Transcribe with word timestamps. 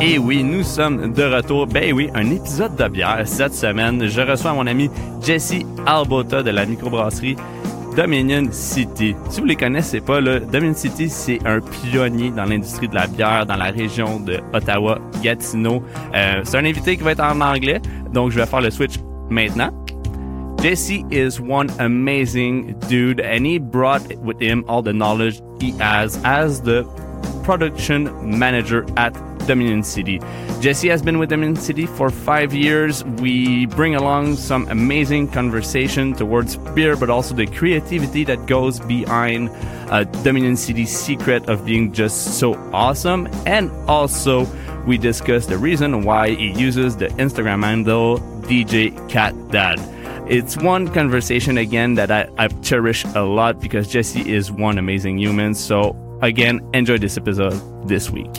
Et 0.00 0.18
oui, 0.18 0.44
nous 0.44 0.62
sommes 0.62 1.12
de 1.12 1.22
retour. 1.24 1.66
Ben 1.66 1.92
oui, 1.92 2.10
un 2.14 2.30
épisode 2.30 2.76
de 2.76 2.88
bière 2.88 3.22
cette 3.24 3.54
semaine. 3.54 4.06
Je 4.06 4.20
reçois 4.20 4.52
mon 4.52 4.66
ami 4.66 4.90
Jesse 5.22 5.54
Albota 5.86 6.42
de 6.42 6.50
la 6.50 6.66
microbrasserie 6.66 7.36
Dominion 7.96 8.46
City. 8.52 9.16
Si 9.30 9.40
vous 9.40 9.46
les 9.46 9.56
connaissez 9.56 10.00
pas, 10.00 10.20
là, 10.20 10.38
Dominion 10.38 10.74
City, 10.74 11.08
c'est 11.08 11.38
un 11.46 11.60
pionnier 11.60 12.30
dans 12.30 12.44
l'industrie 12.44 12.88
de 12.88 12.94
la 12.94 13.06
bière 13.06 13.46
dans 13.46 13.56
la 13.56 13.70
région 13.70 14.20
de 14.20 14.38
Ottawa-Gatineau. 14.52 15.82
Euh, 16.14 16.40
c'est 16.44 16.58
un 16.58 16.64
invité 16.66 16.96
qui 16.98 17.02
va 17.02 17.12
être 17.12 17.24
en 17.24 17.40
anglais, 17.40 17.80
donc 18.12 18.32
je 18.32 18.38
vais 18.38 18.46
faire 18.46 18.60
le 18.60 18.70
switch 18.70 18.96
maintenant. 19.30 19.70
Jesse 20.62 21.04
is 21.10 21.40
one 21.40 21.68
amazing 21.78 22.74
dude, 22.88 23.20
and 23.20 23.46
he 23.46 23.58
brought 23.58 24.02
with 24.22 24.40
him 24.40 24.62
all 24.68 24.82
the 24.82 24.92
knowledge 24.92 25.40
he 25.60 25.72
has 25.80 26.18
as 26.24 26.60
the 26.60 26.84
production 27.46 28.10
manager 28.38 28.84
at 28.96 29.14
Dominion 29.46 29.84
City. 29.84 30.18
Jesse 30.60 30.88
has 30.88 31.00
been 31.00 31.18
with 31.18 31.30
Dominion 31.30 31.54
City 31.54 31.86
for 31.86 32.10
five 32.10 32.52
years. 32.52 33.04
We 33.04 33.66
bring 33.66 33.94
along 33.94 34.34
some 34.36 34.68
amazing 34.68 35.28
conversation 35.28 36.12
towards 36.12 36.56
beer, 36.74 36.96
but 36.96 37.08
also 37.08 37.36
the 37.36 37.46
creativity 37.46 38.24
that 38.24 38.46
goes 38.46 38.80
behind 38.80 39.50
uh, 39.90 40.02
Dominion 40.24 40.56
City's 40.56 40.90
secret 40.90 41.48
of 41.48 41.64
being 41.64 41.92
just 41.92 42.40
so 42.40 42.54
awesome. 42.72 43.28
And 43.46 43.70
also, 43.88 44.44
we 44.84 44.98
discuss 44.98 45.46
the 45.46 45.56
reason 45.56 46.02
why 46.02 46.30
he 46.30 46.50
uses 46.50 46.96
the 46.96 47.08
Instagram 47.10 47.62
handle 47.62 48.18
DJ 48.48 48.90
Cat 49.08 49.34
Dad. 49.52 49.78
It's 50.28 50.56
one 50.56 50.88
conversation 50.88 51.58
again 51.58 51.94
that 51.94 52.10
I, 52.10 52.28
I've 52.38 52.60
cherished 52.62 53.06
a 53.14 53.22
lot 53.22 53.60
because 53.60 53.86
Jesse 53.86 54.28
is 54.28 54.50
one 54.50 54.78
amazing 54.78 55.18
human. 55.18 55.54
So 55.54 55.94
again, 56.22 56.60
enjoy 56.72 56.98
this 56.98 57.16
episode 57.16 57.60
this 57.88 58.10
week. 58.10 58.30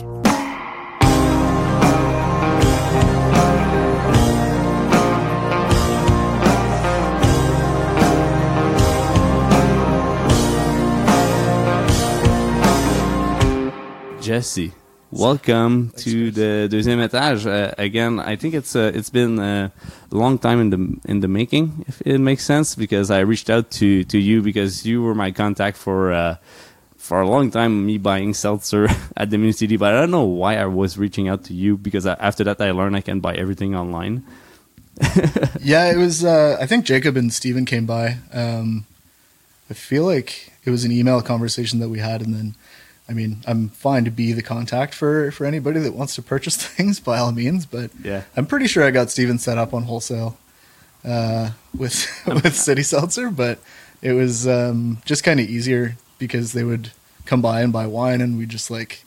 Jesse, 14.20 14.72
welcome 15.10 15.90
to 15.96 16.30
the 16.30 16.68
deuxième 16.68 17.00
étage. 17.00 17.46
Uh, 17.46 17.72
again, 17.78 18.20
I 18.20 18.36
think 18.36 18.52
it's 18.52 18.76
uh, 18.76 18.92
it's 18.94 19.08
been 19.08 19.38
a 19.38 19.72
long 20.10 20.38
time 20.38 20.60
in 20.60 20.68
the 20.68 21.10
in 21.10 21.20
the 21.20 21.28
making, 21.28 21.86
if 21.88 22.02
it 22.04 22.18
makes 22.18 22.44
sense, 22.44 22.74
because 22.74 23.10
I 23.10 23.20
reached 23.20 23.48
out 23.48 23.70
to 23.78 24.04
to 24.04 24.18
you 24.18 24.42
because 24.42 24.84
you 24.84 25.02
were 25.02 25.14
my 25.14 25.32
contact 25.32 25.78
for 25.78 26.12
uh, 26.12 26.36
for 27.08 27.20
a 27.20 27.28
long 27.28 27.50
time. 27.50 27.86
Me 27.86 27.96
buying 27.98 28.34
seltzer 28.34 28.86
at 29.16 29.30
Dominion 29.30 29.54
City, 29.54 29.76
but 29.76 29.94
I 29.94 30.00
don't 30.00 30.10
know 30.10 30.24
why 30.42 30.56
I 30.56 30.66
was 30.66 30.98
reaching 30.98 31.26
out 31.28 31.44
to 31.44 31.54
you 31.54 31.76
because 31.76 32.04
I, 32.06 32.14
after 32.20 32.44
that 32.44 32.60
I 32.60 32.70
learned 32.70 32.96
I 32.96 33.00
can 33.00 33.20
buy 33.20 33.34
everything 33.34 33.74
online. 33.74 34.24
yeah, 35.60 35.90
it 35.90 35.96
was. 35.96 36.24
Uh, 36.24 36.56
I 36.60 36.66
think 36.66 36.84
Jacob 36.84 37.16
and 37.16 37.32
Steven 37.32 37.64
came 37.64 37.86
by. 37.86 38.16
Um, 38.32 38.84
I 39.70 39.74
feel 39.74 40.04
like 40.04 40.52
it 40.64 40.70
was 40.70 40.84
an 40.84 40.92
email 40.92 41.20
conversation 41.22 41.78
that 41.80 41.88
we 41.88 41.98
had, 42.00 42.20
and 42.20 42.34
then 42.34 42.54
I 43.08 43.12
mean, 43.14 43.42
I'm 43.46 43.68
fine 43.70 44.04
to 44.04 44.10
be 44.10 44.32
the 44.32 44.42
contact 44.42 44.92
for 44.94 45.30
for 45.30 45.46
anybody 45.46 45.80
that 45.80 45.94
wants 45.94 46.14
to 46.16 46.22
purchase 46.22 46.56
things 46.74 47.00
by 47.00 47.18
all 47.18 47.32
means, 47.32 47.64
but 47.64 47.90
Yeah. 48.04 48.22
I'm 48.36 48.46
pretty 48.46 48.66
sure 48.66 48.84
I 48.84 48.90
got 48.90 49.10
Steven 49.10 49.38
set 49.38 49.56
up 49.56 49.72
on 49.72 49.84
wholesale 49.84 50.36
uh, 51.04 51.50
with 51.76 52.06
with 52.26 52.54
City 52.56 52.82
Seltzer, 52.82 53.30
but 53.30 53.58
it 54.02 54.12
was 54.12 54.46
um, 54.46 54.98
just 55.04 55.24
kind 55.24 55.40
of 55.40 55.48
easier 55.48 55.96
because 56.18 56.52
they 56.52 56.64
would 56.64 56.90
come 57.28 57.42
by 57.42 57.60
and 57.60 57.72
buy 57.72 57.86
wine, 57.86 58.20
and 58.20 58.38
we 58.38 58.46
just 58.46 58.70
like, 58.70 59.04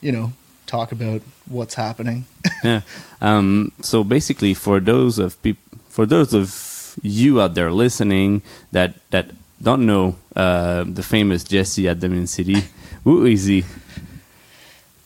you 0.00 0.12
know, 0.12 0.32
talk 0.66 0.92
about 0.92 1.20
what's 1.46 1.74
happening. 1.74 2.24
yeah. 2.64 2.82
Um, 3.20 3.72
so 3.82 4.04
basically, 4.04 4.54
for 4.54 4.80
those 4.80 5.18
of 5.18 5.40
peop- 5.42 5.58
for 5.88 6.06
those 6.06 6.32
of 6.32 6.96
you 7.02 7.40
out 7.42 7.54
there 7.54 7.72
listening 7.72 8.42
that 8.70 8.94
that 9.10 9.26
don't 9.60 9.84
know 9.84 10.14
uh, 10.36 10.84
the 10.86 11.02
famous 11.02 11.42
Jesse 11.42 11.88
at 11.88 11.98
Dominion 11.98 12.28
City, 12.28 12.62
who 13.02 13.26
is 13.26 13.44
he? 13.46 13.64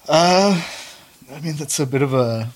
Uh, 0.06 0.62
I 1.32 1.40
mean, 1.40 1.56
that's 1.56 1.80
a 1.80 1.86
bit 1.86 2.02
of 2.02 2.12
a 2.12 2.52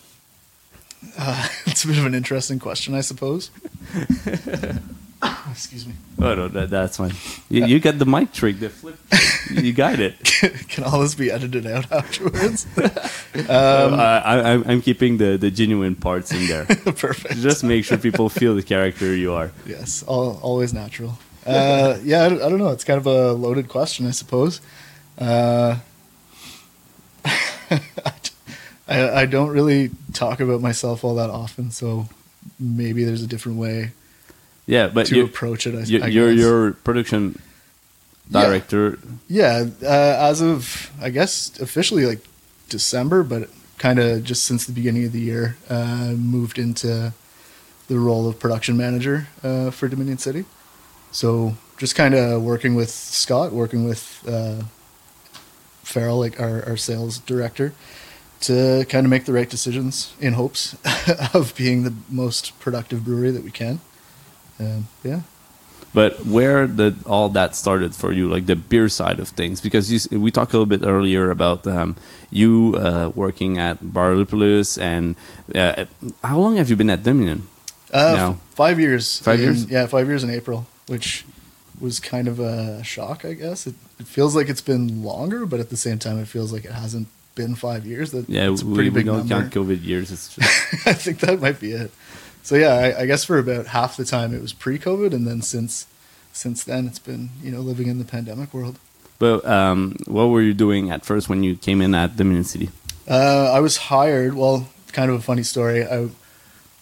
uh, 1.18 1.48
it's 1.66 1.84
a 1.84 1.88
bit 1.88 1.98
of 1.98 2.06
an 2.06 2.14
interesting 2.14 2.58
question, 2.58 2.94
I 2.94 3.00
suppose. 3.00 3.50
Excuse 5.50 5.86
me. 5.86 5.92
Oh 6.20 6.34
no, 6.34 6.48
that, 6.48 6.70
that's 6.70 6.96
fine. 6.96 7.12
You, 7.48 7.64
you 7.66 7.78
got 7.80 7.98
the 7.98 8.06
mic 8.06 8.32
trick, 8.32 8.58
the 8.58 8.70
flip. 8.70 8.98
you 9.50 9.72
got 9.72 10.00
it. 10.00 10.18
Can 10.68 10.82
all 10.84 11.00
this 11.00 11.14
be 11.14 11.30
edited 11.30 11.66
out 11.66 11.90
afterwards? 11.92 12.66
Um, 13.34 13.94
I, 13.94 14.20
I, 14.20 14.50
I'm 14.66 14.82
keeping 14.82 15.16
the, 15.16 15.38
the 15.38 15.50
genuine 15.50 15.94
parts 15.94 16.32
in 16.32 16.46
there. 16.48 16.66
Perfect. 16.84 17.36
Just 17.36 17.64
make 17.64 17.82
sure 17.86 17.96
people 17.96 18.28
feel 18.28 18.54
the 18.54 18.62
character 18.62 19.16
you 19.16 19.32
are. 19.32 19.52
yes, 19.64 20.02
all, 20.02 20.38
always 20.42 20.74
natural. 20.74 21.18
Uh, 21.46 21.96
yeah, 22.04 22.24
I, 22.24 22.28
don't- 22.28 22.42
I 22.42 22.48
don't 22.50 22.58
know. 22.58 22.68
It's 22.68 22.84
kind 22.84 22.98
of 22.98 23.06
a 23.06 23.32
loaded 23.32 23.68
question, 23.70 24.06
I 24.06 24.10
suppose. 24.10 24.60
Uh, 25.18 25.76
I, 28.88 29.22
I 29.22 29.26
don't 29.26 29.48
really 29.48 29.90
talk 30.12 30.40
about 30.40 30.60
myself 30.60 31.04
all 31.04 31.14
that 31.14 31.30
often, 31.30 31.70
so 31.70 32.08
maybe 32.60 33.04
there's 33.04 33.22
a 33.22 33.26
different 33.26 33.56
way 33.58 33.92
Yeah, 34.66 34.88
but 34.88 35.06
to 35.06 35.16
you, 35.16 35.24
approach 35.24 35.66
it. 35.66 35.74
I, 35.74 35.82
you, 35.82 36.02
I 36.02 36.06
you're 36.06 36.30
your 36.30 36.72
production 36.72 37.40
Yeah. 38.30 38.42
director. 38.46 38.98
Yeah, 39.28 39.66
uh, 39.82 40.30
as 40.30 40.40
of 40.40 40.90
I 41.00 41.10
guess 41.10 41.58
officially 41.60 42.06
like 42.06 42.20
December, 42.68 43.22
but 43.22 43.48
kind 43.78 43.98
of 43.98 44.22
just 44.24 44.44
since 44.44 44.64
the 44.66 44.72
beginning 44.72 45.04
of 45.04 45.12
the 45.12 45.20
year, 45.20 45.56
uh, 45.68 46.14
moved 46.16 46.58
into 46.58 47.12
the 47.88 47.98
role 47.98 48.28
of 48.28 48.38
production 48.38 48.76
manager 48.76 49.26
uh, 49.42 49.70
for 49.70 49.88
Dominion 49.88 50.18
City. 50.18 50.44
So 51.10 51.56
just 51.78 51.94
kind 51.96 52.14
of 52.14 52.42
working 52.42 52.74
with 52.76 52.90
Scott, 52.90 53.52
working 53.52 53.84
with 53.84 54.22
uh, 54.26 54.62
Farrell, 55.82 56.18
like 56.20 56.40
our, 56.40 56.64
our 56.64 56.76
sales 56.76 57.18
director, 57.18 57.74
to 58.42 58.86
kind 58.88 59.04
of 59.04 59.10
make 59.10 59.24
the 59.24 59.32
right 59.32 59.50
decisions 59.50 60.14
in 60.20 60.34
hopes 60.34 60.76
of 61.34 61.52
being 61.56 61.82
the 61.82 61.92
most 62.08 62.58
productive 62.60 63.04
brewery 63.04 63.32
that 63.32 63.42
we 63.44 63.50
can. 63.50 63.80
Um, 64.62 64.88
yeah. 65.04 65.20
But 65.94 66.24
where 66.24 66.66
did 66.66 67.04
all 67.04 67.28
that 67.30 67.54
started 67.54 67.94
for 67.94 68.12
you, 68.12 68.26
like 68.30 68.46
the 68.46 68.56
beer 68.56 68.88
side 68.88 69.20
of 69.20 69.28
things? 69.28 69.60
Because 69.60 69.92
you, 69.92 70.18
we 70.18 70.30
talked 70.30 70.54
a 70.54 70.56
little 70.58 70.78
bit 70.78 70.86
earlier 70.86 71.30
about 71.30 71.66
um, 71.66 71.96
you 72.30 72.76
uh, 72.78 73.10
working 73.14 73.58
at 73.58 73.82
Barlopolis, 73.84 74.80
and 74.80 75.16
uh, 75.54 75.84
how 76.24 76.38
long 76.38 76.56
have 76.56 76.70
you 76.70 76.76
been 76.76 76.88
at 76.88 77.02
Dominion? 77.02 77.46
Uh, 77.92 78.14
now? 78.16 78.32
five 78.54 78.80
years. 78.80 79.18
Five 79.18 79.38
in- 79.40 79.44
years? 79.44 79.66
Yeah, 79.70 79.84
five 79.86 80.08
years 80.08 80.24
in 80.24 80.30
April, 80.30 80.66
which 80.86 81.26
was 81.78 82.00
kind 82.00 82.26
of 82.26 82.40
a 82.40 82.82
shock, 82.82 83.26
I 83.26 83.34
guess. 83.34 83.66
It, 83.66 83.74
it 84.00 84.06
feels 84.06 84.34
like 84.34 84.48
it's 84.48 84.62
been 84.62 85.02
longer, 85.02 85.44
but 85.44 85.60
at 85.60 85.68
the 85.68 85.76
same 85.76 85.98
time, 85.98 86.18
it 86.18 86.26
feels 86.28 86.54
like 86.54 86.64
it 86.64 86.72
hasn't 86.72 87.08
been 87.34 87.54
five 87.54 87.84
years. 87.84 88.12
That 88.12 88.30
Yeah, 88.30 88.50
it's 88.50 88.62
a 88.62 88.64
pretty 88.64 88.88
we 88.88 88.94
big 89.02 89.06
don't 89.06 89.28
number. 89.28 89.34
count 89.50 89.52
COVID 89.52 89.84
years. 89.84 90.10
It's 90.10 90.34
just, 90.34 90.86
I 90.86 90.94
think 90.94 91.20
that 91.20 91.38
might 91.42 91.60
be 91.60 91.72
it. 91.72 91.90
So 92.42 92.56
yeah, 92.56 92.74
I, 92.74 93.02
I 93.02 93.06
guess 93.06 93.24
for 93.24 93.38
about 93.38 93.68
half 93.68 93.96
the 93.96 94.04
time 94.04 94.34
it 94.34 94.42
was 94.42 94.52
pre-COVID, 94.52 95.12
and 95.12 95.26
then 95.26 95.42
since 95.42 95.86
since 96.32 96.64
then 96.64 96.86
it's 96.86 96.98
been 96.98 97.30
you 97.42 97.52
know 97.52 97.60
living 97.60 97.88
in 97.88 97.98
the 97.98 98.04
pandemic 98.04 98.52
world. 98.52 98.78
but 99.18 99.44
um, 99.44 99.96
what 100.06 100.26
were 100.26 100.42
you 100.42 100.54
doing 100.54 100.90
at 100.90 101.04
first 101.04 101.28
when 101.28 101.42
you 101.44 101.54
came 101.56 101.80
in 101.80 101.94
at 101.94 102.16
Dominion 102.16 102.44
City? 102.44 102.70
Uh, 103.08 103.50
I 103.52 103.60
was 103.60 103.76
hired. 103.76 104.34
Well, 104.34 104.68
kind 104.92 105.10
of 105.10 105.16
a 105.16 105.22
funny 105.22 105.42
story. 105.42 105.84
I 105.84 106.08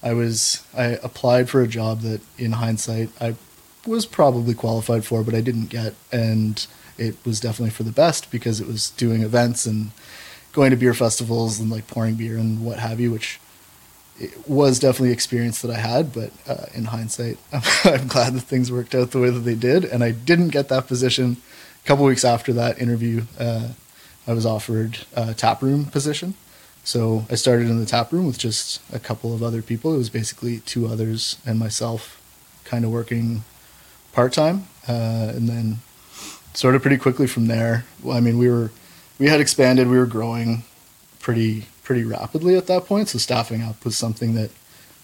I 0.03 0.15
was 0.15 0.65
I 0.77 0.99
applied 1.03 1.51
for 1.51 1.61
a 1.61 1.69
job 1.69 2.01
that, 2.01 2.21
in 2.39 2.53
hindsight, 2.53 3.11
I 3.21 3.35
was 3.87 4.07
probably 4.07 4.55
qualified 4.55 5.05
for, 5.05 5.23
but 5.23 5.35
I 5.35 5.41
didn't 5.41 5.67
get, 5.67 5.95
and 6.13 6.67
it 6.99 7.17
was 7.25 7.41
definitely 7.41 7.71
for 7.71 7.83
the 7.83 7.93
best 7.93 8.31
because 8.31 8.61
it 8.61 8.67
was 8.67 8.91
doing 8.91 9.23
events 9.23 9.67
and 9.67 9.91
going 10.53 10.71
to 10.71 10.77
beer 10.77 10.95
festivals 10.95 11.61
and 11.61 11.71
like 11.71 11.87
pouring 11.87 12.15
beer 12.15 12.37
and 12.37 12.65
what 12.65 12.79
have 12.79 13.01
you, 13.01 13.11
which 13.11 13.41
it 14.21 14.49
was 14.49 14.79
definitely 14.79 15.13
experience 15.13 15.63
that 15.63 15.71
I 15.71 15.79
had. 15.79 16.13
But 16.13 16.31
uh, 16.47 16.67
in 16.75 16.85
hindsight, 16.87 17.39
I'm, 17.53 17.63
I'm 17.85 18.07
glad 18.07 18.35
that 18.35 18.43
things 18.43 18.71
worked 18.71 18.95
out 18.95 19.11
the 19.11 19.21
way 19.21 19.31
that 19.31 19.41
they 19.41 19.55
did, 19.55 19.85
and 19.85 20.05
I 20.05 20.13
didn't 20.13 20.49
get 20.49 20.69
that 20.69 20.87
position. 20.87 21.39
A 21.83 21.87
couple 21.87 22.05
weeks 22.05 22.25
after 22.25 22.53
that 22.53 22.79
interview, 22.79 23.23
uh, 23.39 23.71
I 24.27 24.35
was 24.35 24.45
offered 24.47 24.99
a 25.17 25.35
tap 25.35 25.63
room 25.63 25.87
position. 25.87 26.35
So 26.85 27.27
I 27.31 27.35
started 27.35 27.69
in 27.69 27.79
the 27.79 27.87
tap 27.87 28.13
room 28.13 28.27
with 28.27 28.39
just 28.39 28.81
a 28.93 28.99
couple 28.99 29.35
of 29.35 29.43
other 29.43 29.63
people. 29.63 29.95
It 29.95 29.99
was 29.99 30.11
basically 30.11 30.61
two 30.61 30.87
others 30.87 31.39
and 31.47 31.59
myself, 31.59 32.21
kind 32.65 32.85
of 32.85 32.91
working 32.91 33.45
part 34.13 34.33
time, 34.33 34.67
uh, 34.89 35.33
and 35.35 35.49
then 35.49 35.79
sort 36.55 36.75
of 36.75 36.83
pretty 36.83 36.97
quickly 36.97 37.27
from 37.27 37.47
there. 37.47 37.85
Well, 38.03 38.17
I 38.17 38.21
mean, 38.21 38.39
we 38.39 38.49
were 38.49 38.71
we 39.19 39.29
had 39.29 39.41
expanded, 39.41 39.89
we 39.89 39.99
were 39.99 40.07
growing 40.07 40.65
pretty 41.21 41.67
pretty 41.91 42.05
rapidly 42.05 42.55
at 42.57 42.69
that 42.69 42.87
point. 42.87 43.09
So 43.09 43.19
staffing 43.19 43.63
up 43.63 43.85
was 43.85 43.97
something 43.97 44.35
that 44.35 44.53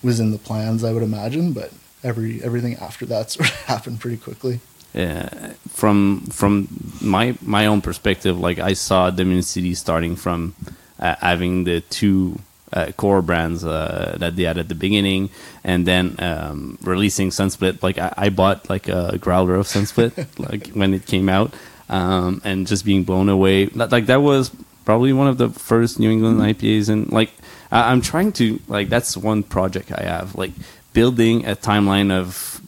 was 0.05 0.21
in 0.21 0.31
the 0.31 0.39
plans, 0.39 0.85
I 0.85 0.93
would 0.93 1.03
imagine. 1.03 1.53
But 1.53 1.73
every 2.05 2.41
everything 2.45 2.77
after 2.77 3.05
that 3.07 3.29
sort 3.35 3.49
of 3.49 3.57
happened 3.63 3.99
pretty 3.99 4.19
quickly. 4.19 4.61
uh, 4.95 5.55
from 5.69 6.21
from 6.31 6.69
my 7.03 7.35
my 7.43 7.67
own 7.67 7.81
perspective, 7.81 8.39
like 8.39 8.61
I 8.61 8.75
saw 8.75 9.11
Dominion 9.11 9.43
City 9.43 9.75
starting 9.75 10.15
from 10.15 10.55
uh, 11.01 11.17
having 11.19 11.65
the 11.65 11.81
two 11.81 12.39
uh, 12.73 12.93
core 12.97 13.21
brands 13.21 13.65
uh, 13.65 14.15
that 14.21 14.37
they 14.37 14.45
had 14.45 14.57
at 14.57 14.69
the 14.69 14.77
beginning, 14.77 15.31
and 15.65 15.89
then 15.89 16.15
um, 16.21 16.79
releasing 16.83 17.31
Sunsplit. 17.31 17.83
Like 17.83 17.99
I, 17.99 18.15
I 18.17 18.29
bought 18.29 18.71
like 18.71 18.87
a 18.87 19.19
growler 19.19 19.57
of 19.57 19.67
Sunsplit 19.67 20.13
like 20.49 20.69
when 20.69 20.95
it 20.95 21.05
came 21.05 21.29
out, 21.29 21.53
um, 21.89 22.41
and 22.45 22.65
just 22.69 22.85
being 22.85 23.03
blown 23.03 23.29
away. 23.29 23.67
Like 23.67 24.07
that 24.07 24.23
was 24.23 24.53
probably 24.87 25.13
one 25.13 25.29
of 25.29 25.37
the 25.37 25.51
first 25.51 25.99
New 26.01 26.11
England 26.11 26.41
IPAs, 26.41 26.89
and 26.89 27.13
like 27.13 27.31
I, 27.71 27.91
I'm 27.93 28.01
trying 28.01 28.33
to 28.41 28.59
like 28.69 28.89
that's 28.89 29.17
one 29.19 29.43
project 29.43 29.93
I 29.93 30.05
have 30.05 30.35
like 30.35 30.53
building 30.95 31.45
a 31.45 31.55
timeline 31.55 32.11
of 32.11 32.61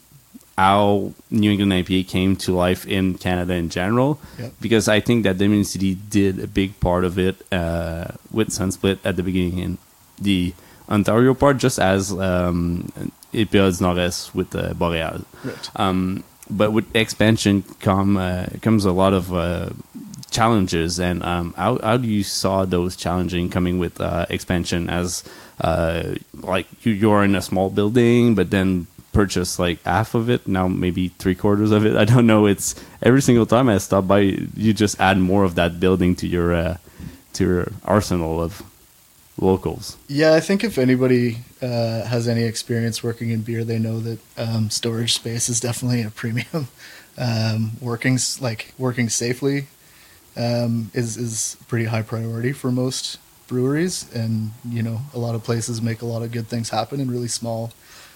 how 0.57 1.13
New 1.31 1.49
England 1.51 1.71
IPA 1.71 2.07
came 2.09 2.35
to 2.35 2.51
life 2.53 2.85
in 2.85 3.15
Canada 3.17 3.53
in 3.53 3.69
general, 3.69 4.19
Yep. 4.37 4.53
because 4.61 4.87
I 4.89 4.99
think 4.99 5.23
that 5.23 5.37
Dominion 5.37 5.63
City 5.63 5.95
did 5.95 6.37
a 6.39 6.47
big 6.47 6.77
part 6.81 7.05
of 7.05 7.17
it 7.17 7.35
uh, 7.51 8.11
with 8.29 8.49
Sunsplit 8.49 8.99
at 9.05 9.15
the 9.15 9.23
beginning 9.23 9.57
in 9.59 9.77
the 10.21 10.53
Ontario 10.89 11.33
part, 11.33 11.57
just 11.59 11.79
as 11.79 12.11
um, 12.11 12.91
Epiods 13.33 13.79
Nord 13.79 13.97
with 14.35 14.53
uh, 14.53 14.73
Boreal. 14.73 15.21
Right. 15.45 15.69
Um, 15.77 16.23
but 16.49 16.73
with 16.73 16.93
expansion 16.93 17.63
come 17.79 18.17
uh, 18.17 18.47
comes 18.61 18.83
a 18.83 18.91
lot 18.91 19.13
of 19.13 19.31
uh, 19.33 19.69
challenges, 20.29 20.99
and 20.99 21.23
um, 21.23 21.53
how 21.57 21.79
how 21.79 21.97
do 21.97 22.07
you 22.07 22.23
saw 22.23 22.65
those 22.65 22.95
challenging 22.95 23.49
coming 23.49 23.79
with 23.79 23.99
uh, 23.99 24.25
expansion 24.29 24.89
as 24.89 25.23
uh, 25.61 26.15
like 26.33 26.67
you, 26.85 26.93
you're 26.93 27.23
in 27.23 27.35
a 27.35 27.41
small 27.41 27.69
building, 27.69 28.35
but 28.35 28.51
then 28.51 28.87
purchase 29.11 29.57
like 29.57 29.81
half 29.83 30.13
of 30.13 30.29
it 30.29 30.47
now 30.47 30.67
maybe 30.67 31.09
three 31.19 31.35
quarters 31.35 31.71
of 31.71 31.85
it? 31.85 31.95
I 31.95 32.05
don't 32.05 32.27
know. 32.27 32.45
It's 32.45 32.75
every 33.01 33.21
single 33.21 33.45
time 33.45 33.69
i 33.69 33.77
stop 33.77 34.07
by 34.07 34.19
you 34.19 34.73
just 34.73 34.99
add 34.99 35.17
more 35.17 35.43
of 35.43 35.55
that 35.55 35.79
building 35.79 36.15
to 36.15 36.27
your 36.27 36.53
uh, 36.53 36.77
to 37.33 37.43
your 37.43 37.71
arsenal 37.83 38.41
of 38.41 38.63
locals. 39.41 39.97
Yeah, 40.07 40.33
I 40.33 40.39
think 40.39 40.63
if 40.63 40.77
anybody 40.77 41.37
uh, 41.61 42.03
has 42.05 42.27
any 42.27 42.43
experience 42.43 43.03
working 43.03 43.29
in 43.29 43.41
beer, 43.41 43.63
they 43.63 43.79
know 43.79 43.99
that 43.99 44.19
um, 44.37 44.69
storage 44.69 45.13
space 45.13 45.49
is 45.49 45.59
definitely 45.59 46.01
a 46.01 46.09
premium. 46.21 46.67
Um, 47.17 47.71
working 47.81 48.17
like 48.39 48.73
working 48.77 49.09
safely 49.09 49.67
um, 50.39 50.89
is 50.93 51.17
is 51.17 51.57
pretty 51.67 51.85
high 51.85 52.01
priority 52.01 52.53
for 52.53 52.71
most 52.71 53.19
breweries, 53.47 54.11
and 54.15 54.51
you 54.67 54.81
know 54.81 55.01
a 55.13 55.19
lot 55.19 55.35
of 55.35 55.43
places 55.43 55.81
make 55.81 56.01
a 56.01 56.05
lot 56.05 56.23
of 56.23 56.31
good 56.31 56.47
things 56.47 56.69
happen 56.69 56.99
in 56.99 57.11
really 57.11 57.27
small 57.27 57.71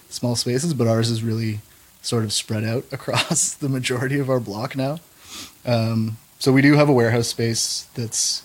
small 0.08 0.34
spaces, 0.34 0.72
but 0.74 0.86
ours 0.88 1.10
is 1.10 1.22
really 1.22 1.60
sort 2.00 2.24
of 2.24 2.32
spread 2.32 2.64
out 2.64 2.84
across 2.92 3.54
the 3.54 3.68
majority 3.68 4.18
of 4.18 4.30
our 4.30 4.40
block 4.40 4.74
now. 4.74 4.98
Um, 5.66 6.16
so 6.38 6.50
we 6.52 6.62
do 6.62 6.74
have 6.74 6.88
a 6.88 6.92
warehouse 6.92 7.28
space 7.28 7.88
that's 7.94 8.42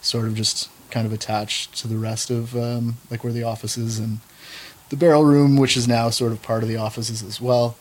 sort 0.00 0.26
of 0.26 0.34
just 0.34 0.68
kind 0.90 1.06
of 1.06 1.12
attached 1.12 1.76
to 1.78 1.88
the 1.88 1.96
rest 1.96 2.30
of 2.30 2.54
um, 2.56 2.96
like 3.10 3.24
where 3.24 3.32
the 3.32 3.42
office 3.42 3.76
is 3.76 3.98
and 3.98 4.20
the 4.90 4.96
barrel 4.96 5.24
room, 5.24 5.56
which 5.56 5.76
is 5.76 5.88
now 5.88 6.10
sort 6.10 6.32
of 6.32 6.42
part 6.42 6.62
of 6.62 6.68
the 6.68 6.76
offices 6.76 7.22
as 7.22 7.40
well. 7.40 7.76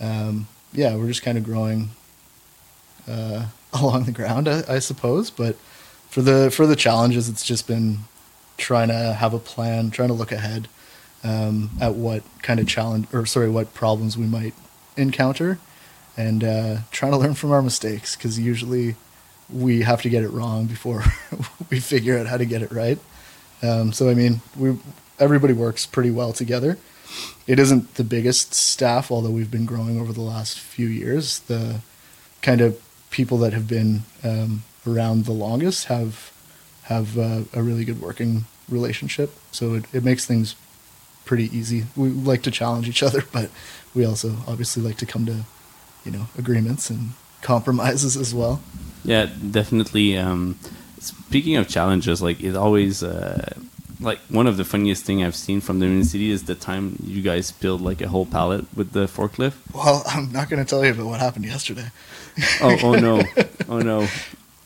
Um, 0.00 0.48
yeah, 0.72 0.96
we're 0.96 1.06
just 1.06 1.22
kind 1.22 1.38
of 1.38 1.44
growing 1.44 1.90
uh, 3.08 3.46
along 3.72 4.04
the 4.04 4.12
ground, 4.12 4.48
I, 4.48 4.62
I 4.68 4.78
suppose. 4.78 5.30
But 5.30 5.56
for 6.08 6.22
the 6.22 6.50
for 6.50 6.66
the 6.66 6.76
challenges, 6.76 7.28
it's 7.28 7.44
just 7.44 7.66
been 7.66 8.00
trying 8.56 8.88
to 8.88 9.14
have 9.14 9.34
a 9.34 9.38
plan, 9.38 9.90
trying 9.90 10.08
to 10.08 10.14
look 10.14 10.32
ahead 10.32 10.68
um, 11.24 11.70
at 11.80 11.94
what 11.94 12.22
kind 12.42 12.60
of 12.60 12.66
challenge 12.66 13.06
or 13.12 13.26
sorry, 13.26 13.48
what 13.48 13.74
problems 13.74 14.16
we 14.16 14.26
might 14.26 14.54
encounter, 14.96 15.58
and 16.16 16.42
uh, 16.44 16.78
trying 16.90 17.12
to 17.12 17.18
learn 17.18 17.34
from 17.34 17.52
our 17.52 17.62
mistakes 17.62 18.16
because 18.16 18.38
usually 18.38 18.96
we 19.50 19.82
have 19.82 20.02
to 20.02 20.08
get 20.08 20.22
it 20.22 20.28
wrong 20.28 20.66
before 20.66 21.02
we 21.70 21.80
figure 21.80 22.18
out 22.18 22.26
how 22.26 22.36
to 22.36 22.44
get 22.44 22.62
it 22.62 22.70
right. 22.70 22.98
Um, 23.62 23.92
so 23.92 24.08
I 24.08 24.14
mean, 24.14 24.40
we 24.56 24.78
everybody 25.18 25.52
works 25.52 25.86
pretty 25.86 26.10
well 26.10 26.32
together. 26.32 26.78
It 27.46 27.58
isn't 27.58 27.94
the 27.94 28.04
biggest 28.04 28.52
staff, 28.52 29.10
although 29.10 29.30
we've 29.30 29.50
been 29.50 29.64
growing 29.64 29.98
over 29.98 30.12
the 30.12 30.20
last 30.20 30.58
few 30.58 30.86
years. 30.86 31.40
The 31.40 31.80
kind 32.42 32.60
of 32.60 32.80
people 33.10 33.38
that 33.38 33.52
have 33.52 33.66
been 33.68 34.02
um, 34.22 34.62
around 34.86 35.24
the 35.24 35.32
longest 35.32 35.86
have 35.86 36.32
have 36.84 37.18
uh, 37.18 37.42
a 37.52 37.62
really 37.62 37.84
good 37.84 38.00
working 38.00 38.46
relationship. 38.68 39.30
So 39.52 39.74
it, 39.74 39.84
it 39.92 40.04
makes 40.04 40.24
things 40.24 40.54
pretty 41.26 41.54
easy. 41.56 41.84
We 41.94 42.08
like 42.08 42.42
to 42.42 42.50
challenge 42.50 42.88
each 42.88 43.02
other, 43.02 43.22
but 43.32 43.50
we 43.94 44.04
also 44.04 44.36
obviously 44.46 44.82
like 44.82 44.96
to 44.98 45.06
come 45.06 45.26
to 45.26 45.44
you 46.04 46.12
know 46.12 46.26
agreements 46.38 46.90
and 46.90 47.10
compromises 47.42 48.16
as 48.16 48.34
well. 48.34 48.60
Yeah, 49.04 49.28
definitely. 49.50 50.16
Um, 50.16 50.58
speaking 50.98 51.56
of 51.56 51.68
challenges, 51.68 52.22
like 52.22 52.42
it 52.42 52.56
always, 52.56 53.02
uh, 53.02 53.54
like 54.00 54.18
one 54.28 54.46
of 54.46 54.56
the 54.56 54.64
funniest 54.64 55.04
thing 55.04 55.24
I've 55.24 55.34
seen 55.34 55.60
from 55.60 55.80
the 55.80 56.04
City 56.04 56.30
is 56.30 56.44
the 56.44 56.54
time 56.54 56.96
you 57.02 57.22
guys 57.22 57.46
spilled 57.46 57.80
like 57.80 58.00
a 58.00 58.08
whole 58.08 58.26
pallet 58.26 58.64
with 58.76 58.92
the 58.92 59.06
forklift. 59.06 59.54
Well, 59.74 60.02
I'm 60.08 60.30
not 60.32 60.48
going 60.48 60.64
to 60.64 60.68
tell 60.68 60.84
you 60.84 60.92
about 60.92 61.06
what 61.06 61.20
happened 61.20 61.44
yesterday. 61.44 61.90
Oh, 62.60 62.76
oh 62.82 62.94
no, 62.94 63.22
oh 63.68 63.80
no. 63.80 64.08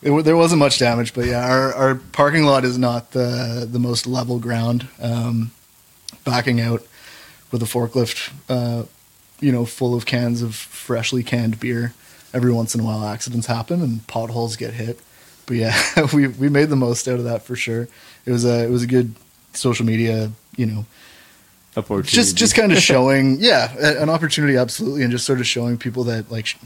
It, 0.01 0.23
there 0.23 0.35
wasn't 0.35 0.59
much 0.59 0.79
damage, 0.79 1.13
but 1.13 1.25
yeah, 1.25 1.47
our, 1.47 1.73
our 1.73 1.95
parking 1.95 2.43
lot 2.43 2.65
is 2.65 2.77
not 2.77 3.11
the 3.11 3.67
the 3.69 3.79
most 3.79 4.05
level 4.05 4.37
ground. 4.39 4.87
Um, 5.01 5.51
backing 6.25 6.61
out 6.61 6.83
with 7.51 7.61
a 7.61 7.65
forklift, 7.65 8.31
uh, 8.49 8.85
you 9.39 9.51
know, 9.51 9.65
full 9.65 9.95
of 9.95 10.05
cans 10.05 10.41
of 10.41 10.55
freshly 10.55 11.23
canned 11.23 11.59
beer. 11.59 11.93
Every 12.33 12.51
once 12.51 12.73
in 12.73 12.81
a 12.81 12.83
while, 12.83 13.05
accidents 13.05 13.47
happen 13.47 13.81
and 13.81 14.05
potholes 14.07 14.55
get 14.55 14.73
hit. 14.73 14.99
But 15.45 15.57
yeah, 15.57 15.79
we 16.13 16.27
we 16.27 16.49
made 16.49 16.69
the 16.69 16.75
most 16.75 17.07
out 17.07 17.19
of 17.19 17.25
that 17.25 17.43
for 17.43 17.55
sure. 17.55 17.87
It 18.25 18.31
was 18.31 18.45
a 18.45 18.65
it 18.65 18.69
was 18.69 18.83
a 18.83 18.87
good 18.87 19.15
social 19.53 19.85
media, 19.85 20.31
you 20.55 20.65
know, 20.65 20.85
Opportunity. 21.75 22.09
just 22.11 22.35
just 22.35 22.55
kind 22.55 22.71
of 22.71 22.77
showing 22.91 23.37
yeah 23.39 23.75
an 24.01 24.07
opportunity 24.09 24.57
absolutely 24.57 25.01
and 25.01 25.11
just 25.11 25.25
sort 25.25 25.39
of 25.39 25.47
showing 25.47 25.77
people 25.77 26.03
that 26.03 26.31
like 26.31 26.45
sh- 26.45 26.57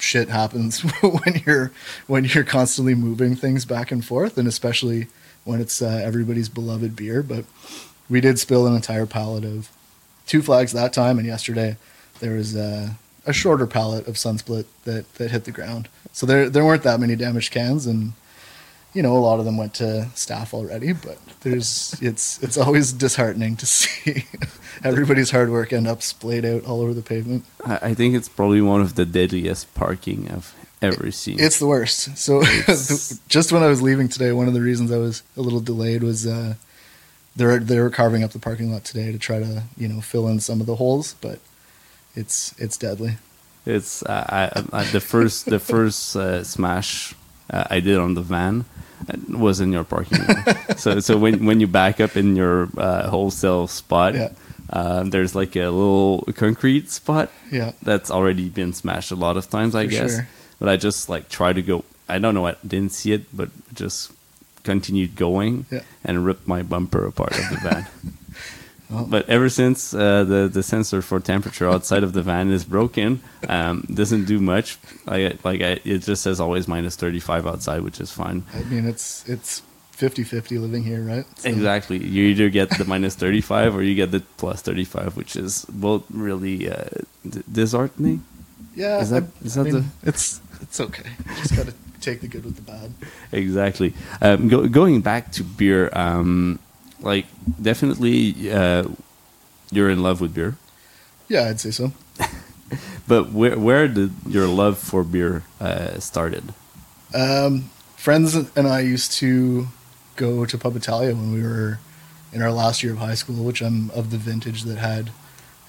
shit 0.00 0.28
happens 0.28 0.80
when 1.00 1.42
you're 1.46 1.70
when 2.08 2.24
you're 2.24 2.42
constantly 2.42 2.96
moving 2.96 3.36
things 3.36 3.64
back 3.64 3.92
and 3.92 4.04
forth 4.04 4.36
and 4.36 4.48
especially 4.48 5.06
when 5.44 5.60
it's 5.60 5.80
uh, 5.80 6.00
everybody's 6.04 6.48
beloved 6.48 6.96
beer 6.96 7.22
but 7.22 7.44
we 8.10 8.20
did 8.20 8.36
spill 8.40 8.66
an 8.66 8.74
entire 8.74 9.06
pallet 9.06 9.44
of 9.44 9.68
two 10.26 10.42
flags 10.42 10.72
that 10.72 10.92
time 10.92 11.18
and 11.18 11.26
yesterday 11.28 11.76
there 12.18 12.34
was 12.34 12.56
uh, 12.56 12.90
a 13.26 13.32
shorter 13.32 13.66
pallet 13.66 14.08
of 14.08 14.14
sunsplit 14.16 14.64
that 14.84 15.12
that 15.14 15.30
hit 15.30 15.44
the 15.44 15.52
ground 15.52 15.88
so 16.12 16.26
there 16.26 16.50
there 16.50 16.64
weren't 16.64 16.82
that 16.82 16.98
many 16.98 17.14
damaged 17.14 17.52
cans 17.52 17.86
and 17.86 18.12
you 18.94 19.02
know 19.02 19.16
a 19.16 19.18
lot 19.18 19.38
of 19.38 19.44
them 19.44 19.56
went 19.56 19.74
to 19.74 20.08
staff 20.14 20.54
already 20.54 20.92
but 20.92 21.18
there's 21.40 21.96
it's 22.00 22.42
it's 22.42 22.56
always 22.56 22.92
disheartening 22.92 23.56
to 23.56 23.66
see 23.66 24.24
everybody's 24.84 25.30
hard 25.30 25.50
work 25.50 25.72
end 25.72 25.86
up 25.86 26.02
splayed 26.02 26.44
out 26.44 26.64
all 26.64 26.80
over 26.80 26.94
the 26.94 27.02
pavement. 27.02 27.44
I, 27.64 27.94
think 27.94 28.14
it's 28.14 28.28
probably 28.28 28.60
one 28.60 28.80
of 28.80 28.94
the 28.94 29.04
deadliest 29.04 29.74
parking 29.74 30.30
I've 30.30 30.54
ever 30.80 31.10
seen. 31.10 31.38
it's 31.40 31.58
the 31.58 31.66
worst. 31.66 32.16
So 32.16 32.42
just 33.28 33.52
when 33.52 33.62
i 33.62 33.66
was 33.66 33.82
leaving 33.82 34.08
today 34.08 34.32
one 34.32 34.48
of 34.48 34.54
the 34.54 34.60
reasons 34.60 34.92
i 34.92 34.98
was 34.98 35.22
a 35.36 35.40
little 35.40 35.60
delayed 35.60 36.02
was 36.02 36.26
uh 36.26 36.54
they're 37.36 37.58
they 37.58 37.78
were 37.80 37.90
carving 37.90 38.22
up 38.22 38.30
the 38.32 38.38
parking 38.38 38.72
lot 38.72 38.84
today 38.84 39.12
to 39.12 39.18
try 39.18 39.38
to 39.38 39.64
you 39.76 39.88
know 39.88 40.00
fill 40.00 40.28
in 40.28 40.40
some 40.40 40.60
of 40.60 40.66
the 40.66 40.76
holes 40.76 41.14
but 41.20 41.40
it's 42.18 42.54
it's 42.58 42.76
deadly. 42.76 43.16
It's 43.64 44.02
uh, 44.02 44.24
I, 44.28 44.80
I, 44.80 44.84
the 44.84 45.00
first 45.00 45.46
the 45.46 45.58
first 45.58 46.16
uh, 46.16 46.42
smash 46.42 47.14
uh, 47.50 47.64
I 47.70 47.80
did 47.80 47.98
on 47.98 48.14
the 48.14 48.22
van 48.22 48.64
was 49.28 49.60
in 49.60 49.72
your 49.72 49.84
parking 49.84 50.18
lot. 50.26 50.76
so 50.78 51.00
so 51.00 51.16
when 51.18 51.44
when 51.46 51.60
you 51.60 51.66
back 51.66 52.00
up 52.00 52.16
in 52.16 52.36
your 52.36 52.68
uh, 52.76 53.08
wholesale 53.08 53.66
spot, 53.66 54.14
Yeah. 54.14 54.30
uh, 54.70 55.02
there's 55.04 55.34
like 55.34 55.56
a 55.56 55.68
little 55.70 56.24
concrete 56.36 56.90
spot 56.90 57.30
yeah 57.50 57.72
that's 57.82 58.10
already 58.10 58.48
been 58.48 58.72
smashed 58.72 59.10
a 59.12 59.16
lot 59.16 59.36
of 59.36 59.48
times, 59.50 59.74
I 59.74 59.84
For 59.86 59.90
guess. 59.90 60.14
sure. 60.14 60.28
But 60.58 60.68
I 60.68 60.76
just 60.76 61.08
like 61.08 61.28
try 61.28 61.52
to 61.52 61.62
go. 61.62 61.84
I 62.08 62.18
don't 62.18 62.34
know. 62.34 62.46
I 62.46 62.56
didn't 62.66 62.92
see 62.92 63.12
it, 63.12 63.24
but 63.36 63.48
just 63.74 64.10
continued 64.64 65.14
going 65.16 65.66
Yeah. 65.70 65.82
and 66.04 66.24
ripped 66.26 66.46
my 66.48 66.62
bumper 66.62 67.06
apart 67.06 67.32
of 67.38 67.48
the 67.50 67.56
van. 67.62 67.86
Well. 68.90 69.04
But 69.04 69.28
ever 69.28 69.48
since 69.50 69.92
uh, 69.92 70.24
the 70.24 70.48
the 70.48 70.62
sensor 70.62 71.02
for 71.02 71.20
temperature 71.20 71.68
outside 71.68 72.02
of 72.02 72.12
the 72.14 72.22
van 72.22 72.50
is 72.50 72.64
broken, 72.64 73.20
um, 73.48 73.84
doesn't 73.92 74.24
do 74.24 74.38
much. 74.40 74.78
I, 75.06 75.36
like 75.44 75.60
I, 75.60 75.78
it 75.84 75.98
just 75.98 76.22
says 76.22 76.40
always 76.40 76.66
minus 76.68 76.96
thirty 76.96 77.20
five 77.20 77.46
outside, 77.46 77.82
which 77.82 78.00
is 78.00 78.10
fine. 78.10 78.44
i 78.54 78.60
mean 78.64 78.86
it's 78.86 79.28
it's 79.28 79.62
50-50 79.98 80.60
living 80.60 80.84
here 80.84 81.02
right 81.02 81.26
So- 81.38 81.48
Exactly. 81.48 81.98
You 81.98 82.24
either 82.26 82.48
get 82.50 82.70
the 82.78 82.84
minus 82.84 83.14
thirty 83.16 83.40
five 83.42 83.74
or 83.76 83.82
you 83.82 83.94
get 83.96 84.10
the 84.10 84.20
plus 84.36 84.62
thirty 84.62 84.84
five, 84.84 85.16
which 85.16 85.34
is 85.36 85.66
both 85.68 86.04
really 86.10 86.70
uh, 86.70 86.84
d- 87.28 87.42
disheartening. 87.50 88.22
yeah 88.76 89.00
Is 89.02 89.10
that- 89.10 89.24
I- 89.24 89.44
is 89.44 89.58
I 89.58 89.62
mean, 89.64 89.74
the- 89.74 89.84
it's 90.08 90.40
it's 90.62 90.80
okay 90.80 91.10
just 91.42 91.54
gotta 91.56 91.74
take 92.00 92.20
the 92.20 92.28
good 92.28 92.44
with 92.44 92.56
the 92.56 92.62
bad 92.62 92.94
exactly. 93.32 93.92
Um, 94.22 94.48
go, 94.48 94.66
going 94.68 95.00
back 95.02 95.32
to 95.32 95.42
beer, 95.44 95.90
um, 95.92 96.58
like 97.00 97.26
definitely, 97.60 98.50
uh, 98.50 98.84
you're 99.70 99.90
in 99.90 100.02
love 100.02 100.20
with 100.20 100.34
beer. 100.34 100.56
yeah 101.28 101.48
i'd 101.48 101.60
say 101.60 101.70
so 101.70 101.92
But 103.06 103.32
where 103.32 103.58
where 103.58 103.88
did 103.88 104.10
your 104.28 104.46
love 104.46 104.76
for 104.76 105.02
beer 105.02 105.42
uh, 105.60 105.98
started? 106.00 106.52
Um, 107.14 107.70
friends 107.96 108.34
and 108.34 108.68
I 108.68 108.80
used 108.80 109.12
to 109.12 109.68
go 110.16 110.44
to 110.44 110.58
Pub 110.58 110.76
Italia 110.76 111.14
when 111.14 111.32
we 111.32 111.42
were 111.42 111.78
in 112.34 112.42
our 112.42 112.52
last 112.52 112.82
year 112.82 112.92
of 112.92 112.98
high 112.98 113.14
school, 113.14 113.42
which 113.42 113.62
I'm 113.62 113.90
of 113.92 114.10
the 114.10 114.18
vintage 114.18 114.64
that 114.64 114.76
had 114.76 115.10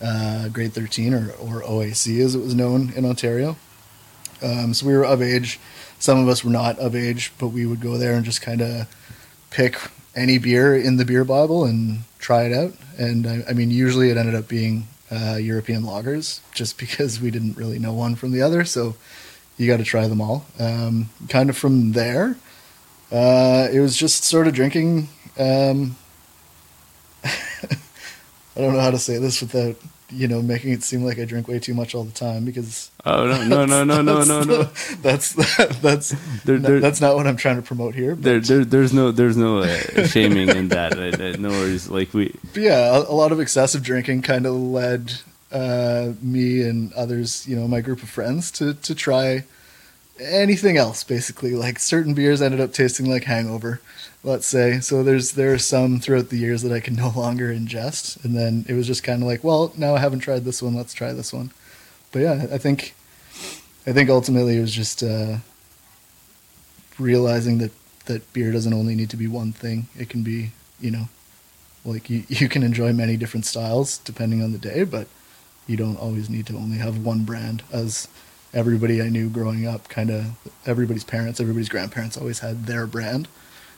uh, 0.01 0.49
grade 0.49 0.73
13 0.73 1.13
or, 1.13 1.31
or 1.39 1.61
OAC 1.63 2.19
as 2.19 2.35
it 2.35 2.41
was 2.41 2.53
known 2.53 2.91
in 2.93 3.05
Ontario. 3.05 3.55
Um, 4.43 4.73
so 4.73 4.85
we 4.85 4.91
were 4.97 5.05
of 5.05 5.21
age. 5.21 5.59
Some 5.99 6.19
of 6.19 6.27
us 6.27 6.43
were 6.43 6.51
not 6.51 6.77
of 6.79 6.93
age, 6.93 7.31
but 7.39 7.47
we 7.49 7.65
would 7.65 7.79
go 7.79 7.97
there 7.97 8.15
and 8.15 8.25
just 8.25 8.41
kind 8.41 8.59
of 8.61 8.87
pick 9.49 9.79
any 10.19 10.37
beer 10.37 10.75
in 10.75 10.97
the 10.97 11.05
beer 11.05 11.23
Bible 11.23 11.63
and 11.63 11.99
try 12.19 12.43
it 12.43 12.53
out. 12.53 12.73
And 12.97 13.25
I, 13.25 13.43
I 13.49 13.53
mean, 13.53 13.71
usually 13.71 14.09
it 14.09 14.17
ended 14.17 14.35
up 14.35 14.47
being 14.47 14.87
uh, 15.09 15.37
European 15.37 15.83
lagers, 15.83 16.41
just 16.53 16.77
because 16.77 17.21
we 17.21 17.31
didn't 17.31 17.57
really 17.57 17.79
know 17.79 17.93
one 17.93 18.15
from 18.15 18.31
the 18.31 18.41
other. 18.41 18.65
So 18.65 18.95
you 19.57 19.67
got 19.67 19.77
to 19.77 19.83
try 19.83 20.07
them 20.07 20.21
all. 20.21 20.45
Um, 20.59 21.09
kind 21.29 21.49
of 21.49 21.57
from 21.57 21.93
there, 21.93 22.37
uh, 23.11 23.69
it 23.71 23.79
was 23.79 23.95
just 23.95 24.25
sort 24.25 24.47
of 24.47 24.53
drinking. 24.53 25.07
Um, 25.37 25.95
I 27.23 27.29
don't 28.55 28.73
know 28.73 28.81
how 28.81 28.91
to 28.91 28.99
say 28.99 29.17
this 29.17 29.41
without 29.41 29.77
you 30.11 30.27
know 30.27 30.41
making 30.41 30.71
it 30.71 30.83
seem 30.83 31.03
like 31.03 31.19
I 31.19 31.25
drink 31.25 31.47
way 31.47 31.59
too 31.59 31.73
much 31.73 31.93
all 31.95 32.03
the 32.03 32.11
time 32.11 32.45
because 32.45 32.89
Oh 33.05 33.25
no 33.27 33.43
no 33.43 33.65
no 33.65 33.83
no 33.83 34.01
no 34.01 34.23
no 34.23 34.41
no. 34.43 34.63
that's 35.01 35.33
that's 35.81 36.09
There- 36.45 36.57
there- 36.59 36.79
that's 36.79 36.99
not 37.01 37.15
what 37.15 37.27
I'm 37.27 37.37
trying 37.37 37.55
to 37.57 37.61
promote 37.61 37.95
here. 37.95 38.15
There, 38.15 38.39
there, 38.39 38.65
there's 38.65 38.91
no, 38.93 39.11
there's 39.11 39.37
no 39.37 39.59
uh, 39.59 40.05
shaming 40.07 40.49
in 40.49 40.69
that. 40.69 41.37
No 41.39 41.49
worries. 41.49 41.89
Like 41.89 42.13
we, 42.13 42.35
but 42.53 42.61
yeah, 42.63 42.95
a, 42.97 42.99
a 43.01 43.15
lot 43.15 43.31
of 43.31 43.39
excessive 43.39 43.83
drinking 43.83 44.21
kind 44.23 44.45
of 44.45 44.53
led 44.55 45.13
uh, 45.51 46.13
me 46.21 46.61
and 46.61 46.91
others, 46.93 47.47
you 47.47 47.55
know, 47.55 47.67
my 47.67 47.81
group 47.81 48.03
of 48.03 48.09
friends 48.09 48.51
to 48.51 48.73
to 48.73 48.93
try 48.95 49.43
anything 50.19 50.77
else. 50.77 51.03
Basically, 51.03 51.51
like 51.51 51.79
certain 51.79 52.13
beers 52.13 52.41
ended 52.41 52.59
up 52.59 52.73
tasting 52.73 53.09
like 53.09 53.23
Hangover, 53.25 53.81
let's 54.23 54.47
say. 54.47 54.79
So 54.79 55.03
there's 55.03 55.33
there 55.33 55.53
are 55.53 55.59
some 55.59 55.99
throughout 55.99 56.29
the 56.29 56.37
years 56.37 56.61
that 56.61 56.71
I 56.71 56.79
can 56.79 56.95
no 56.95 57.11
longer 57.15 57.53
ingest, 57.53 58.23
and 58.23 58.35
then 58.35 58.65
it 58.67 58.73
was 58.73 58.87
just 58.87 59.03
kind 59.03 59.21
of 59.21 59.27
like, 59.27 59.43
well, 59.43 59.73
now 59.77 59.95
I 59.95 59.99
haven't 59.99 60.19
tried 60.19 60.45
this 60.45 60.61
one, 60.61 60.75
let's 60.75 60.93
try 60.93 61.13
this 61.13 61.33
one. 61.33 61.51
But 62.11 62.19
yeah, 62.19 62.47
I 62.51 62.57
think 62.57 62.95
I 63.85 63.93
think 63.93 64.09
ultimately 64.09 64.57
it 64.57 64.61
was 64.61 64.73
just 64.73 65.03
uh, 65.03 65.37
realizing 66.97 67.59
that 67.59 67.71
that 68.05 68.33
beer 68.33 68.51
doesn't 68.51 68.73
only 68.73 68.95
need 68.95 69.09
to 69.11 69.17
be 69.17 69.27
one 69.27 69.51
thing; 69.53 69.87
it 69.97 70.09
can 70.09 70.23
be, 70.23 70.51
you 70.79 70.91
know, 70.91 71.09
like 71.85 72.09
you, 72.09 72.23
you 72.27 72.49
can 72.49 72.63
enjoy 72.63 72.93
many 72.93 73.17
different 73.17 73.45
styles 73.45 73.97
depending 73.99 74.41
on 74.41 74.51
the 74.51 74.57
day, 74.57 74.83
but 74.83 75.07
you 75.67 75.77
don't 75.77 75.97
always 75.97 76.29
need 76.29 76.47
to 76.47 76.55
only 76.55 76.77
have 76.77 76.97
one 76.97 77.23
brand. 77.23 77.63
As 77.71 78.07
everybody 78.53 79.01
I 79.01 79.09
knew 79.09 79.29
growing 79.29 79.67
up, 79.67 79.87
kind 79.89 80.09
of 80.09 80.25
everybody's 80.65 81.03
parents, 81.03 81.39
everybody's 81.39 81.69
grandparents 81.69 82.17
always 82.17 82.39
had 82.39 82.65
their 82.65 82.87
brand. 82.87 83.27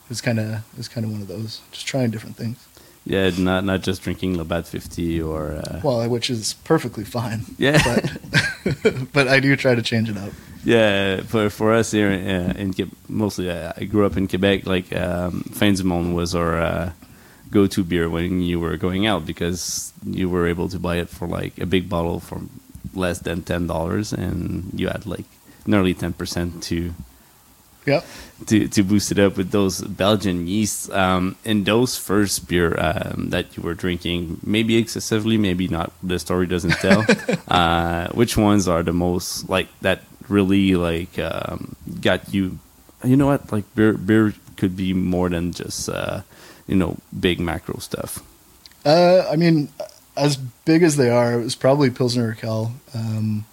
It 0.06 0.10
was 0.10 0.22
kind 0.22 0.40
of 0.40 0.48
it 0.74 0.78
was 0.78 0.88
kind 0.88 1.06
of 1.06 1.12
one 1.12 1.22
of 1.22 1.28
those, 1.28 1.62
just 1.72 1.86
trying 1.88 2.12
different 2.12 2.36
things. 2.36 2.58
yeah, 3.06 3.32
not 3.38 3.63
not 3.63 3.82
just 3.82 4.01
drinking 4.04 4.38
Labatt 4.38 4.68
50 4.68 5.22
or 5.22 5.54
uh, 5.54 5.82
Well, 5.84 6.08
which 6.10 6.30
is 6.30 6.56
perfectly 6.63 7.04
fine. 7.06 7.42
Yeah. 7.58 7.82
but 7.84 9.13
but 9.13 9.28
I 9.28 9.40
do 9.40 9.56
try 9.56 9.75
to 9.75 9.82
change 9.82 10.10
it 10.10 10.18
up. 10.18 10.32
yeah. 10.63 11.22
For 11.22 11.50
for 11.50 11.74
us 11.74 11.92
here 11.92 12.12
uh, 12.12 12.54
in 12.60 12.74
mostly, 13.08 13.50
uh, 13.50 13.74
I 13.78 13.86
grew 13.86 14.06
up 14.06 14.18
in 14.18 14.28
Quebec. 14.28 14.66
Like 14.66 14.96
um, 14.96 15.44
was 16.13 16.36
our 16.36 16.62
uh, 16.62 16.92
go-to 17.51 17.84
beer 17.84 18.10
when 18.10 18.42
you 18.42 18.60
were 18.60 18.78
going 18.78 19.06
out 19.08 19.25
because 19.25 19.92
you 20.06 20.30
were 20.30 20.48
able 20.48 20.70
to 20.70 20.80
buy 20.80 20.98
it 20.98 21.10
for 21.10 21.28
like 21.28 21.58
a 21.60 21.66
big 21.66 21.90
bottle 21.90 22.20
for 22.20 22.42
less 22.93 23.19
than 23.19 23.43
ten 23.43 23.67
dollars, 23.67 24.13
and 24.13 24.71
you 24.75 24.88
had 24.88 25.05
like 25.05 25.25
nearly 25.65 25.93
ten 25.93 26.13
percent 26.13 26.63
to 26.63 26.93
Yep. 27.86 28.05
to, 28.45 28.67
to 28.67 28.83
boost 28.83 29.12
it 29.12 29.17
up 29.17 29.38
with 29.38 29.50
those 29.50 29.81
Belgian 29.81 30.45
yeasts. 30.45 30.89
Um, 30.91 31.36
and 31.43 31.65
those 31.65 31.98
first 31.98 32.48
beer 32.48 32.77
um, 32.79 33.29
that 33.31 33.57
you 33.57 33.63
were 33.63 33.74
drinking, 33.74 34.39
maybe 34.43 34.77
excessively, 34.77 35.38
maybe 35.38 35.67
not. 35.67 35.91
The 36.03 36.19
story 36.19 36.45
doesn't 36.45 36.77
tell. 36.77 37.03
uh, 37.48 38.10
which 38.10 38.38
ones 38.38 38.67
are 38.67 38.83
the 38.83 38.93
most 38.93 39.50
like 39.50 39.67
that? 39.81 40.01
Really 40.29 40.75
like 40.75 41.17
um, 41.19 41.75
got 42.00 42.31
you. 42.33 42.60
You 43.03 43.17
know 43.17 43.25
what? 43.25 43.51
Like 43.51 43.65
beer, 43.74 43.93
beer 43.93 44.33
could 44.57 44.77
be 44.77 44.93
more 44.93 45.27
than 45.27 45.51
just 45.51 45.89
uh, 45.89 46.21
you 46.67 46.75
know 46.75 46.98
big 47.19 47.39
macro 47.39 47.79
stuff. 47.79 48.19
Uh, 48.86 49.27
I 49.29 49.36
mean, 49.36 49.69
as 50.15 50.38
big 50.38 50.84
as 50.84 50.98
they 50.98 51.10
are, 51.10 51.39
it 51.39 51.44
was 51.44 51.56
probably 51.56 51.89
Pilsner 51.89 52.34
Urquell. 52.34 52.74
Um, 52.94 53.46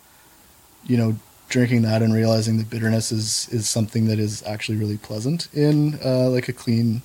you 0.87 0.97
know, 0.97 1.17
drinking 1.49 1.83
that 1.83 2.03
and 2.03 2.13
realizing 2.13 2.59
that 2.59 2.71
bitterness 2.71 3.11
is 3.13 3.49
is 3.51 3.69
something 3.69 4.07
that 4.07 4.19
is 4.19 4.43
actually 4.47 4.79
really 4.79 4.99
pleasant 4.99 5.49
in 5.55 5.99
uh, 6.05 6.29
like 6.29 6.49
a 6.49 6.53
clean, 6.53 7.03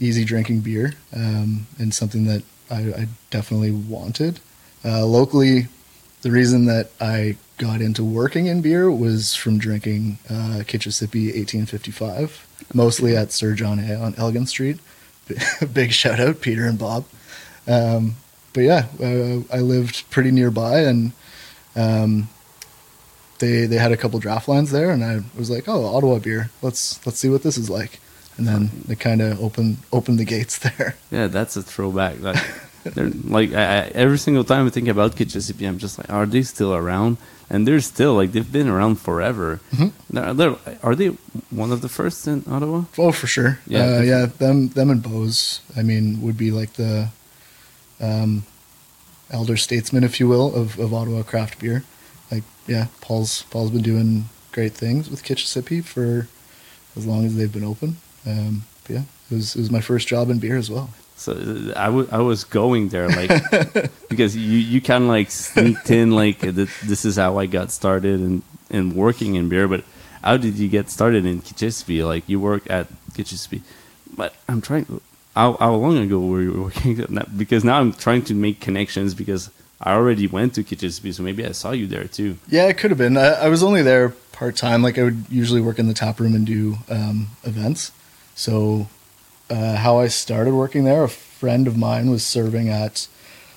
easy 0.00 0.24
drinking 0.24 0.60
beer, 0.60 0.94
um, 1.14 1.66
and 1.78 1.92
something 1.92 2.24
that 2.24 2.42
I, 2.70 2.76
I 2.76 3.08
definitely 3.30 3.70
wanted. 3.70 4.40
Uh, 4.84 5.04
locally, 5.04 5.66
the 6.22 6.30
reason 6.30 6.66
that 6.66 6.90
I 7.00 7.36
got 7.58 7.80
into 7.80 8.04
working 8.04 8.46
in 8.46 8.62
beer 8.62 8.90
was 8.90 9.34
from 9.34 9.58
drinking 9.58 10.18
uh, 10.30 10.62
Kitchissippi 10.66 11.26
1855, 11.26 12.46
mostly 12.72 13.16
at 13.16 13.32
Sir 13.32 13.54
John 13.54 13.78
A 13.80 13.94
on 13.94 14.14
Elgin 14.16 14.46
Street. 14.46 14.78
Big 15.72 15.92
shout 15.92 16.20
out, 16.20 16.40
Peter 16.40 16.66
and 16.66 16.78
Bob. 16.78 17.04
Um, 17.66 18.14
but 18.58 18.64
yeah, 18.64 18.86
uh, 19.00 19.56
I 19.56 19.60
lived 19.60 20.10
pretty 20.10 20.32
nearby, 20.32 20.80
and 20.80 21.12
um, 21.76 22.28
they 23.38 23.66
they 23.66 23.76
had 23.76 23.92
a 23.92 23.96
couple 23.96 24.18
draft 24.18 24.48
lines 24.48 24.72
there, 24.72 24.90
and 24.90 25.04
I 25.04 25.20
was 25.38 25.48
like, 25.48 25.68
oh, 25.68 25.84
Ottawa 25.94 26.18
beer. 26.18 26.50
Let's 26.60 26.98
let's 27.06 27.20
see 27.20 27.28
what 27.28 27.44
this 27.44 27.56
is 27.56 27.70
like. 27.70 28.00
And 28.36 28.48
then 28.48 28.70
they 28.88 28.96
kind 28.96 29.20
of 29.22 29.40
opened 29.40 29.76
opened 29.92 30.18
the 30.18 30.24
gates 30.24 30.58
there. 30.66 30.96
Yeah, 31.12 31.28
that's 31.28 31.56
a 31.56 31.62
throwback. 31.62 32.18
Like, 32.20 32.42
like 33.24 33.52
I, 33.52 33.62
I, 33.62 33.80
every 33.94 34.18
single 34.18 34.42
time 34.44 34.66
I 34.66 34.70
think 34.70 34.88
about 34.88 35.14
Kitchissippi, 35.14 35.64
I'm 35.66 35.78
just 35.78 35.98
like, 35.98 36.10
are 36.10 36.26
they 36.26 36.42
still 36.42 36.74
around? 36.74 37.18
And 37.50 37.64
they're 37.66 37.80
still 37.80 38.14
like 38.14 38.32
they've 38.32 38.52
been 38.52 38.68
around 38.68 38.96
forever. 38.96 39.60
Mhm. 39.72 39.92
They're, 40.10 40.34
they're, 40.34 40.56
are 40.82 40.96
they 40.96 41.10
one 41.50 41.70
of 41.70 41.80
the 41.80 41.88
first 41.88 42.26
in 42.26 42.42
Ottawa? 42.50 42.84
Oh, 42.98 43.12
for 43.12 43.28
sure. 43.28 43.60
Yeah, 43.68 43.78
Yeah, 43.78 43.98
uh, 43.98 44.02
yeah. 44.02 44.26
Them, 44.26 44.68
them, 44.70 44.90
and 44.90 45.00
Bose. 45.02 45.60
I 45.76 45.82
mean, 45.82 46.20
would 46.22 46.36
be 46.36 46.50
like 46.50 46.72
the 46.74 47.08
um, 48.00 48.44
elder 49.30 49.56
statesman, 49.56 50.04
if 50.04 50.20
you 50.20 50.28
will, 50.28 50.54
of, 50.54 50.78
of 50.78 50.92
Ottawa 50.94 51.22
craft 51.22 51.58
beer. 51.60 51.84
Like, 52.30 52.44
yeah, 52.66 52.86
Paul's 53.00 53.42
Paul's 53.44 53.70
been 53.70 53.82
doing 53.82 54.26
great 54.52 54.72
things 54.72 55.10
with 55.10 55.22
Kitchissippi 55.22 55.80
for 55.80 56.28
as 56.96 57.06
long 57.06 57.24
as 57.24 57.36
they've 57.36 57.52
been 57.52 57.64
open. 57.64 57.96
Um, 58.26 58.64
but 58.84 58.92
yeah, 58.96 59.02
it 59.30 59.34
was 59.34 59.56
it 59.56 59.60
was 59.60 59.70
my 59.70 59.80
first 59.80 60.08
job 60.08 60.30
in 60.30 60.38
beer 60.38 60.56
as 60.56 60.70
well. 60.70 60.90
So 61.16 61.32
uh, 61.32 61.72
I 61.78 61.88
wa- 61.88 62.06
I 62.12 62.18
was 62.18 62.44
going 62.44 62.88
there 62.90 63.08
like 63.08 63.30
because 64.08 64.36
you 64.36 64.58
you 64.58 64.80
kind 64.80 65.04
of 65.04 65.10
like 65.10 65.30
sneaked 65.30 65.90
in 65.90 66.10
like 66.12 66.40
this 66.40 67.04
is 67.04 67.16
how 67.16 67.38
I 67.38 67.46
got 67.46 67.70
started 67.70 68.20
and 68.20 68.42
and 68.70 68.94
working 68.94 69.34
in 69.36 69.48
beer. 69.48 69.66
But 69.68 69.84
how 70.22 70.36
did 70.36 70.58
you 70.58 70.68
get 70.68 70.90
started 70.90 71.24
in 71.24 71.40
Kitchissippi? 71.40 72.02
Like 72.04 72.28
you 72.28 72.38
work 72.40 72.68
at 72.70 72.88
Kitchissippi, 73.14 73.62
but 74.16 74.34
I'm 74.48 74.60
trying. 74.60 75.00
How, 75.38 75.52
how 75.52 75.74
long 75.76 75.96
ago 75.98 76.18
were 76.18 76.42
you 76.42 76.62
working? 76.64 76.98
at 77.04 77.10
that? 77.10 77.38
Because 77.38 77.62
now 77.62 77.78
I'm 77.78 77.92
trying 77.92 78.22
to 78.24 78.34
make 78.34 78.60
connections 78.60 79.14
because 79.14 79.50
I 79.80 79.92
already 79.92 80.26
went 80.26 80.54
to 80.56 80.64
Kitchissippi, 80.64 81.12
so 81.12 81.22
maybe 81.22 81.46
I 81.46 81.52
saw 81.52 81.70
you 81.70 81.86
there 81.86 82.08
too. 82.08 82.38
Yeah, 82.48 82.66
it 82.66 82.76
could 82.76 82.90
have 82.90 82.98
been. 82.98 83.16
I, 83.16 83.44
I 83.44 83.48
was 83.48 83.62
only 83.62 83.82
there 83.82 84.08
part 84.32 84.56
time. 84.56 84.82
Like 84.82 84.98
I 84.98 85.04
would 85.04 85.26
usually 85.30 85.60
work 85.60 85.78
in 85.78 85.86
the 85.86 85.94
tap 85.94 86.18
room 86.18 86.34
and 86.34 86.44
do 86.44 86.78
um, 86.90 87.28
events. 87.44 87.92
So 88.34 88.88
uh, 89.48 89.76
how 89.76 90.00
I 90.00 90.08
started 90.08 90.54
working 90.54 90.82
there, 90.82 91.04
a 91.04 91.08
friend 91.08 91.68
of 91.68 91.76
mine 91.76 92.10
was 92.10 92.26
serving 92.26 92.68
at 92.68 93.06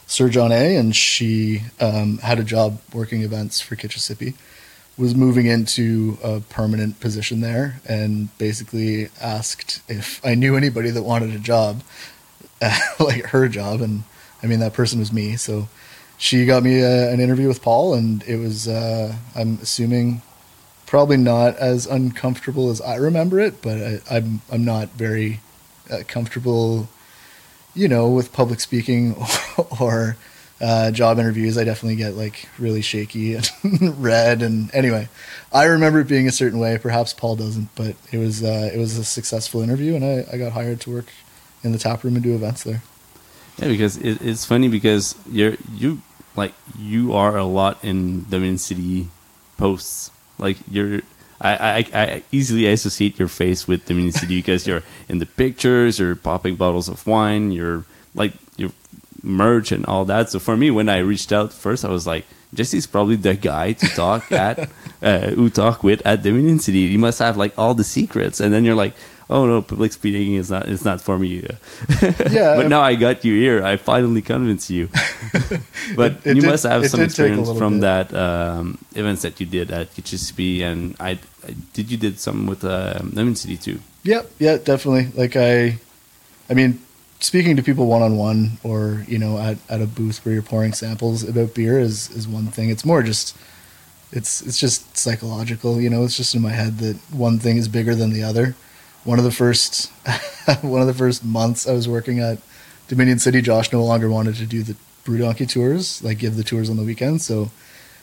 Sir 0.06 0.30
John 0.30 0.52
A, 0.52 0.76
and 0.76 0.96
she 0.96 1.64
um, 1.80 2.20
had 2.20 2.38
a 2.38 2.44
job 2.44 2.80
working 2.94 3.24
events 3.24 3.60
for 3.60 3.76
Kitchissippi. 3.76 4.36
Was 5.02 5.16
moving 5.16 5.48
into 5.48 6.20
a 6.24 6.42
permanent 6.42 7.00
position 7.00 7.42
there, 7.42 7.82
and 7.88 8.38
basically 8.38 9.10
asked 9.20 9.82
if 9.88 10.24
I 10.24 10.36
knew 10.36 10.56
anybody 10.56 10.92
that 10.92 11.02
wanted 11.02 11.34
a 11.34 11.40
job, 11.40 11.82
like 13.00 13.26
her 13.26 13.48
job, 13.48 13.82
and 13.82 14.04
I 14.44 14.46
mean 14.46 14.60
that 14.60 14.74
person 14.74 15.00
was 15.00 15.12
me. 15.12 15.38
So 15.38 15.70
she 16.20 16.46
got 16.46 16.62
me 16.62 16.82
a, 16.82 17.12
an 17.12 17.20
interview 17.20 17.48
with 17.48 17.64
Paul, 17.64 17.96
and 17.96 18.22
it 18.24 18.38
was 18.38 18.68
uh, 18.68 19.16
I'm 19.36 19.58
assuming 19.60 20.22
probably 20.86 21.18
not 21.18 21.56
as 21.56 21.88
uncomfortable 21.88 22.70
as 22.70 22.80
I 22.80 22.98
remember 22.98 23.40
it, 23.40 23.60
but 23.64 23.78
I, 23.80 24.02
I'm 24.12 24.42
I'm 24.52 24.64
not 24.64 24.90
very 24.90 25.40
uh, 25.90 26.04
comfortable, 26.08 26.90
you 27.74 27.88
know, 27.88 28.08
with 28.08 28.34
public 28.34 28.60
speaking 28.60 29.16
or 29.82 30.16
uh, 30.62 30.92
job 30.92 31.20
interviews. 31.20 31.58
I 31.58 31.64
definitely 31.64 31.96
get 31.96 32.16
like 32.16 32.48
really 32.60 32.82
shaky 32.82 33.36
and 33.36 33.52
red, 33.98 34.42
and 34.42 34.74
anyway, 34.74 35.10
I 35.52 35.66
remember 35.66 36.02
it 36.02 36.08
being 36.08 36.28
a 36.28 36.32
certain 36.32 36.60
way. 36.60 36.78
Perhaps 36.78 37.14
Paul 37.14 37.36
doesn't, 37.36 37.74
but 37.76 37.96
it 38.12 38.18
was 38.18 38.44
uh, 38.44 38.70
it 38.74 38.78
was 38.78 38.98
a 38.98 39.04
successful 39.04 39.62
interview, 39.62 39.96
and 39.96 40.06
I, 40.06 40.26
I 40.32 40.38
got 40.38 40.52
hired 40.52 40.82
to 40.82 40.92
work 40.92 41.08
in 41.64 41.72
the 41.72 41.78
tap 41.78 42.04
room 42.04 42.16
and 42.16 42.24
do 42.24 42.36
events 42.36 42.64
there. 42.64 42.82
Yeah, 43.58 43.68
because 43.68 43.98
it, 43.98 44.22
it's 44.22 44.46
funny 44.46 44.68
because 44.68 45.16
you're 45.30 45.58
you 45.74 46.02
like 46.36 46.54
you 46.78 47.14
are 47.14 47.38
a 47.38 47.46
lot 47.46 47.84
in 47.84 48.26
Dominion 48.30 48.58
City 48.58 49.08
posts. 49.58 50.12
Like 50.38 50.58
you're, 50.70 51.02
I, 51.40 51.54
I, 51.54 51.86
I 51.94 52.24
easily 52.32 52.68
associate 52.68 53.20
your 53.20 53.28
face 53.28 53.68
with 53.68 53.86
Dominion 53.86 54.14
City 54.14 54.38
because 54.38 54.66
you're 54.66 54.84
in 55.10 55.20
the 55.20 55.26
pictures, 55.26 56.00
you're 56.00 56.16
popping 56.16 56.56
bottles 56.56 56.88
of 56.88 57.06
wine, 57.06 57.52
you're 57.52 57.86
like 58.16 58.34
merch 59.24 59.72
and 59.72 59.86
all 59.86 60.06
that. 60.06 60.30
So 60.30 60.40
for 60.40 60.56
me, 60.58 60.72
when 60.72 60.90
I 60.90 60.98
reached 61.00 61.32
out 61.32 61.54
first, 61.54 61.86
I 61.86 61.90
was 61.90 62.06
like, 62.08 62.26
Jesse's 62.54 62.86
probably 62.88 63.16
the 63.16 63.34
guy 63.36 63.74
to 63.74 63.88
talk 63.88 64.32
at, 64.46 64.70
uh, 65.02 65.30
who 65.32 65.50
talk 65.50 65.84
with 65.84 66.02
at 66.06 66.22
Dominion 66.24 66.60
City. 66.60 66.90
He 66.90 66.98
must 66.98 67.20
have 67.20 67.38
like 67.38 67.58
all 67.58 67.74
the 67.74 67.84
secrets. 67.84 68.40
And 68.40 68.54
then 68.54 68.66
you're 68.66 68.76
like, 68.76 68.94
oh 69.30 69.46
no, 69.46 69.62
public 69.62 69.94
speaking 69.94 70.36
is 70.36 70.52
not 70.52 70.68
it's 70.68 70.84
not 70.84 71.00
for 71.02 71.18
me. 71.18 71.48
Yeah, 72.30 72.56
but 72.58 72.68
now 72.68 72.82
I 72.82 72.96
got 72.96 73.24
you 73.24 73.34
here. 73.40 73.64
I 73.64 73.78
finally 73.78 74.22
convinced 74.22 74.70
you. 74.70 74.90
but 75.96 76.12
It- 76.12 76.26
it 76.26 76.36
you 76.36 76.42
did- 76.42 76.50
must 76.50 76.64
have 76.64 76.86
some 76.88 77.00
did 77.00 77.10
take 77.16 77.32
a 77.32 77.40
experience 77.40 77.58
from 77.58 77.74
bit. 77.80 77.82
that 78.10 78.14
um, 78.14 78.78
events 78.96 79.22
that 79.22 79.40
you 79.40 79.46
did 79.46 79.72
at 79.72 79.94
HSP, 79.96 80.62
and 80.64 80.96
I, 81.00 81.12
I 81.48 81.56
did 81.74 81.90
you 81.92 81.98
did 81.98 82.20
some 82.20 82.46
with 82.48 82.64
uh, 82.66 83.00
Dominion 83.00 83.36
City 83.36 83.58
too. 83.58 83.80
Yep, 84.04 84.32
yeah, 84.40 84.58
definitely. 84.58 85.08
Like 85.16 85.36
I, 85.38 85.78
I 86.50 86.54
mean, 86.54 86.80
speaking 87.22 87.56
to 87.56 87.64
people 87.64 87.86
one 87.86 88.02
on 88.02 88.18
one, 88.18 88.58
or 88.64 89.06
you 89.08 89.18
know, 89.18 89.38
at, 89.38 89.58
at 89.70 89.82
a 89.82 89.88
booth 89.88 90.26
where 90.26 90.34
you're 90.34 90.44
pouring 90.44 90.74
samples 90.74 91.24
about 91.24 91.54
beer 91.54 91.80
is 91.80 92.10
is 92.10 92.28
one 92.28 92.48
thing. 92.48 92.70
It's 92.70 92.84
more 92.84 93.02
just, 93.04 93.38
it's 94.12 94.42
it's 94.42 94.60
just 94.60 94.98
psychological. 94.98 95.80
You 95.80 95.90
know, 95.90 96.04
it's 96.04 96.18
just 96.18 96.36
in 96.36 96.42
my 96.42 96.50
head 96.52 96.80
that 96.80 96.98
one 97.12 97.40
thing 97.40 97.58
is 97.58 97.68
bigger 97.68 97.96
than 97.96 98.12
the 98.12 98.24
other. 98.24 98.56
One 99.04 99.18
of 99.18 99.24
the 99.24 99.32
first, 99.32 99.92
one 100.62 100.82
of 100.82 100.88
the 100.88 100.94
first 100.94 101.24
months 101.24 101.68
I 101.68 101.74
was 101.74 101.88
working 101.88 102.20
at 102.20 102.40
Dominion 102.88 103.20
City, 103.20 103.42
Josh 103.42 103.72
no 103.72 103.84
longer 103.84 104.10
wanted 104.10 104.36
to 104.36 104.46
do 104.46 104.64
the 104.64 104.76
Brew 105.04 105.18
Donkey 105.18 105.46
tours, 105.46 106.04
like 106.04 106.20
give 106.20 106.36
the 106.36 106.44
tours 106.44 106.70
on 106.70 106.78
the 106.78 106.84
weekend. 106.84 107.22
So, 107.22 107.52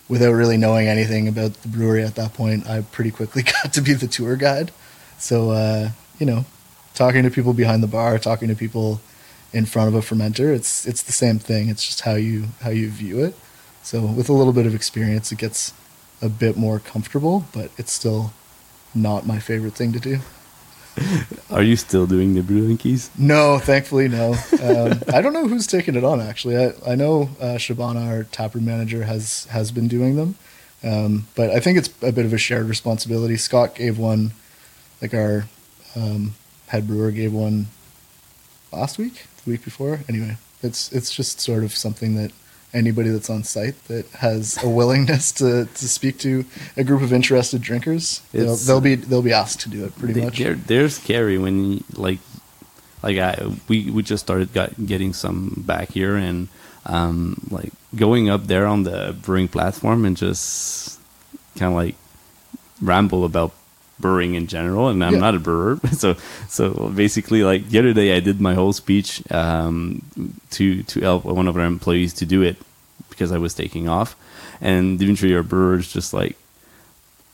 without 0.09 0.33
really 0.33 0.57
knowing 0.57 0.89
anything 0.89 1.29
about 1.29 1.55
the 1.55 1.69
brewery 1.69 2.03
at 2.03 2.15
that 2.17 2.35
point, 2.35 2.69
I 2.69 2.81
pretty 2.81 3.11
quickly 3.11 3.43
got 3.63 3.73
to 3.75 3.81
be 3.81 3.95
the 3.95 4.09
tour 4.09 4.37
guide. 4.37 4.73
So, 5.19 5.51
uh, 5.51 5.91
you 6.19 6.27
know, 6.27 6.47
talking 6.95 7.23
to 7.25 7.31
people 7.31 7.53
behind 7.53 7.83
the 7.83 7.89
bar, 7.89 8.19
talking 8.19 8.49
to 8.49 8.55
people 8.55 9.01
in 9.53 9.67
front 9.67 9.89
of 9.89 9.95
a 9.95 10.01
fermenter, 10.01 10.55
it's 10.55 10.87
it's 10.87 11.03
the 11.03 11.13
same 11.13 11.39
thing. 11.39 11.69
It's 11.69 11.85
just 11.85 12.03
how 12.03 12.15
you 12.15 12.47
how 12.61 12.71
you 12.71 12.89
view 12.91 13.25
it. 13.25 13.35
So, 13.83 14.05
with 14.05 14.29
a 14.29 14.33
little 14.33 14.53
bit 14.53 14.67
of 14.67 14.75
experience, 14.75 15.33
it 15.33 15.39
gets 15.39 15.73
a 16.21 16.29
bit 16.29 16.57
more 16.57 16.79
comfortable, 16.79 17.45
but 17.53 17.71
it's 17.79 17.93
still 17.93 18.33
not 18.95 19.27
my 19.27 19.39
favorite 19.39 19.75
thing 19.75 19.93
to 19.93 20.01
do. 20.01 20.19
Are 21.51 21.63
you 21.63 21.77
still 21.77 22.07
doing 22.07 22.35
the 22.35 22.43
Brew 22.43 22.67
Donkeys? 22.67 23.11
No, 23.17 23.59
thankfully, 23.59 24.09
no. 24.09 24.33
Um, 24.63 25.01
I 25.15 25.21
don't 25.21 25.33
know 25.33 25.47
who's 25.47 25.67
taking 25.67 25.95
it 25.95 26.05
on. 26.05 26.21
Actually, 26.21 26.57
I, 26.57 26.73
I 26.87 26.95
know 26.97 27.31
uh, 27.41 27.57
Shabana, 27.57 28.07
our 28.07 28.25
taproom 28.25 28.65
manager, 28.65 29.05
has 29.05 29.45
has 29.47 29.71
been 29.71 29.89
doing 29.89 30.17
them, 30.17 30.35
um, 30.83 31.27
but 31.35 31.51
I 31.51 31.61
think 31.61 31.79
it's 31.79 31.89
a 32.03 32.13
bit 32.13 32.27
of 32.27 32.33
a 32.33 32.39
shared 32.39 32.67
responsibility. 32.67 33.37
Scott 33.37 33.75
gave 33.75 33.99
one, 33.99 34.33
like 35.01 35.15
our 35.15 35.47
um, 35.97 36.35
head 36.67 36.87
brewer 36.87 37.11
gave 37.11 37.33
one 37.33 37.69
last 38.73 38.99
week, 38.99 39.27
the 39.45 39.51
week 39.51 39.65
before. 39.65 40.01
Anyway, 40.09 40.37
it's 40.63 40.93
it's 40.93 41.13
just 41.15 41.41
sort 41.41 41.65
of 41.65 41.75
something 41.75 42.15
that 42.17 42.33
anybody 42.75 43.09
that's 43.09 43.31
on 43.31 43.43
site 43.45 43.83
that 43.89 44.07
has 44.21 44.63
a 44.63 44.69
willingness 44.69 45.33
to, 45.33 45.65
to 45.65 45.89
speak 45.89 46.19
to 46.19 46.45
a 46.77 46.85
group 46.85 47.01
of 47.01 47.13
interested 47.15 47.63
drinkers, 47.63 48.21
they'll, 48.33 48.57
they'll 48.57 48.81
be 48.81 48.95
they'll 48.95 49.23
be 49.23 49.33
asked 49.33 49.61
to 49.61 49.69
do 49.71 49.85
it 49.85 49.97
pretty 49.99 50.15
They- 50.15 50.25
much. 50.25 50.39
They're, 50.39 50.55
they're 50.55 50.89
scary 50.91 51.39
when 51.39 51.83
like 51.95 52.19
like 53.03 53.17
I 53.19 53.51
we 53.69 53.91
we 53.91 54.03
just 54.03 54.23
started 54.25 54.53
got, 54.53 54.71
getting 54.87 55.13
some 55.13 55.63
back 55.67 55.91
here 55.93 56.17
and 56.17 56.49
um 56.87 57.41
like 57.51 57.73
going 57.97 58.29
up 58.29 58.47
there 58.49 58.67
on 58.67 58.83
the 58.83 59.17
brewing 59.23 59.49
platform 59.49 60.05
and 60.05 60.17
just 60.17 60.99
kind 61.57 61.73
of 61.73 61.77
like 61.77 61.95
ramble 62.83 63.25
about 63.25 63.53
brewing 64.01 64.35
in 64.35 64.47
general 64.47 64.89
and 64.89 65.03
I'm 65.05 65.15
Yeah. 65.15 65.19
not 65.21 65.35
a 65.35 65.41
brewer 65.41 65.79
so 65.93 66.15
so 66.49 66.91
basically 66.95 67.43
like 67.43 67.69
the 67.69 67.79
other 67.81 67.93
day 67.93 68.17
I 68.17 68.21
did 68.21 68.41
my 68.41 68.55
whole 68.55 68.73
speech 68.73 69.23
um 69.33 70.03
to 70.51 70.83
to 70.85 71.01
help 71.01 71.25
one 71.25 71.49
of 71.49 71.57
our 71.57 71.65
employees 71.65 72.15
to 72.15 72.27
do 72.27 72.43
it 72.43 72.57
because 73.11 73.33
I 73.33 73.39
was 73.39 73.55
taking 73.55 73.89
off 73.89 74.15
and 74.61 74.99
Dimitri 74.99 75.35
our 75.35 75.43
brewer 75.43 75.79
is 75.79 75.93
just 75.93 76.13
like 76.15 76.37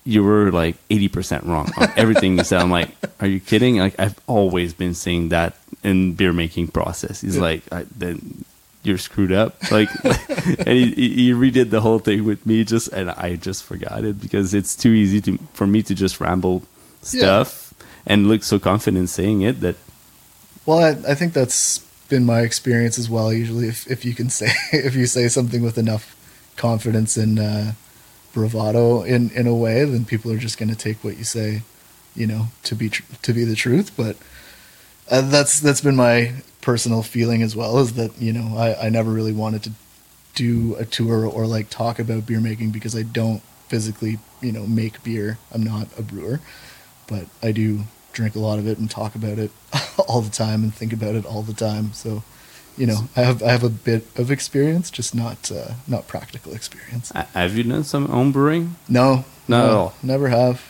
you 0.06 0.22
were 0.22 0.50
like 0.52 0.76
80% 0.90 1.46
wrong 1.46 1.70
on 1.78 1.88
everything 1.96 2.36
you 2.36 2.44
said. 2.44 2.60
I'm 2.60 2.70
like, 2.70 2.90
are 3.20 3.26
you 3.26 3.40
kidding? 3.40 3.78
Like, 3.78 3.98
I've 3.98 4.20
always 4.26 4.74
been 4.74 4.92
saying 4.92 5.30
that 5.30 5.56
in 5.82 6.12
beer 6.12 6.30
making 6.34 6.68
process. 6.68 7.22
He's 7.22 7.36
Yeah. 7.36 7.40
like, 7.48 7.62
I, 7.72 7.86
then 7.96 8.44
you're 8.84 8.98
screwed 8.98 9.32
up. 9.32 9.70
Like, 9.70 9.88
and 10.04 10.68
he, 10.68 10.92
he 10.92 11.32
redid 11.32 11.70
the 11.70 11.80
whole 11.80 11.98
thing 11.98 12.24
with 12.24 12.44
me 12.46 12.64
just, 12.64 12.88
and 12.88 13.10
I 13.10 13.36
just 13.36 13.64
forgot 13.64 14.04
it 14.04 14.20
because 14.20 14.54
it's 14.54 14.76
too 14.76 14.90
easy 14.90 15.20
to, 15.22 15.38
for 15.52 15.66
me 15.66 15.82
to 15.82 15.94
just 15.94 16.20
ramble 16.20 16.62
stuff 17.02 17.74
and 18.06 18.28
look 18.28 18.42
so 18.42 18.58
confident 18.58 19.08
saying 19.08 19.42
it 19.42 19.60
that 19.60 19.76
Well, 20.66 20.78
I, 20.78 21.12
I 21.12 21.14
think 21.14 21.32
that's 21.32 21.78
been 22.08 22.24
my 22.24 22.40
experience 22.40 22.98
as 22.98 23.08
well. 23.08 23.32
Usually, 23.32 23.68
if, 23.68 23.90
if 23.90 24.04
you 24.04 24.14
can 24.14 24.30
say 24.30 24.48
if 24.72 24.94
you 24.94 25.06
say 25.06 25.28
something 25.28 25.62
with 25.62 25.78
enough 25.78 26.16
confidence 26.56 27.16
and 27.16 27.38
uh, 27.38 27.72
bravado 28.32 29.02
in, 29.02 29.30
in 29.30 29.46
a 29.46 29.54
way, 29.54 29.84
then 29.84 30.04
people 30.04 30.30
are 30.30 30.38
just 30.38 30.58
going 30.58 30.68
to 30.68 30.76
take 30.76 31.02
what 31.02 31.16
you 31.16 31.24
say, 31.24 31.62
you 32.14 32.26
know, 32.26 32.48
to 32.64 32.74
be 32.74 32.90
tr- 32.90 33.02
to 33.22 33.32
be 33.32 33.44
the 33.44 33.56
truth. 33.56 33.92
But 33.96 34.16
uh, 35.10 35.22
that's 35.22 35.60
that's 35.60 35.80
been 35.80 35.96
my 35.96 36.34
personal 36.64 37.02
feeling 37.02 37.42
as 37.42 37.54
well. 37.54 37.78
Is 37.78 37.92
that 37.94 38.20
you 38.20 38.32
know 38.32 38.56
I, 38.56 38.86
I 38.86 38.88
never 38.88 39.10
really 39.10 39.32
wanted 39.32 39.62
to 39.64 39.70
do 40.34 40.74
a 40.76 40.84
tour 40.84 41.26
or 41.26 41.46
like 41.46 41.70
talk 41.70 41.98
about 41.98 42.26
beer 42.26 42.40
making 42.40 42.70
because 42.70 42.96
I 42.96 43.02
don't 43.02 43.42
physically 43.68 44.18
you 44.40 44.50
know 44.50 44.66
make 44.66 45.02
beer. 45.04 45.38
I'm 45.52 45.62
not 45.62 45.86
a 45.98 46.02
brewer, 46.02 46.40
but 47.06 47.26
I 47.42 47.52
do 47.52 47.84
drink 48.12 48.34
a 48.34 48.38
lot 48.38 48.58
of 48.58 48.66
it 48.66 48.78
and 48.78 48.90
talk 48.90 49.14
about 49.14 49.38
it 49.38 49.50
all 50.08 50.22
the 50.22 50.30
time 50.30 50.62
and 50.62 50.74
think 50.74 50.92
about 50.92 51.14
it 51.14 51.26
all 51.26 51.42
the 51.42 51.52
time. 51.52 51.92
So, 51.92 52.22
you 52.78 52.86
know, 52.86 53.08
I 53.16 53.20
have 53.22 53.42
I 53.42 53.50
have 53.50 53.62
a 53.64 53.68
bit 53.68 54.06
of 54.16 54.30
experience, 54.30 54.90
just 54.90 55.14
not 55.14 55.52
uh, 55.52 55.74
not 55.86 56.08
practical 56.08 56.54
experience. 56.54 57.12
have 57.12 57.56
you 57.56 57.64
done 57.64 57.84
some 57.84 58.08
home 58.08 58.32
brewing? 58.32 58.76
No, 58.88 59.24
Not 59.48 59.64
at 59.64 59.68
no, 59.68 59.76
all. 59.78 59.94
Never 60.02 60.28
have. 60.28 60.62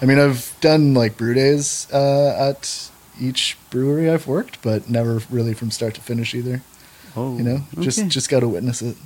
I 0.00 0.06
mean, 0.06 0.18
I've 0.18 0.54
done 0.60 0.94
like 0.94 1.16
brew 1.16 1.34
days 1.34 1.88
uh, 1.92 2.50
at 2.50 2.90
each 3.20 3.56
brewery 3.70 4.10
I've 4.10 4.26
worked, 4.26 4.62
but 4.62 4.88
never 4.90 5.20
really 5.30 5.54
from 5.54 5.70
start 5.70 5.94
to 5.94 6.00
finish 6.00 6.34
either. 6.34 6.62
Oh, 7.16 7.36
You 7.38 7.44
know, 7.44 7.58
just 7.80 7.98
okay. 7.98 8.08
just 8.08 8.28
got 8.28 8.40
to 8.40 8.48
witness 8.48 8.82
it. 8.82 8.96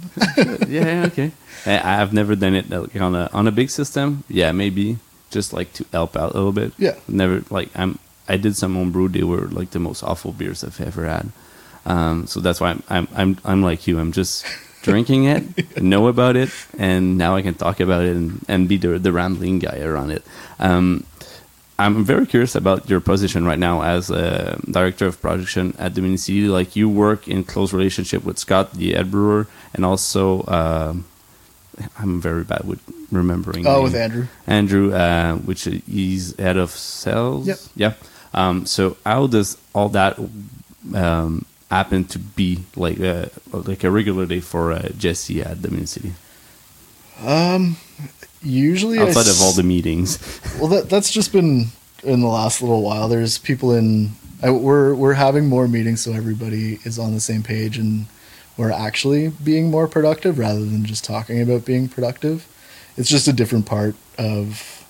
yeah, 0.69 1.05
okay. 1.07 1.31
I, 1.67 2.03
I've 2.03 2.13
never 2.13 2.35
done 2.35 2.55
it 2.55 2.69
like, 2.69 2.97
on 3.01 3.15
a 3.15 3.31
on 3.33 3.47
a 3.47 3.53
big 3.53 3.71
system. 3.71 4.25
Yeah, 4.29 4.51
maybe 4.53 4.99
just 5.31 5.53
like 5.53 5.73
to 5.75 5.85
help 5.93 6.17
out 6.17 6.33
a 6.33 6.37
little 6.37 6.53
bit. 6.53 6.73
Yeah. 6.77 6.97
Never 7.07 7.45
like 7.51 7.71
I'm. 7.77 7.99
I 8.29 8.37
did 8.37 8.57
some 8.57 8.75
home 8.75 8.91
brew. 8.91 9.09
They 9.09 9.23
were 9.23 9.47
like 9.47 9.71
the 9.71 9.79
most 9.79 10.03
awful 10.03 10.33
beers 10.33 10.65
I've 10.65 10.81
ever 10.81 11.07
had. 11.07 11.31
Um, 11.87 12.27
so 12.27 12.41
that's 12.41 12.61
why 12.61 12.71
I'm 12.71 12.83
I'm 12.91 13.09
I'm 13.15 13.37
I'm 13.45 13.63
like 13.63 13.87
you. 13.87 13.99
I'm 14.01 14.11
just 14.13 14.45
drinking 14.83 15.25
it, 15.25 15.81
know 15.81 16.09
about 16.09 16.35
it, 16.37 16.51
and 16.79 17.17
now 17.17 17.37
I 17.37 17.43
can 17.43 17.55
talk 17.55 17.79
about 17.81 18.03
it 18.05 18.17
and, 18.17 18.45
and 18.49 18.69
be 18.69 18.77
the 18.77 18.99
the 18.99 19.13
rambling 19.13 19.61
guy 19.61 19.79
around 19.81 20.11
it. 20.11 20.25
Um, 20.59 21.05
I'm 21.81 22.05
very 22.05 22.27
curious 22.27 22.55
about 22.55 22.91
your 22.91 23.01
position 23.01 23.47
right 23.47 23.59
now 23.59 23.81
as 23.83 24.11
a 24.11 24.61
director 24.71 25.07
of 25.07 25.21
production 25.23 25.75
at 25.79 25.95
Dominion 25.95 26.19
City. 26.19 26.47
Like 26.47 26.77
you 26.77 26.89
work 26.91 27.27
in 27.27 27.43
close 27.45 27.73
relationship 27.73 28.23
with 28.23 28.39
Scott, 28.39 28.75
the 28.75 28.93
head 28.93 29.11
brewer, 29.11 29.47
and 29.75 29.85
also 29.85 30.45
um 30.47 31.05
I'm 31.99 32.21
very 32.21 32.45
bad 32.45 32.65
with 32.65 32.81
remembering. 33.11 33.67
Oh, 33.67 33.81
names. 33.81 33.93
with 33.93 34.01
Andrew. 34.03 34.27
Andrew, 34.47 34.93
uh, 34.93 35.37
which 35.37 35.65
he's 35.65 36.37
head 36.39 36.59
of 36.59 36.71
sales. 36.71 37.47
Yep. 37.49 37.59
Yeah. 37.75 37.93
Um, 38.35 38.67
so 38.67 38.97
how 39.07 39.27
does 39.27 39.57
all 39.75 39.89
that 39.91 40.19
um, 40.95 41.47
happen 41.71 42.05
to 42.13 42.19
be 42.19 42.65
like 42.77 43.01
a 43.01 43.31
like 43.53 43.85
a 43.85 43.91
regular 43.91 44.27
day 44.27 44.41
for 44.41 44.73
uh, 44.73 44.89
Jesse 44.99 45.41
at 45.43 45.63
Dominion 45.63 45.87
City 45.87 46.13
Um, 47.25 47.77
usually 48.43 48.99
I 48.99 49.03
outside 49.03 49.29
of 49.29 49.41
all 49.41 49.53
the 49.53 49.63
meetings? 49.63 50.19
Well, 50.61 50.69
that 50.69 50.91
that's 50.91 51.11
just 51.11 51.33
been 51.33 51.69
in 52.03 52.21
the 52.21 52.27
last 52.27 52.61
little 52.61 52.83
while. 52.83 53.09
There's 53.09 53.39
people 53.39 53.73
in. 53.73 54.11
I, 54.43 54.51
we're 54.51 54.95
we're 54.95 55.15
having 55.15 55.47
more 55.49 55.67
meetings, 55.69 56.03
so 56.03 56.13
everybody 56.13 56.79
is 56.85 56.99
on 56.99 57.15
the 57.15 57.21
same 57.21 57.43
page, 57.43 57.79
and 57.79 58.07
we're 58.59 58.71
actually 58.71 59.29
being 59.29 59.71
more 59.71 59.89
productive 59.89 60.39
rather 60.39 60.61
than 60.61 60.85
just 60.85 61.03
talking 61.03 61.41
about 61.41 61.65
being 61.65 61.89
productive. 61.89 62.47
It's 62.99 63.09
just 63.09 63.27
a 63.27 63.33
different 63.33 63.65
part 63.65 63.95
of 64.19 64.85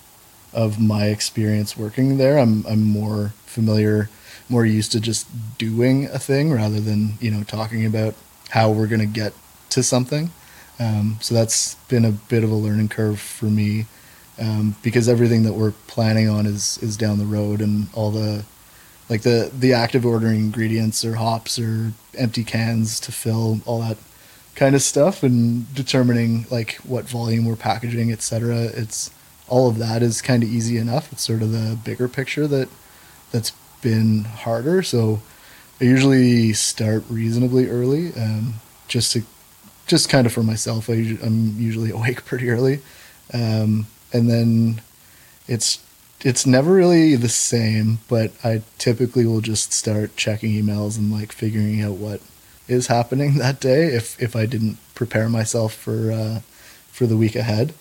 of 0.52 0.80
my 0.80 1.06
experience 1.06 1.76
working 1.76 2.18
there. 2.18 2.36
I'm 2.38 2.66
I'm 2.66 2.82
more 2.82 3.32
familiar, 3.46 4.10
more 4.48 4.66
used 4.66 4.90
to 4.92 5.00
just 5.00 5.28
doing 5.56 6.06
a 6.06 6.18
thing 6.18 6.52
rather 6.52 6.80
than 6.80 7.12
you 7.20 7.30
know 7.30 7.44
talking 7.44 7.86
about 7.86 8.14
how 8.48 8.70
we're 8.70 8.88
gonna 8.88 9.06
get 9.06 9.32
to 9.70 9.82
something. 9.84 10.30
Um, 10.80 11.18
so 11.20 11.34
that's 11.34 11.74
been 11.88 12.04
a 12.04 12.10
bit 12.10 12.42
of 12.42 12.50
a 12.50 12.54
learning 12.54 12.88
curve 12.88 13.20
for 13.20 13.44
me 13.44 13.86
um, 14.40 14.74
because 14.82 15.08
everything 15.08 15.42
that 15.42 15.52
we're 15.52 15.74
planning 15.86 16.28
on 16.28 16.46
is 16.46 16.78
is 16.78 16.96
down 16.96 17.18
the 17.18 17.26
road 17.26 17.60
and 17.60 17.88
all 17.92 18.10
the 18.10 18.44
like 19.10 19.22
the 19.22 19.50
the 19.56 19.74
active 19.74 20.06
ordering 20.06 20.40
ingredients 20.40 21.04
or 21.04 21.16
hops 21.16 21.58
or 21.58 21.92
empty 22.16 22.44
cans 22.44 22.98
to 23.00 23.12
fill 23.12 23.60
all 23.66 23.80
that 23.80 23.98
kind 24.54 24.74
of 24.74 24.82
stuff 24.82 25.22
and 25.22 25.72
determining 25.74 26.46
like 26.50 26.76
what 26.76 27.04
volume 27.04 27.44
we're 27.44 27.56
packaging 27.56 28.10
etc 28.10 28.64
it's 28.74 29.10
all 29.50 29.68
of 29.68 29.78
that 29.78 30.02
is 30.02 30.22
kind 30.22 30.42
of 30.42 30.48
easy 30.48 30.78
enough. 30.78 31.12
It's 31.12 31.22
sort 31.26 31.42
of 31.42 31.52
the 31.52 31.76
bigger 31.84 32.08
picture 32.08 32.46
that 32.46 32.68
that's 33.32 33.52
been 33.82 34.24
harder. 34.24 34.82
So 34.82 35.20
I 35.80 35.84
usually 35.84 36.52
start 36.52 37.04
reasonably 37.10 37.68
early, 37.68 38.14
um, 38.14 38.54
just 38.88 39.12
to 39.12 39.22
just 39.90 40.09
kind 40.09 40.26
of 40.26 40.33
for 40.33 40.42
myself. 40.42 40.88
I, 40.88 41.18
I'm 41.22 41.59
usually 41.59 41.90
awake 41.98 42.24
pretty 42.24 42.48
early, 42.48 42.81
um, 43.35 43.87
and 44.12 44.31
then 44.31 44.81
it's 45.46 45.85
it's 46.22 46.46
never 46.46 46.72
really 46.72 47.16
the 47.16 47.29
same. 47.29 47.98
But 48.09 48.33
I 48.42 48.62
typically 48.79 49.26
will 49.26 49.42
just 49.42 49.72
start 49.72 50.16
checking 50.16 50.53
emails 50.53 50.96
and 50.96 51.12
like 51.12 51.33
figuring 51.33 51.83
out 51.83 51.94
what 51.94 52.20
is 52.68 52.87
happening 52.87 53.35
that 53.38 53.61
day 53.61 53.88
if 53.88 54.20
if 54.22 54.35
I 54.35 54.46
didn't 54.46 54.79
prepare 54.94 55.29
myself 55.29 55.74
for 55.74 56.12
uh, 56.12 56.40
for 56.90 57.07
the 57.07 57.16
week 57.16 57.37
ahead, 57.37 57.74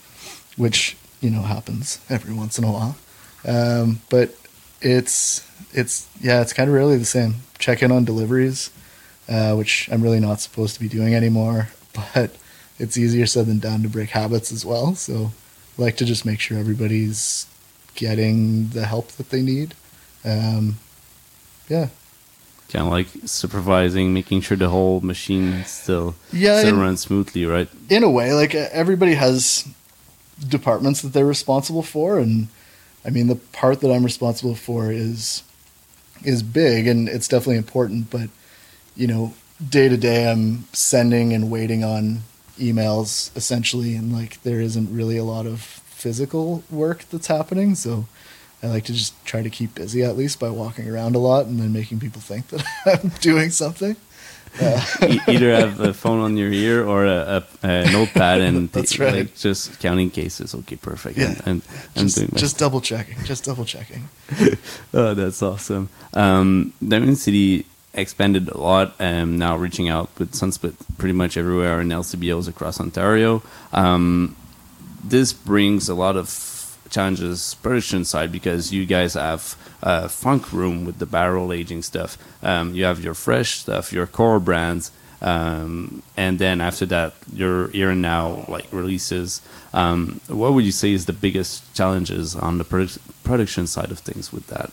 which 0.57 0.97
you 1.21 1.29
know 1.29 1.43
happens 1.43 2.01
every 2.09 2.33
once 2.33 2.57
in 2.57 2.65
a 2.65 2.71
while. 2.71 2.97
Um, 3.45 4.01
but 4.09 4.35
it's 4.81 5.47
it's 5.71 6.09
yeah, 6.19 6.41
it's 6.41 6.53
kind 6.53 6.69
of 6.69 6.75
really 6.75 6.97
the 6.97 7.05
same. 7.05 7.35
Check 7.59 7.83
in 7.83 7.91
on 7.91 8.05
deliveries, 8.05 8.71
uh, 9.27 9.53
which 9.53 9.89
I'm 9.91 10.01
really 10.01 10.19
not 10.19 10.39
supposed 10.39 10.75
to 10.75 10.79
be 10.79 10.87
doing 10.87 11.13
anymore, 11.13 11.67
but 12.13 12.35
it's 12.77 12.97
easier 12.97 13.25
said 13.25 13.45
than 13.45 13.59
done 13.59 13.83
to 13.83 13.89
break 13.89 14.09
habits 14.09 14.51
as 14.51 14.65
well. 14.65 14.95
So 14.95 15.31
I 15.77 15.81
like 15.81 15.97
to 15.97 16.05
just 16.05 16.25
make 16.25 16.39
sure 16.39 16.57
everybody's 16.57 17.45
getting 17.95 18.69
the 18.69 18.85
help 18.85 19.09
that 19.13 19.29
they 19.29 19.41
need. 19.41 19.75
Um, 20.23 20.77
yeah. 21.67 21.89
Kind 22.69 22.85
of 22.85 22.91
like 22.91 23.07
supervising, 23.25 24.13
making 24.13 24.41
sure 24.41 24.55
the 24.55 24.69
whole 24.69 25.01
machine 25.01 25.63
still 25.65 26.15
yeah, 26.31 26.59
still 26.59 26.77
runs 26.77 27.01
smoothly, 27.01 27.45
right? 27.45 27.67
In 27.89 28.03
a 28.03 28.09
way, 28.09 28.33
like 28.33 28.53
everybody 28.53 29.15
has 29.15 29.67
departments 30.47 31.01
that 31.01 31.13
they're 31.13 31.25
responsible 31.25 31.81
for, 31.81 32.19
and 32.19 32.47
I 33.03 33.09
mean 33.09 33.25
the 33.25 33.37
part 33.37 33.81
that 33.81 33.91
I'm 33.91 34.03
responsible 34.03 34.53
for 34.53 34.91
is 34.91 35.41
is 36.23 36.43
big 36.43 36.85
and 36.85 37.09
it's 37.09 37.27
definitely 37.27 37.57
important, 37.57 38.11
but 38.11 38.29
you 38.95 39.07
know, 39.07 39.33
day 39.67 39.89
to 39.89 39.97
day 39.97 40.31
I'm 40.31 40.65
sending 40.73 41.33
and 41.33 41.51
waiting 41.51 41.83
on 41.83 42.19
emails 42.57 43.35
essentially 43.35 43.95
and 43.95 44.13
like 44.13 44.41
there 44.43 44.59
isn't 44.59 44.93
really 44.93 45.17
a 45.17 45.23
lot 45.23 45.45
of 45.45 45.61
physical 45.61 46.63
work 46.69 47.05
that's 47.11 47.27
happening, 47.27 47.75
so 47.75 48.05
I 48.63 48.67
like 48.67 48.85
to 48.85 48.93
just 48.93 49.13
try 49.25 49.41
to 49.41 49.49
keep 49.49 49.75
busy 49.75 50.03
at 50.03 50.17
least 50.17 50.39
by 50.39 50.49
walking 50.49 50.89
around 50.89 51.15
a 51.15 51.19
lot 51.19 51.45
and 51.45 51.59
then 51.59 51.73
making 51.73 51.99
people 51.99 52.21
think 52.21 52.47
that 52.47 52.63
I'm 52.85 53.09
doing 53.19 53.49
something. 53.49 53.95
Uh, 54.59 54.83
either 55.27 55.53
have 55.53 55.79
a 55.79 55.93
phone 55.93 56.19
on 56.19 56.35
your 56.35 56.51
ear 56.51 56.83
or 56.83 57.05
a, 57.05 57.45
a, 57.63 57.67
a 57.67 57.91
notepad 57.91 58.41
and 58.41 58.71
That's 58.71 58.97
right. 58.97 59.13
like 59.13 59.35
just 59.35 59.79
counting 59.79 60.09
cases. 60.09 60.55
Okay, 60.55 60.75
perfect. 60.75 61.17
Yeah. 61.17 61.35
And, 61.45 61.61
and 61.95 62.07
just, 62.07 62.17
doing 62.17 62.31
just 62.35 62.57
double 62.57 62.81
checking. 62.81 63.23
Just 63.25 63.45
double 63.45 63.63
checking. 63.63 64.09
oh, 64.93 65.13
that's 65.13 65.43
awesome. 65.43 65.89
Um, 66.13 66.73
Dominion 66.81 67.15
City 67.15 67.65
expanded 67.93 68.49
a 68.49 68.57
lot, 68.57 68.95
and 68.99 69.39
now 69.39 69.55
reaching 69.57 69.89
out 69.89 70.09
with 70.17 70.33
Sunsplit 70.33 70.75
pretty 70.97 71.13
much 71.13 71.37
everywhere 71.37 71.81
in 71.81 71.89
LCBOs 71.89 72.47
across 72.47 72.79
Ontario. 72.79 73.41
Um, 73.73 74.35
this 75.03 75.33
brings 75.33 75.89
a 75.89 75.95
lot 75.95 76.15
of 76.15 76.77
challenges 76.89 77.53
production 77.55 78.03
side 78.03 78.31
because 78.31 78.73
you 78.73 78.85
guys 78.85 79.13
have 79.13 79.55
a 79.81 80.09
funk 80.09 80.51
room 80.51 80.85
with 80.85 80.99
the 80.99 81.05
barrel 81.05 81.53
aging 81.53 81.83
stuff. 81.83 82.17
Um, 82.43 82.73
you 82.73 82.83
have 82.83 83.03
your 83.03 83.13
fresh 83.13 83.59
stuff, 83.59 83.93
your 83.93 84.07
core 84.07 84.39
brands, 84.39 84.91
um, 85.21 86.01
and 86.15 86.39
then 86.39 86.61
after 86.61 86.85
that, 86.87 87.13
your 87.33 87.69
here 87.69 87.91
and 87.91 88.01
now 88.01 88.45
like 88.47 88.71
releases. 88.71 89.41
Um, 89.73 90.21
what 90.27 90.53
would 90.53 90.65
you 90.65 90.71
say 90.71 90.93
is 90.93 91.05
the 91.05 91.13
biggest 91.13 91.73
challenges 91.75 92.35
on 92.35 92.57
the 92.57 92.65
produ- 92.65 92.99
production 93.23 93.67
side 93.67 93.91
of 93.91 93.99
things 93.99 94.33
with 94.33 94.47
that? 94.47 94.71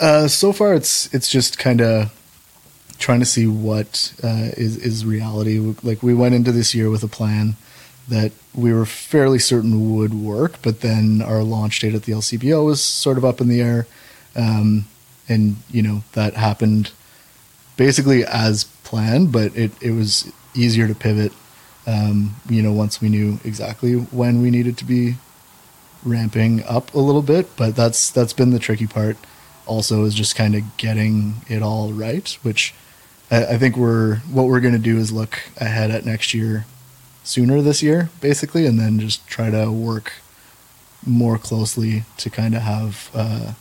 Uh, 0.00 0.26
so 0.26 0.50
far, 0.50 0.74
it's 0.74 1.12
it's 1.14 1.28
just 1.28 1.58
kind 1.58 1.82
of 1.82 2.10
trying 2.98 3.20
to 3.20 3.26
see 3.26 3.46
what 3.46 4.14
uh, 4.24 4.48
is 4.56 4.78
is 4.78 5.04
reality. 5.04 5.58
Like 5.82 6.02
we 6.02 6.14
went 6.14 6.34
into 6.34 6.52
this 6.52 6.74
year 6.74 6.88
with 6.88 7.02
a 7.02 7.08
plan 7.08 7.56
that 8.08 8.32
we 8.54 8.72
were 8.72 8.86
fairly 8.86 9.38
certain 9.38 9.94
would 9.94 10.14
work, 10.14 10.56
but 10.62 10.80
then 10.80 11.20
our 11.20 11.42
launch 11.42 11.80
date 11.80 11.94
at 11.94 12.04
the 12.04 12.12
LCBO 12.12 12.64
was 12.64 12.82
sort 12.82 13.18
of 13.18 13.24
up 13.26 13.42
in 13.42 13.48
the 13.48 13.60
air, 13.60 13.86
um, 14.34 14.86
and 15.28 15.56
you 15.70 15.82
know 15.82 16.02
that 16.12 16.32
happened 16.34 16.92
basically 17.76 18.24
as 18.24 18.64
planned. 18.84 19.30
But 19.32 19.54
it 19.54 19.70
it 19.82 19.90
was 19.90 20.32
easier 20.54 20.88
to 20.88 20.94
pivot, 20.94 21.32
um, 21.86 22.36
you 22.48 22.62
know, 22.62 22.72
once 22.72 23.02
we 23.02 23.10
knew 23.10 23.38
exactly 23.44 23.94
when 23.94 24.40
we 24.40 24.50
needed 24.50 24.78
to 24.78 24.86
be 24.86 25.16
ramping 26.02 26.64
up 26.64 26.94
a 26.94 26.98
little 26.98 27.22
bit. 27.22 27.54
But 27.54 27.76
that's 27.76 28.10
that's 28.10 28.32
been 28.32 28.50
the 28.50 28.58
tricky 28.58 28.86
part. 28.86 29.18
Also, 29.70 30.04
is 30.04 30.14
just 30.14 30.34
kind 30.34 30.54
of 30.56 30.62
getting 30.76 31.34
it 31.48 31.62
all 31.62 31.92
right, 31.92 32.28
which 32.42 32.74
I, 33.30 33.54
I 33.54 33.58
think 33.58 33.76
we're 33.76 34.16
what 34.32 34.46
we're 34.48 34.58
going 34.60 34.74
to 34.74 34.90
do 34.92 34.98
is 34.98 35.12
look 35.12 35.38
ahead 35.58 35.90
at 35.92 36.04
next 36.04 36.34
year 36.34 36.66
sooner 37.22 37.62
this 37.62 37.80
year, 37.82 38.10
basically, 38.20 38.66
and 38.66 38.80
then 38.80 38.98
just 38.98 39.24
try 39.28 39.48
to 39.50 39.70
work 39.70 40.12
more 41.06 41.38
closely 41.38 42.02
to 42.16 42.28
kind 42.30 42.54
of 42.56 42.62
have 42.62 43.10
uh, 43.14 43.52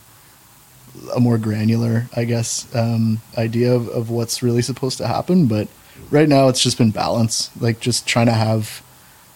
a 1.16 1.20
more 1.20 1.38
granular, 1.38 2.08
I 2.16 2.26
guess, 2.26 2.68
um, 2.74 3.22
idea 3.38 3.72
of, 3.72 3.88
of 3.90 4.10
what's 4.10 4.42
really 4.42 4.64
supposed 4.64 4.98
to 4.98 5.08
happen. 5.08 5.48
But 5.48 5.68
right 6.10 6.28
now, 6.28 6.50
it's 6.50 6.64
just 6.64 6.78
been 6.78 6.92
balance, 6.92 7.52
like 7.62 7.80
just 7.80 8.08
trying 8.08 8.26
to 8.26 8.34
have 8.34 8.82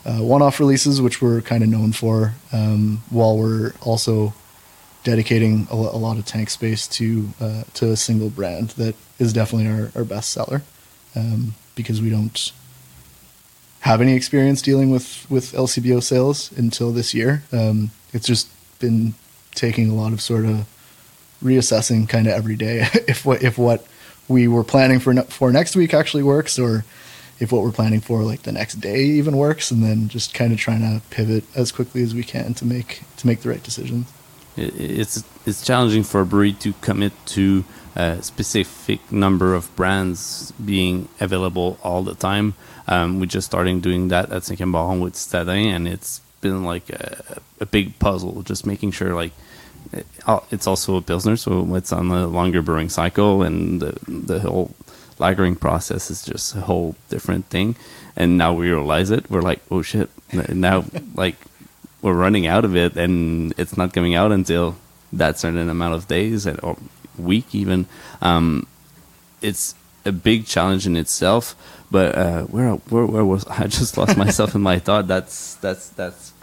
uh, 0.06 0.20
one-off 0.20 0.60
releases, 0.60 1.02
which 1.02 1.22
we're 1.22 1.42
kind 1.42 1.64
of 1.64 1.70
known 1.70 1.92
for, 1.94 2.34
um, 2.52 3.04
while 3.12 3.38
we're 3.38 3.74
also 3.82 4.34
dedicating 5.04 5.68
a, 5.70 5.76
a, 5.76 6.00
lot 6.00 6.18
of 6.18 6.26
tank 6.26 6.50
space 6.50 6.88
to 6.88 7.30
uh, 7.40 7.64
to 7.74 7.92
a 7.92 7.98
single 7.98 8.30
brand 8.30 8.70
that 8.72 8.96
is 9.20 9.34
definitely 9.34 9.70
our, 9.70 9.92
our 9.96 10.04
best 10.04 10.30
seller, 10.30 10.62
um, 11.16 11.56
because 11.76 12.02
we 12.02 12.10
don't 12.10 12.52
have 13.82 14.02
any 14.02 14.14
experience 14.14 14.62
dealing 14.62 14.90
with 14.90 15.30
with 15.30 15.52
LCBO 15.54 16.02
sales 16.02 16.52
until 16.54 16.92
this 16.92 17.14
year. 17.14 17.44
Um, 17.52 17.92
it's 18.14 18.28
just 18.28 18.50
been 18.80 19.14
taking 19.56 19.90
a 19.90 19.94
lot 19.94 20.14
of 20.14 20.22
sort 20.22 20.46
of 20.46 20.66
reassessing 21.44 22.08
kind 22.08 22.28
of 22.28 22.34
every 22.34 22.56
day 22.56 22.88
if 23.08 23.26
what 23.26 23.44
if 23.44 23.58
what 23.58 23.86
we 24.28 24.48
were 24.48 24.64
planning 24.64 25.00
for 25.00 25.14
for 25.24 25.52
next 25.52 25.76
week 25.76 25.94
actually 25.94 26.24
works 26.24 26.58
or 26.58 26.86
if 27.40 27.52
what 27.52 27.62
we're 27.62 27.72
planning 27.72 28.00
for 28.00 28.24
like 28.24 28.44
the 28.44 28.52
next 28.52 28.76
day 28.76 29.02
even 29.02 29.36
works 29.36 29.70
and 29.70 29.84
then 29.84 30.08
just 30.08 30.34
kind 30.34 30.54
of 30.54 30.60
trying 30.60 30.80
to 30.80 31.02
pivot 31.10 31.44
as 31.56 31.72
quickly 31.72 32.02
as 32.02 32.16
we 32.16 32.24
can 32.24 32.54
to 32.54 32.66
make 32.66 33.04
to 33.18 33.28
make 33.28 33.42
the 33.42 33.50
right 33.50 33.64
decisions 33.64 34.08
it's 34.58 35.24
it's 35.46 35.66
challenging 35.66 36.04
for 36.04 36.22
a 36.22 36.26
brewery 36.26 36.54
to 36.54 36.74
commit 36.82 37.14
to 37.26 37.64
a 37.96 38.22
specific 38.22 39.12
number 39.12 39.54
of 39.54 39.74
brands 39.76 40.52
being 40.54 41.08
available 41.20 41.78
all 41.84 42.04
the 42.04 42.16
time 42.16 42.54
um, 42.88 43.20
we're 43.20 43.26
just 43.26 43.48
starting 43.48 43.80
doing 43.80 44.10
that 44.10 44.32
at 44.32 44.44
Saint 44.44 44.60
Baron 44.72 45.00
with 45.00 45.14
Stadin, 45.14 45.74
and 45.74 45.88
it's 45.88 46.20
been 46.42 46.64
like 46.64 46.90
a, 46.90 47.42
a, 47.62 47.66
big 47.66 47.98
puzzle, 48.00 48.42
just 48.42 48.66
making 48.66 48.92
sure 48.92 49.16
like 49.16 49.32
it's 50.52 50.68
also 50.68 50.98
a 50.98 51.02
pilsner, 51.02 51.38
so 51.38 51.76
it's 51.76 51.94
on 51.94 52.12
a 52.12 52.28
longer 52.28 52.62
brewing 52.62 52.90
cycle, 52.90 53.42
and 53.42 53.82
the 53.82 53.98
the 54.08 54.40
whole 54.42 54.72
lagering 55.18 55.58
process 55.60 56.12
is 56.12 56.26
just 56.26 56.56
a 56.56 56.62
whole 56.62 56.96
different 57.10 57.46
thing. 57.46 57.76
And 58.16 58.38
now 58.38 58.54
we 58.54 58.70
realize 58.70 59.10
it, 59.10 59.30
we're 59.32 59.42
like, 59.42 59.62
oh 59.72 59.82
shit! 59.82 60.10
Now 60.50 60.84
like 61.16 61.38
we're 62.04 62.14
running 62.14 62.46
out 62.46 62.66
of 62.66 62.76
it, 62.76 62.96
and 62.96 63.54
it's 63.58 63.76
not 63.78 63.94
coming 63.94 64.14
out 64.14 64.32
until 64.32 64.76
that 65.14 65.40
certain 65.40 65.70
amount 65.70 65.96
of 65.96 66.08
days 66.08 66.46
and 66.46 66.60
or 66.62 66.78
week 67.18 67.56
even. 67.56 67.88
Um, 68.22 68.68
it's 69.42 69.74
a 70.06 70.12
big 70.12 70.46
challenge 70.46 70.86
in 70.86 70.98
itself. 70.98 71.56
But 71.90 72.16
uh, 72.16 72.44
where 72.44 72.72
where 72.92 73.06
where 73.06 73.26
was 73.26 73.46
I? 73.48 73.68
Just 73.68 73.98
lost 73.98 74.18
myself 74.18 74.54
in 74.54 74.62
my 74.62 74.80
thought. 74.80 75.08
That's 75.08 75.56
that's 75.56 75.90
that's 75.90 76.34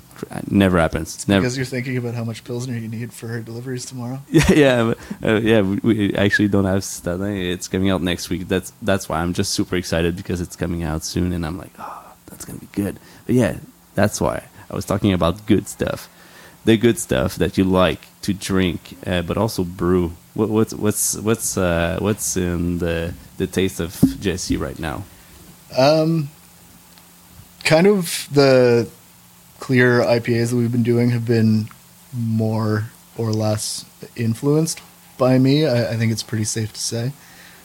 never 0.51 0.79
happens. 0.79 1.29
Never 1.29 1.43
because 1.43 1.57
you're 1.57 1.67
thinking 1.67 1.97
about 1.99 2.15
how 2.15 2.25
much 2.25 2.43
pilsner 2.45 2.77
you 2.77 2.89
need 2.89 3.13
for 3.13 3.41
deliveries 3.41 3.85
tomorrow. 3.85 4.23
Yeah, 4.31 4.53
yeah, 4.55 4.95
but, 5.21 5.29
uh, 5.29 5.41
yeah. 5.41 5.61
We, 5.61 5.77
we, 5.83 6.15
actually 6.15 6.49
don't 6.49 6.65
have. 6.65 6.79
It's 7.05 7.69
coming 7.69 7.91
out 7.91 8.03
next 8.03 8.31
week. 8.31 8.49
That's 8.49 8.73
that's 8.81 9.09
why 9.11 9.21
I'm 9.21 9.35
just 9.35 9.53
super 9.53 9.77
excited 9.77 10.17
because 10.17 10.41
it's 10.41 10.57
coming 10.57 10.85
out 10.85 11.05
soon, 11.05 11.33
and 11.33 11.45
I'm 11.45 11.59
like, 11.59 11.73
oh, 11.79 12.15
that's 12.27 12.47
gonna 12.47 12.61
be 12.61 12.69
good. 12.73 12.99
But 13.27 13.35
yeah, 13.35 13.59
that's 13.95 14.21
why 14.21 14.45
I 14.71 14.75
was 14.75 14.85
talking 14.85 15.13
about 15.13 15.47
good 15.47 15.67
stuff, 15.69 16.09
the 16.65 16.77
good 16.77 16.99
stuff 16.99 17.37
that 17.37 17.59
you 17.59 17.65
like 17.65 18.07
to 18.23 18.33
drink, 18.33 18.97
uh, 19.07 19.23
but 19.23 19.37
also 19.37 19.65
brew. 19.65 20.13
What, 20.35 20.49
what's 20.49 20.75
what's 20.75 21.17
what's 21.17 21.59
uh, 21.59 21.99
what's 22.01 22.37
in 22.37 22.79
the 22.79 23.15
the 23.39 23.47
taste 23.47 23.81
of 23.81 23.99
Jesse 24.21 24.57
right 24.57 24.79
now? 24.79 25.05
Um, 25.77 26.31
kind 27.65 27.87
of 27.87 28.29
the 28.33 28.89
clear 29.59 30.01
IPAs 30.01 30.51
that 30.51 30.57
we've 30.57 30.73
been 30.73 30.83
doing 30.83 31.11
have 31.11 31.27
been 31.27 31.69
more 32.13 32.85
or 33.17 33.33
less 33.33 33.85
influenced 34.17 34.81
by 35.19 35.39
me. 35.39 35.67
I, 35.67 35.93
I 35.93 35.97
think 35.97 36.13
it's 36.13 36.23
pretty 36.23 36.45
safe 36.45 36.73
to 36.73 36.81
say. 36.81 37.13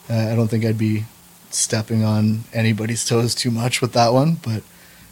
Uh, 0.10 0.30
I 0.32 0.36
don't 0.36 0.48
think 0.48 0.66
I'd 0.66 0.78
be 0.78 1.06
stepping 1.50 2.04
on 2.04 2.44
anybody's 2.54 3.06
toes 3.10 3.36
too 3.36 3.52
much 3.52 3.82
with 3.82 3.94
that 3.94 4.14
one, 4.14 4.38
but 4.44 4.64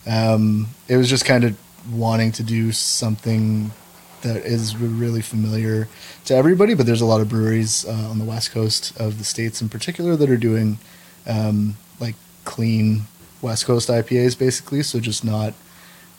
um, 0.05 0.67
it 0.87 0.97
was 0.97 1.09
just 1.09 1.25
kind 1.25 1.43
of 1.43 1.57
wanting 1.91 2.31
to 2.33 2.43
do 2.43 2.71
something 2.71 3.71
that 4.21 4.37
is 4.37 4.77
really 4.77 5.21
familiar 5.21 5.87
to 6.25 6.33
everybody. 6.33 6.73
But 6.73 6.85
there's 6.85 7.01
a 7.01 7.05
lot 7.05 7.21
of 7.21 7.29
breweries 7.29 7.85
uh, 7.85 7.91
on 8.09 8.19
the 8.19 8.25
west 8.25 8.51
coast 8.51 8.97
of 8.99 9.17
the 9.17 9.23
states, 9.23 9.61
in 9.61 9.69
particular, 9.69 10.15
that 10.15 10.29
are 10.29 10.37
doing 10.37 10.79
um, 11.27 11.75
like 11.99 12.15
clean 12.45 13.03
West 13.41 13.65
Coast 13.65 13.89
IPAs, 13.89 14.37
basically. 14.37 14.81
So 14.83 14.99
just 14.99 15.23
not 15.25 15.53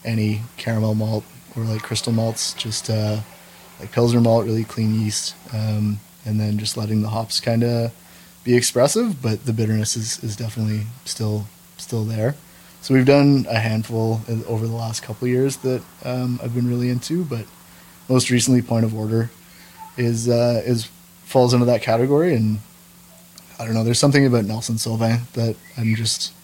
any 0.04 0.42
caramel 0.56 0.94
malt 0.94 1.24
or 1.56 1.62
like 1.64 1.82
crystal 1.82 2.12
malts, 2.12 2.52
just 2.54 2.90
uh, 2.90 3.20
like 3.80 3.92
Pilsner 3.92 4.20
malt, 4.20 4.44
really 4.44 4.64
clean 4.64 5.00
yeast, 5.00 5.34
um, 5.52 6.00
and 6.24 6.38
then 6.38 6.58
just 6.58 6.76
letting 6.76 7.02
the 7.02 7.08
hops 7.08 7.40
kind 7.40 7.62
of 7.64 7.92
be 8.44 8.54
expressive, 8.54 9.22
but 9.22 9.46
the 9.46 9.52
bitterness 9.52 9.96
is, 9.96 10.22
is 10.22 10.36
definitely 10.36 10.82
still 11.04 11.46
still 11.76 12.04
there. 12.04 12.34
So 12.84 12.92
we've 12.92 13.06
done 13.06 13.46
a 13.48 13.58
handful 13.58 14.20
over 14.46 14.66
the 14.66 14.74
last 14.74 15.02
couple 15.02 15.26
years 15.26 15.56
that 15.56 15.82
um, 16.04 16.38
I've 16.42 16.54
been 16.54 16.68
really 16.68 16.90
into, 16.90 17.24
but 17.24 17.46
most 18.10 18.28
recently, 18.28 18.60
Point 18.60 18.84
of 18.84 18.94
Order 18.94 19.30
is 19.96 20.28
uh, 20.28 20.60
is 20.66 20.90
falls 21.24 21.54
into 21.54 21.64
that 21.64 21.80
category, 21.80 22.34
and 22.34 22.58
I 23.58 23.64
don't 23.64 23.72
know. 23.72 23.84
There's 23.84 23.98
something 23.98 24.26
about 24.26 24.44
Nelson 24.44 24.74
Sauvin 24.74 25.26
that 25.32 25.56
I'm 25.78 25.94
just 25.94 26.34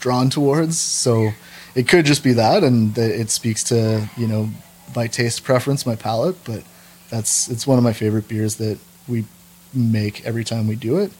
drawn 0.00 0.30
towards. 0.30 0.80
So 0.80 1.32
it 1.74 1.86
could 1.86 2.06
just 2.06 2.24
be 2.24 2.32
that, 2.32 2.64
and 2.64 2.94
that 2.94 3.10
it 3.10 3.28
speaks 3.28 3.62
to 3.64 4.08
you 4.16 4.26
know 4.26 4.48
my 4.96 5.06
taste 5.06 5.44
preference, 5.44 5.84
my 5.84 5.96
palate. 5.96 6.42
But 6.46 6.62
that's 7.10 7.50
it's 7.50 7.66
one 7.66 7.76
of 7.76 7.84
my 7.84 7.92
favorite 7.92 8.26
beers 8.26 8.56
that 8.56 8.78
we 9.06 9.26
make 9.74 10.24
every 10.24 10.44
time 10.44 10.66
we 10.66 10.76
do 10.76 10.96
it, 10.96 11.12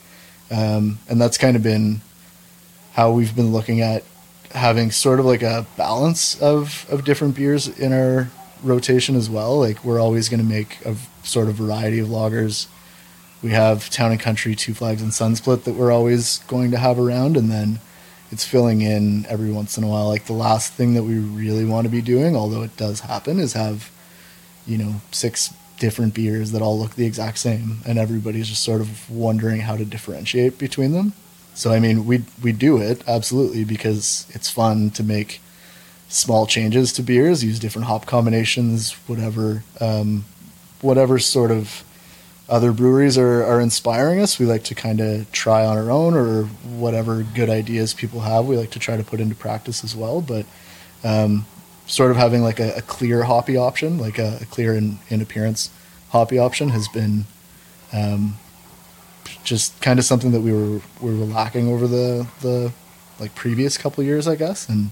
um, 0.51 1.01
and 1.11 1.21
that's 1.21 1.37
kind 1.37 1.55
of 1.55 1.63
been 1.63 2.01
how 2.95 3.11
we've 3.11 3.37
been 3.37 3.53
looking 3.53 3.83
at 3.83 4.05
having 4.55 4.91
sort 4.91 5.19
of 5.19 5.27
like 5.27 5.43
a 5.43 5.67
balance 5.77 6.41
of 6.41 6.87
of 6.91 7.05
different 7.05 7.35
beers 7.35 7.69
in 7.69 7.93
our 7.93 8.31
rotation 8.63 9.17
as 9.17 9.29
well. 9.29 9.59
Like 9.59 9.85
we're 9.85 10.01
always 10.01 10.29
going 10.29 10.41
to 10.41 10.47
make 10.47 10.85
a 10.85 10.97
sort 11.23 11.49
of 11.49 11.55
variety 11.55 11.99
of 11.99 12.09
lagers. 12.09 12.67
We 13.43 13.51
have 13.51 13.91
Town 13.91 14.13
and 14.13 14.21
Country, 14.21 14.55
Two 14.55 14.75
Flags, 14.75 15.03
and 15.03 15.11
Sunsplit 15.11 15.65
that 15.65 15.75
we're 15.75 15.91
always 15.91 16.39
going 16.47 16.71
to 16.71 16.79
have 16.79 16.99
around, 16.99 17.37
and 17.37 17.51
then 17.51 17.81
it's 18.31 18.47
filling 18.47 18.81
in 18.83 19.27
every 19.27 19.51
once 19.51 19.77
in 19.77 19.85
a 19.85 19.89
while. 19.89 20.09
Like 20.09 20.27
the 20.27 20.33
last 20.33 20.73
thing 20.73 20.95
that 20.95 21.03
we 21.03 21.19
really 21.19 21.65
want 21.65 21.87
to 21.87 21.91
be 21.91 22.01
doing, 22.01 22.37
although 22.37 22.63
it 22.63 22.77
does 22.77 23.01
happen, 23.01 23.41
is 23.41 23.55
have 23.55 23.91
you 24.67 24.79
know 24.79 24.95
six 25.11 25.53
different 25.79 26.15
beers 26.15 26.53
that 26.53 26.63
all 26.63 26.79
look 26.79 26.95
the 26.95 27.07
exact 27.07 27.39
same, 27.39 27.79
and 27.85 27.99
everybody's 27.99 28.49
just 28.49 28.63
sort 28.63 28.81
of 28.81 29.11
wondering 29.11 29.63
how 29.63 29.77
to 29.77 29.85
differentiate 29.85 30.57
between 30.59 30.93
them. 30.93 31.13
So 31.55 31.73
I 31.73 31.81
mean, 31.81 32.07
we 32.07 32.25
we 32.43 32.53
do 32.53 32.79
it 32.79 33.03
absolutely 33.07 33.65
because 33.65 34.27
it's 34.31 34.51
fun 34.51 34.91
to 34.91 35.03
make 35.03 35.41
small 36.09 36.47
changes 36.47 36.93
to 36.95 37.03
beers, 37.03 37.43
use 37.43 37.59
different 37.59 37.87
hop 37.87 38.07
combinations, 38.07 38.93
whatever 39.07 39.63
um, 39.81 40.25
whatever 40.81 41.19
sort 41.19 41.51
of 41.51 41.85
other 42.49 42.73
breweries 42.73 43.17
are, 43.17 43.43
are 43.45 43.61
inspiring 43.61 44.21
us. 44.21 44.39
We 44.39 44.47
like 44.47 44.65
to 44.65 44.75
kind 44.75 45.01
of 45.01 45.31
try 45.33 45.65
on 45.65 45.79
our 45.79 45.91
own 45.91 46.15
or 46.15 46.45
whatever 46.45 47.23
good 47.23 47.49
ideas 47.49 47.95
people 47.95 48.21
have. 48.21 48.45
We 48.47 48.57
like 48.57 48.71
to 48.73 48.79
try 48.79 48.97
to 48.97 49.03
put 49.03 49.21
into 49.21 49.35
practice 49.35 49.83
as 49.85 49.97
well. 49.97 50.21
But 50.21 50.45
um, 51.03 51.47
sort 51.87 52.11
of 52.11 52.17
having 52.17 52.43
like 52.43 52.61
a, 52.61 52.75
a 52.77 52.83
clear 52.83 53.23
hoppy 53.25 53.57
option, 53.57 53.99
like 53.99 54.19
a, 54.19 54.39
a, 54.43 54.45
clear 54.47 54.75
in, 54.75 54.99
in 55.09 55.23
appearance 55.23 55.71
hoppy 56.11 56.39
option, 56.39 56.71
has 56.71 56.89
been 56.89 57.25
um, 57.93 58.39
just 59.53 59.83
kind 59.83 59.99
of 59.99 60.05
something 60.07 60.31
that 60.33 60.41
we 60.41 60.51
were 60.51 60.81
we 61.03 61.11
were 61.19 61.27
lacking 61.27 61.69
over 61.69 61.87
the 61.87 62.27
the 62.41 62.73
like 63.21 63.35
previous 63.35 63.77
couple 63.77 64.03
years, 64.03 64.27
I 64.27 64.35
guess, 64.35 64.67
and 64.67 64.91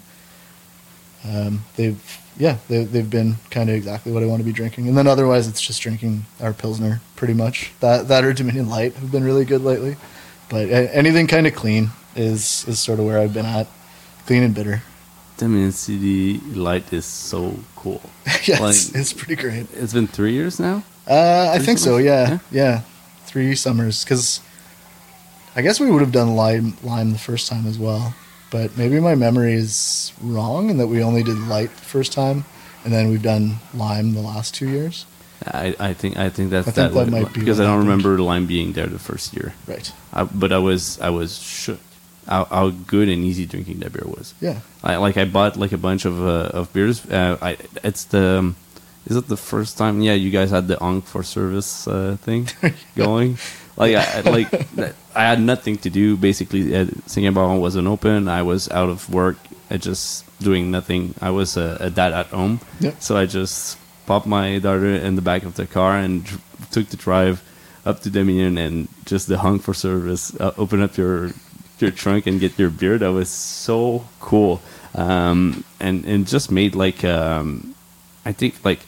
um, 1.27 1.65
they've 1.77 1.99
yeah 2.37 2.59
they, 2.69 2.85
they've 2.85 3.09
been 3.09 3.37
kind 3.51 3.71
of 3.71 3.77
exactly 3.77 4.13
what 4.13 4.23
I 4.23 4.27
want 4.27 4.41
to 4.41 4.45
be 4.45 4.53
drinking. 4.53 4.87
And 4.87 4.99
then 4.99 5.07
otherwise, 5.07 5.49
it's 5.49 5.63
just 5.63 5.81
drinking 5.81 6.27
our 6.43 6.53
pilsner 6.53 7.01
pretty 7.17 7.33
much. 7.33 7.73
That 7.81 8.09
that 8.09 8.23
or 8.23 8.35
Dominion 8.35 8.69
Light 8.69 8.93
have 8.97 9.11
been 9.11 9.25
really 9.25 9.47
good 9.47 9.63
lately, 9.63 9.97
but 10.51 10.69
anything 10.69 11.27
kind 11.27 11.47
of 11.47 11.55
clean 11.55 11.91
is 12.15 12.69
is 12.69 12.79
sort 12.79 12.99
of 13.01 13.07
where 13.07 13.19
I've 13.19 13.33
been 13.33 13.47
at, 13.47 13.67
clean 14.27 14.43
and 14.43 14.55
bitter. 14.55 14.83
Dominion 15.39 15.73
City 15.73 16.39
Light 16.53 16.93
is 16.93 17.07
so 17.07 17.57
cool. 17.77 18.03
yeah, 18.45 18.61
like, 18.61 18.77
it's, 18.77 18.95
it's, 18.95 19.15
pretty 19.15 19.37
great. 19.37 19.67
It's 19.73 19.95
been 19.95 20.07
three 20.07 20.35
years 20.35 20.61
now. 20.61 20.85
Uh, 21.09 21.49
I 21.55 21.59
think 21.59 21.79
summers? 21.79 21.83
so. 21.83 21.97
Yeah, 21.97 22.29
yeah, 22.29 22.39
yeah. 22.53 22.81
three 23.25 23.55
summers 23.55 24.05
because 24.05 24.43
I 25.57 25.63
guess 25.63 25.81
we 25.81 25.91
would 25.91 26.01
have 26.01 26.13
done 26.13 26.37
lime 26.37 26.77
lime 26.83 27.13
the 27.13 27.19
first 27.19 27.49
time 27.49 27.67
as 27.67 27.79
well, 27.79 28.15
but 28.51 28.77
maybe 28.77 29.01
my 29.01 29.15
memory 29.15 29.55
is 29.55 30.13
wrong 30.23 30.71
and 30.71 30.79
that 30.81 30.87
we 30.87 31.03
only 31.03 31.23
did 31.23 31.39
light 31.39 31.71
the 31.71 31.85
first 31.85 32.13
time, 32.13 32.45
and 32.85 32.93
then 32.93 33.11
we've 33.11 33.23
done 33.23 33.57
lime 33.75 34.15
the 34.15 34.21
last 34.21 34.55
two 34.55 34.69
years. 34.69 35.07
I, 35.47 35.75
I 35.81 35.95
think 35.95 36.17
I 36.19 36.29
think 36.29 36.51
that's 36.51 36.69
I 36.69 36.71
think 36.71 36.93
that, 36.93 37.07
that 37.07 37.11
might 37.11 37.33
be 37.33 37.41
because 37.41 37.61
I 37.61 37.65
don't 37.65 37.79
remember 37.79 38.19
lime 38.19 38.47
being 38.47 38.73
there 38.73 38.87
the 38.87 38.99
first 38.99 39.35
year. 39.35 39.55
Right. 39.67 39.91
I, 40.13 40.25
but 40.25 40.53
I 40.53 40.59
was 40.59 41.01
I 41.01 41.11
was 41.11 41.39
shook 41.39 41.81
how, 42.29 42.45
how 42.45 42.71
good 42.71 43.09
and 43.09 43.25
easy 43.25 43.47
drinking 43.47 43.81
that 43.81 43.93
beer 43.93 44.05
was. 44.07 44.35
Yeah. 44.41 44.61
I 44.85 44.97
like 44.97 45.17
I 45.17 45.25
bought 45.25 45.57
like 45.57 45.73
a 45.73 45.79
bunch 45.79 46.05
of 46.05 46.21
uh, 46.21 46.51
of 46.53 46.73
beers. 46.73 47.07
Uh, 47.07 47.39
I 47.41 47.57
it's 47.83 48.05
the 48.05 48.39
um, 48.39 48.57
is 49.07 49.17
it 49.17 49.29
the 49.29 49.37
first 49.37 49.79
time? 49.79 50.01
Yeah, 50.03 50.15
you 50.15 50.31
guys 50.31 50.51
had 50.51 50.69
the 50.69 50.77
Honk 50.77 51.07
for 51.07 51.23
service 51.23 51.89
uh, 51.89 52.17
thing 52.21 52.49
going. 52.97 53.39
Like 53.81 53.97
I 53.97 54.21
like 54.21 54.53
I 55.17 55.23
had 55.25 55.41
nothing 55.41 55.79
to 55.79 55.91
do. 55.91 56.17
Basically, 56.17 56.77
uh, 56.77 56.87
Singapore 57.07 57.59
wasn't 57.59 57.89
open. 57.89 58.29
I 58.29 58.43
was 58.43 58.71
out 58.71 58.91
of 58.91 59.09
work. 59.09 59.39
I 59.71 59.79
just 59.79 60.27
doing 60.39 60.71
nothing. 60.71 61.15
I 61.21 61.31
was 61.31 61.57
a, 61.57 61.79
a 61.81 61.89
dad 61.89 62.13
at 62.13 62.27
home, 62.27 62.61
yep. 62.79 63.01
so 63.01 63.17
I 63.17 63.25
just 63.25 63.79
popped 64.05 64.27
my 64.27 64.59
daughter 64.59 64.93
in 64.93 65.17
the 65.17 65.23
back 65.23 65.45
of 65.45 65.55
the 65.55 65.67
car 65.67 65.97
and 65.97 66.29
took 66.71 66.89
the 66.89 66.99
drive 66.99 67.43
up 67.87 68.01
to 68.01 68.11
Dominion 68.11 68.59
and 68.59 68.89
just 69.07 69.29
the 69.29 69.39
honk 69.39 69.63
for 69.63 69.73
service. 69.73 70.35
Uh, 70.39 70.53
open 70.59 70.83
up 70.83 70.99
your 70.99 71.33
your 71.79 71.91
trunk 71.91 72.27
and 72.27 72.39
get 72.39 72.59
your 72.59 72.69
beer. 72.69 72.99
That 72.99 73.13
was 73.13 73.31
so 73.31 74.05
cool, 74.21 74.61
um, 74.95 75.65
and 75.81 76.05
and 76.05 76.27
just 76.27 76.51
made 76.51 76.75
like 76.75 77.03
um, 77.03 77.75
I 78.27 78.33
think 78.33 78.63
like 78.63 78.81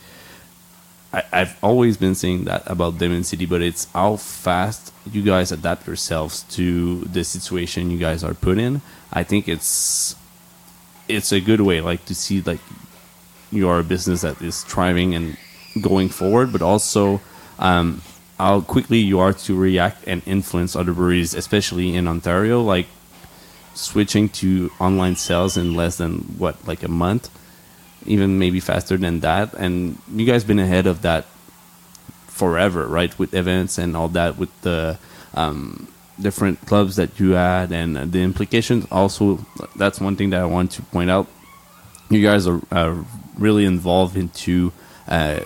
I, 1.13 1.23
have 1.33 1.59
always 1.63 1.97
been 1.99 2.15
saying 2.15 2.45
that 2.45 2.63
about 2.67 2.99
Dominion 2.99 3.25
City, 3.25 3.45
but 3.45 3.61
it's 3.61 3.85
how 3.93 4.17
fast 4.17 4.93
you 5.11 5.23
guys 5.23 5.53
adapt 5.53 5.87
yourselves 5.87 6.43
to 6.57 7.01
the 7.01 7.23
situation 7.23 7.91
you 7.91 7.99
guys 7.99 8.25
are 8.25 8.33
put 8.33 8.57
in. 8.59 8.81
I 9.13 9.23
think 9.23 9.47
it's 9.47 10.17
it's 11.09 11.31
a 11.31 11.41
good 11.41 11.61
way, 11.61 11.83
like 11.83 12.07
to 12.07 12.15
see 12.15 12.41
like 12.41 12.61
you 13.51 13.69
are 13.69 13.81
a 13.81 13.85
business 13.85 14.23
that 14.23 14.41
is 14.41 14.65
thriving 14.65 15.15
and 15.15 15.37
going 15.83 16.09
forward, 16.09 16.51
but 16.51 16.63
also 16.63 17.21
um, 17.59 18.01
how 18.39 18.63
quickly 18.63 18.99
you 18.99 19.19
are 19.19 19.35
to 19.35 19.55
react 19.55 20.05
and 20.07 20.23
influence 20.25 20.75
other 20.75 20.95
breweries, 20.95 21.35
especially 21.35 21.95
in 21.95 22.09
Ontario, 22.09 22.63
like 22.63 22.87
switching 23.75 24.31
to 24.31 24.71
online 24.81 25.17
sales 25.17 25.59
in 25.59 25.75
less 25.75 25.97
than 25.97 26.21
what 26.39 26.67
like 26.67 26.83
a 26.83 26.89
month 26.89 27.29
even 28.07 28.39
maybe 28.39 28.61
faster 28.61 28.97
than 28.97 29.21
that. 29.21 29.55
And 29.55 29.99
you 30.13 30.27
guys 30.27 30.45
been 30.45 30.59
ahead 30.59 30.87
of 30.87 31.03
that 31.03 31.27
forever, 32.27 32.87
right? 32.87 33.17
With 33.19 33.35
events 33.35 33.79
and 33.79 33.97
all 33.97 34.09
that, 34.09 34.39
with 34.39 34.51
the 34.63 34.99
um, 35.35 35.89
different 36.21 36.61
clubs 36.67 36.97
that 36.97 37.19
you 37.21 37.33
had, 37.33 37.73
and 37.73 38.13
the 38.13 38.21
implications. 38.21 38.87
Also, 38.91 39.45
that's 39.77 40.01
one 40.01 40.17
thing 40.17 40.31
that 40.31 40.41
I 40.41 40.47
want 40.47 40.73
to 40.73 40.83
point 40.83 41.11
out. 41.11 41.27
You 42.11 42.23
guys 42.23 42.47
are, 42.47 42.61
are 42.71 43.05
really 43.39 43.65
involved 43.65 44.17
into. 44.17 44.73
Uh, 45.07 45.41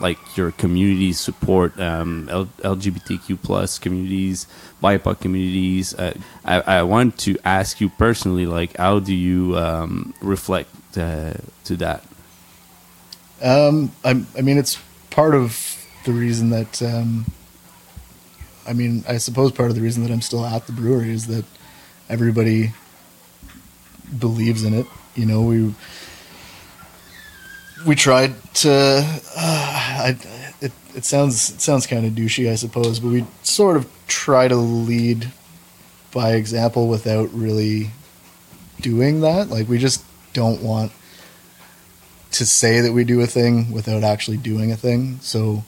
like 0.00 0.18
your 0.34 0.50
community 0.50 1.12
support 1.12 1.78
um, 1.78 2.26
LGBTQ 2.26 3.42
plus 3.42 3.78
communities, 3.78 4.46
BIPOC 4.82 5.20
communities. 5.20 5.94
Uh, 5.94 6.14
I, 6.42 6.60
I 6.60 6.82
want 6.84 7.18
to 7.18 7.36
ask 7.44 7.82
you 7.82 7.90
personally, 7.90 8.46
like, 8.46 8.76
how 8.78 8.98
do 8.98 9.14
you 9.14 9.58
um, 9.58 10.14
reflect 10.22 10.70
uh, 10.96 11.34
to 11.64 11.76
that? 11.76 12.04
Um, 13.42 13.92
I, 14.04 14.22
I 14.36 14.42
mean, 14.42 14.58
it's 14.58 14.78
part 15.10 15.34
of 15.34 15.84
the 16.04 16.12
reason 16.12 16.50
that, 16.50 16.82
um, 16.82 17.26
I 18.66 18.72
mean, 18.72 19.04
I 19.08 19.18
suppose 19.18 19.52
part 19.52 19.70
of 19.70 19.76
the 19.76 19.82
reason 19.82 20.02
that 20.02 20.12
I'm 20.12 20.20
still 20.20 20.44
at 20.44 20.66
the 20.66 20.72
brewery 20.72 21.10
is 21.10 21.26
that 21.26 21.44
everybody 22.08 22.72
believes 24.18 24.64
in 24.64 24.74
it. 24.74 24.86
You 25.14 25.26
know, 25.26 25.42
we 25.42 25.74
we 27.86 27.94
tried 27.94 28.34
to. 28.54 28.70
Uh, 28.72 29.20
I, 29.36 30.16
it 30.60 30.72
it 30.94 31.04
sounds 31.04 31.50
it 31.50 31.60
sounds 31.60 31.86
kind 31.86 32.04
of 32.06 32.12
douchey, 32.12 32.50
I 32.50 32.54
suppose, 32.56 33.00
but 33.00 33.08
we 33.08 33.26
sort 33.42 33.76
of 33.76 33.88
try 34.06 34.48
to 34.48 34.56
lead 34.56 35.32
by 36.12 36.32
example 36.32 36.88
without 36.88 37.32
really 37.32 37.90
doing 38.80 39.20
that. 39.20 39.48
Like 39.48 39.68
we 39.68 39.78
just 39.78 40.04
don't 40.32 40.62
want 40.62 40.92
to 42.32 42.46
say 42.46 42.80
that 42.80 42.92
we 42.92 43.04
do 43.04 43.20
a 43.20 43.26
thing 43.26 43.72
without 43.72 44.04
actually 44.04 44.36
doing 44.36 44.70
a 44.70 44.76
thing. 44.76 45.18
So 45.20 45.64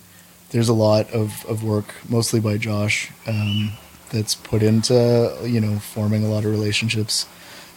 there's 0.51 0.69
a 0.69 0.75
lot 0.75 1.11
of, 1.13 1.45
of 1.47 1.65
work, 1.65 1.95
mostly 2.09 2.41
by 2.41 2.59
Josh, 2.59 3.11
um, 3.27 3.73
that's 4.11 4.35
put 4.35 4.63
into 4.63 5.39
you 5.43 5.61
know 5.61 5.79
forming 5.79 6.25
a 6.25 6.29
lot 6.29 6.45
of 6.45 6.51
relationships. 6.51 7.27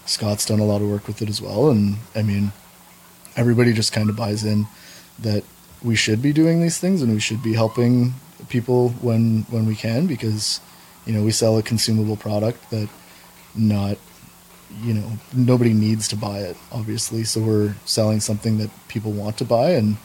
Scott's 0.05 0.45
done 0.45 0.59
a 0.59 0.65
lot 0.65 0.81
of 0.81 0.89
work 0.89 1.07
with 1.07 1.21
it 1.21 1.29
as 1.29 1.41
well, 1.41 1.69
and 1.69 1.97
I 2.13 2.21
mean, 2.21 2.51
everybody 3.35 3.73
just 3.73 3.93
kind 3.93 4.09
of 4.09 4.15
buys 4.15 4.43
in 4.43 4.67
that 5.19 5.43
we 5.83 5.95
should 5.95 6.21
be 6.21 6.33
doing 6.33 6.61
these 6.61 6.77
things 6.77 7.01
and 7.01 7.13
we 7.13 7.19
should 7.19 7.41
be 7.41 7.53
helping 7.53 8.13
people 8.49 8.89
when 9.01 9.45
when 9.49 9.65
we 9.65 9.75
can 9.75 10.07
because 10.07 10.59
you 11.05 11.13
know 11.13 11.23
we 11.23 11.31
sell 11.31 11.57
a 11.57 11.63
consumable 11.63 12.17
product 12.17 12.69
that 12.69 12.89
not 13.55 13.97
you 14.81 14.93
know 14.93 15.09
nobody 15.33 15.73
needs 15.73 16.07
to 16.09 16.15
buy 16.15 16.39
it 16.39 16.57
obviously. 16.71 17.23
So 17.23 17.41
we're 17.41 17.75
selling 17.85 18.19
something 18.19 18.57
that 18.57 18.69
people 18.87 19.11
want 19.11 19.37
to 19.37 19.45
buy 19.45 19.71
and 19.71 19.97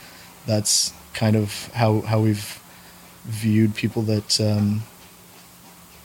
that's 0.46 0.92
kind 1.14 1.36
of 1.36 1.68
how 1.74 2.00
how 2.02 2.20
we've 2.20 2.62
viewed 3.24 3.74
people 3.74 4.02
that 4.02 4.40
um, 4.40 4.82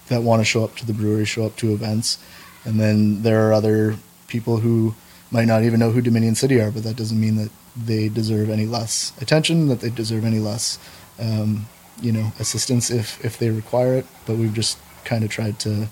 that 0.08 0.24
want 0.24 0.40
to 0.42 0.46
show 0.46 0.64
up 0.64 0.76
to 0.78 0.86
the 0.86 0.94
brewery 0.94 1.26
show 1.26 1.46
up 1.46 1.56
to 1.58 1.74
events. 1.74 2.18
And 2.64 2.80
then 2.80 3.22
there 3.22 3.48
are 3.48 3.54
other 3.54 3.98
people 4.28 4.58
who 4.58 4.96
might 5.32 5.46
not 5.46 5.64
even 5.64 5.80
know 5.80 5.92
who 5.92 6.02
Dominion 6.02 6.36
City 6.36 6.60
are 6.60 6.72
but 6.72 6.84
that 6.84 6.96
doesn't 6.96 7.20
mean 7.20 7.36
that 7.36 7.52
they 7.76 8.10
deserve 8.10 8.50
any 8.50 8.66
less 8.66 9.12
attention 9.22 9.68
that 9.68 9.82
they 9.82 9.90
deserve 9.90 10.24
any 10.24 10.40
less 10.40 10.80
um, 11.20 11.68
you 12.02 12.12
know 12.12 12.32
assistance 12.40 12.90
if 12.90 13.24
if 13.24 13.38
they 13.38 13.50
require 13.50 13.96
it. 13.96 14.06
But 14.26 14.38
we've 14.38 14.54
just 14.54 14.78
kind 15.04 15.24
of 15.24 15.30
tried 15.30 15.60
to 15.60 15.88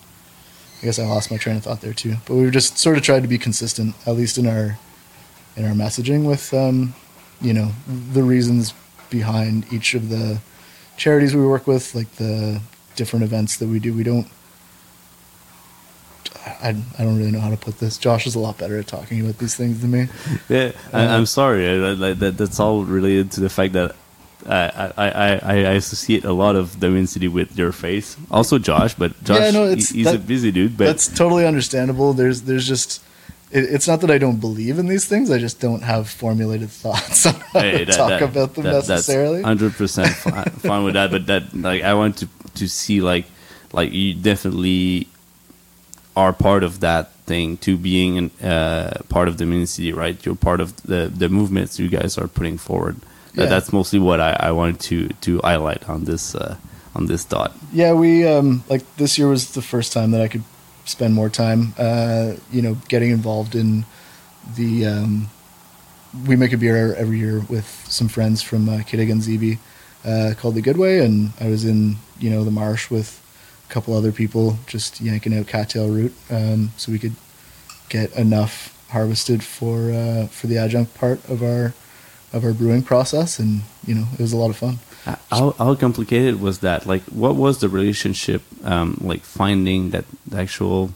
I 0.84 0.86
guess 0.86 1.00
I 1.00 1.06
lost 1.06 1.32
my 1.32 1.38
train 1.38 1.56
of 1.56 1.64
thought 1.64 1.80
there 1.80 1.94
too. 1.94 2.16
But 2.26 2.36
we've 2.36 2.52
just 2.52 2.78
sort 2.78 2.98
of 2.98 3.04
tried 3.04 3.22
to 3.22 3.30
be 3.30 3.38
consistent, 3.38 3.96
at 4.06 4.16
least 4.16 4.38
in 4.38 4.46
our 4.46 4.78
in 5.56 5.64
our 5.64 5.72
messaging 5.72 6.28
with 6.28 6.54
um, 6.54 6.94
you 7.40 7.54
know 7.54 7.72
the 7.88 8.22
reasons 8.22 8.74
behind 9.10 9.72
each 9.72 9.94
of 9.94 10.10
the 10.10 10.42
charities 10.98 11.34
we 11.34 11.46
work 11.46 11.68
with, 11.68 11.96
like 11.96 12.12
the 12.16 12.62
different 12.98 13.24
events 13.24 13.56
that 13.58 13.70
we 13.70 13.80
do. 13.80 13.94
We 13.94 14.04
don't. 14.04 14.28
I, 16.46 16.76
I 17.00 17.04
don't 17.04 17.18
really 17.18 17.32
know 17.32 17.40
how 17.40 17.50
to 17.50 17.58
put 17.58 17.80
this. 17.80 17.98
Josh 17.98 18.28
is 18.28 18.36
a 18.36 18.40
lot 18.40 18.58
better 18.58 18.78
at 18.78 18.88
talking 18.88 19.22
about 19.22 19.38
these 19.38 19.56
things 19.56 19.80
than 19.80 19.92
me. 19.92 20.08
Yeah, 20.50 20.74
I, 20.92 21.06
I'm 21.06 21.26
sorry. 21.26 21.66
I, 21.66 21.92
I, 21.92 22.14
that, 22.14 22.38
that's 22.38 22.60
all 22.60 22.84
related 22.84 23.32
to 23.34 23.40
the 23.40 23.50
fact 23.50 23.72
that 23.74 23.96
I, 24.48 24.92
I, 24.98 25.08
I, 25.08 25.32
I 25.42 25.54
associate 25.74 26.24
a 26.26 26.34
lot 26.34 26.56
of 26.56 26.80
Dominion 26.80 27.08
City 27.08 27.28
with 27.28 27.58
your 27.58 27.72
face. 27.72 28.18
Also, 28.30 28.58
Josh, 28.60 28.94
but 28.96 29.12
Josh, 29.24 29.40
Yeah, 29.40 29.52
no, 29.52 29.70
he- 29.76 29.76
he's 29.82 30.08
a 30.12 30.20
busy 30.20 30.52
dude. 30.52 30.78
But 30.78 30.86
That's 30.86 31.08
totally 31.08 31.46
understandable. 31.46 32.14
There's 32.14 32.42
there's 32.44 32.68
just 32.68 33.02
it, 33.52 33.66
it's 33.66 33.88
not 33.88 34.02
that 34.02 34.10
I 34.12 34.18
don't 34.18 34.40
believe 34.40 34.80
in 34.80 34.88
these 34.88 35.06
things. 35.06 35.30
I 35.32 35.38
just 35.38 35.60
don't 35.60 35.84
have 35.84 36.10
formulated 36.10 36.70
thoughts 36.84 37.26
on 37.26 37.34
how 37.36 37.60
hey, 37.62 37.80
to 37.80 37.86
that- 37.86 37.96
talk 37.96 38.10
that- 38.10 38.22
about 38.24 38.54
them 38.56 38.64
that- 38.66 38.88
necessarily. 38.88 39.42
Hundred 39.44 39.74
percent 39.74 40.10
fine 40.62 40.84
with 40.84 40.94
that. 40.96 41.12
But 41.12 41.28
that, 41.28 41.54
like, 41.56 41.82
I 41.84 41.94
want 41.94 42.18
to 42.18 42.28
to 42.56 42.68
see 42.68 43.02
like 43.02 43.26
like 43.72 43.92
you 43.94 44.14
definitely 44.14 45.08
are 46.16 46.34
part 46.34 46.64
of 46.64 46.80
that 46.82 47.12
thing 47.26 47.58
to 47.58 47.78
being 47.78 48.18
an, 48.18 48.32
uh, 48.48 48.92
part 49.10 49.28
of 49.28 49.38
the 49.38 49.46
community, 49.46 49.92
right? 49.94 50.24
You're 50.26 50.36
part 50.36 50.60
of 50.62 50.76
the 50.84 51.12
the 51.16 51.30
movements 51.30 51.80
you 51.80 51.88
guys 51.90 52.18
are 52.18 52.28
putting 52.28 52.58
forward. 52.58 52.98
Yeah. 53.34 53.46
That's 53.46 53.74
mostly 53.74 54.00
what 54.00 54.20
I, 54.20 54.36
I 54.40 54.52
wanted 54.52 54.80
to 54.82 55.08
to 55.22 55.40
highlight 55.44 55.90
on 55.90 56.04
this 56.06 56.36
uh, 56.36 56.56
on 56.96 57.08
this 57.08 57.24
thought. 57.26 57.52
Yeah, 57.72 57.94
we 57.94 58.28
um, 58.28 58.64
like 58.70 58.84
this 58.98 59.18
year 59.18 59.28
was 59.28 59.54
the 59.54 59.62
first 59.62 59.92
time 59.92 60.12
that 60.12 60.22
I 60.22 60.28
could 60.28 60.44
spend 60.86 61.14
more 61.14 61.30
time, 61.30 61.74
uh, 61.78 62.34
you 62.52 62.62
know, 62.62 62.78
getting 62.88 63.12
involved 63.12 63.56
in 63.56 63.86
the. 64.56 64.86
Um, 64.86 65.30
we 66.28 66.36
make 66.36 66.54
a 66.54 66.58
beer 66.58 66.94
every 66.94 67.18
year 67.18 67.40
with 67.50 67.66
some 67.90 68.08
friends 68.08 68.44
from 68.44 68.70
uh, 68.70 68.78
Zibi, 68.84 69.58
uh, 70.06 70.34
called 70.38 70.54
the 70.54 70.62
Good 70.62 70.78
Way, 70.78 71.04
and 71.04 71.34
I 71.40 71.48
was 71.48 71.66
in 71.66 71.96
you 72.20 72.30
know 72.30 72.44
the 72.44 72.52
marsh 72.52 72.92
with 72.92 73.20
a 73.68 73.74
couple 73.74 73.96
other 73.96 74.12
people, 74.12 74.60
just 74.68 75.02
yanking 75.02 75.36
out 75.36 75.48
cattail 75.48 75.90
root, 75.90 76.14
um, 76.30 76.72
so 76.78 76.92
we 76.92 77.00
could 77.00 77.16
get 77.90 78.16
enough 78.16 78.70
harvested 78.90 79.44
for 79.44 79.92
uh, 79.92 80.28
for 80.28 80.46
the 80.46 80.58
adjunct 80.58 80.94
part 80.94 81.28
of 81.28 81.42
our 81.42 81.74
of 82.34 82.44
our 82.44 82.54
brewing 82.54 82.84
process, 82.84 83.40
and 83.40 83.62
you 83.86 83.96
know 83.96 84.08
it 84.14 84.20
was 84.20 84.34
a 84.34 84.38
lot 84.38 84.50
of 84.50 84.58
fun. 84.58 84.80
How, 85.30 85.52
how 85.52 85.76
complicated 85.76 86.40
was 86.40 86.60
that? 86.60 86.86
Like, 86.86 87.04
what 87.04 87.36
was 87.36 87.60
the 87.60 87.68
relationship? 87.68 88.42
Um, 88.64 88.98
like 89.02 89.22
finding 89.22 89.90
that 89.90 90.06
the 90.26 90.38
actual 90.38 90.92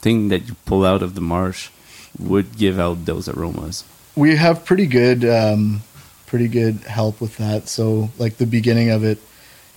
thing 0.00 0.28
that 0.28 0.48
you 0.48 0.56
pull 0.66 0.84
out 0.84 1.02
of 1.02 1.14
the 1.14 1.20
marsh 1.20 1.70
would 2.18 2.56
give 2.56 2.78
out 2.78 3.04
those 3.06 3.28
aromas. 3.28 3.84
we 4.16 4.36
have 4.36 4.64
pretty 4.64 4.86
good 4.86 5.24
um, 5.24 5.82
pretty 6.26 6.46
good 6.48 6.76
help 6.86 7.20
with 7.20 7.36
that 7.38 7.68
so 7.68 8.10
like 8.18 8.36
the 8.36 8.46
beginning 8.46 8.90
of 8.90 9.02
it 9.04 9.18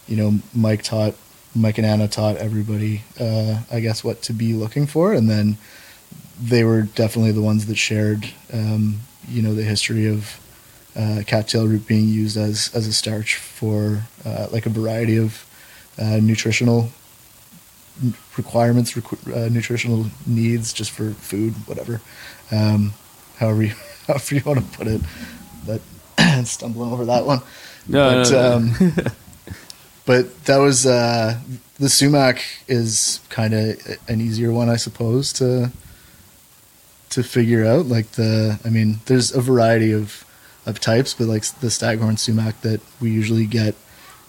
you 0.08 0.16
know 0.16 0.40
mike 0.54 0.84
taught 0.84 1.16
mike 1.56 1.78
and 1.78 1.88
anna 1.88 2.08
taught 2.08 2.36
everybody 2.38 3.02
uh, 3.20 3.60
i 3.72 3.80
guess 3.80 4.04
what 4.04 4.22
to 4.22 4.34
be 4.34 4.54
looking 4.54 4.86
for 4.86 5.14
and 5.14 5.30
then 5.30 5.58
they 6.40 6.64
were 6.64 6.84
definitely 6.84 7.32
the 7.32 7.42
ones 7.42 7.66
that 7.66 7.76
shared 7.78 8.28
um, 8.54 9.00
you 9.28 9.42
know 9.42 9.54
the 9.56 9.64
history 9.64 10.06
of 10.08 10.40
uh, 10.98 11.22
cattail 11.26 11.68
root 11.68 11.88
being 11.88 12.08
used 12.08 12.38
as 12.38 12.72
as 12.74 12.88
a 12.88 12.94
starch 12.94 13.36
for 13.36 14.04
uh, 14.26 14.48
like 14.52 14.66
a 14.66 14.70
variety 14.70 15.18
of 15.18 15.46
uh, 16.00 16.20
nutritional 16.22 16.90
requirements, 18.38 18.94
requ- 18.94 19.36
uh, 19.36 19.50
nutritional 19.50 20.06
needs, 20.26 20.74
just 20.74 20.92
for 20.92 21.12
food, 21.12 21.54
whatever. 21.66 22.02
Um, 22.52 22.94
however, 23.38 23.64
you, 23.64 23.74
however 24.08 24.36
you 24.36 24.42
want 24.46 24.60
to 24.60 24.78
put 24.78 24.88
it. 24.88 25.02
But 25.66 25.82
stumbling 26.46 26.92
over 26.92 27.06
that 27.06 27.26
one. 27.26 27.42
No, 27.88 28.24
but 28.24 28.32
no, 28.32 28.40
no. 28.40 28.56
um, 28.56 28.94
but 30.06 30.44
that 30.46 30.58
was 30.58 30.86
uh, 30.86 31.40
the 31.80 31.90
sumac 31.90 32.44
is 32.68 33.20
kind 33.30 33.54
of 33.54 34.00
an 34.08 34.22
easier 34.22 34.52
one, 34.52 34.70
I 34.70 34.78
suppose 34.78 35.34
to 35.34 35.72
to 37.10 37.24
figure 37.24 37.66
out. 37.66 37.86
Like 37.86 38.12
the, 38.12 38.60
I 38.66 38.70
mean, 38.70 39.00
there's 39.06 39.34
a 39.34 39.42
variety 39.42 39.92
of 39.92 40.26
of 40.68 40.80
types, 40.80 41.14
but 41.14 41.28
like 41.28 41.44
the 41.62 41.72
staghorn 41.72 42.18
sumac 42.18 42.62
that 42.62 42.82
we 43.00 43.10
usually 43.10 43.46
get, 43.46 43.74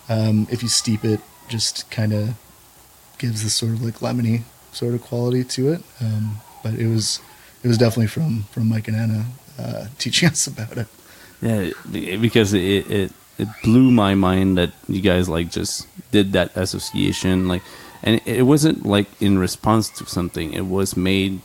um, 0.08 0.46
if 0.50 0.62
you 0.62 0.68
steep 0.68 1.04
it, 1.04 1.20
just 1.48 1.90
kind 1.90 2.12
of 2.12 2.34
gives 3.18 3.42
this 3.42 3.54
sort 3.54 3.72
of 3.72 3.82
like 3.82 3.96
lemony 3.96 4.42
sort 4.72 4.94
of 4.94 5.02
quality 5.02 5.42
to 5.42 5.72
it. 5.72 5.82
Um, 6.00 6.40
but 6.62 6.74
it 6.74 6.86
was 6.86 7.20
it 7.62 7.68
was 7.68 7.76
definitely 7.76 8.06
from 8.06 8.44
from 8.44 8.68
Mike 8.68 8.88
and 8.88 8.96
Anna 8.96 9.26
uh, 9.58 9.86
teaching 9.98 10.28
us 10.28 10.46
about 10.46 10.78
it. 10.78 10.86
Yeah, 11.42 11.70
because 11.90 12.54
it, 12.54 12.90
it 12.90 13.12
it 13.38 13.48
blew 13.62 13.90
my 13.90 14.14
mind 14.14 14.58
that 14.58 14.72
you 14.88 15.00
guys 15.00 15.28
like 15.28 15.50
just 15.50 15.86
did 16.10 16.32
that 16.32 16.56
association 16.56 17.46
like, 17.46 17.62
and 18.02 18.20
it 18.24 18.42
wasn't 18.42 18.86
like 18.86 19.06
in 19.20 19.38
response 19.38 19.90
to 19.90 20.06
something. 20.06 20.52
It 20.52 20.66
was 20.66 20.96
made 20.96 21.40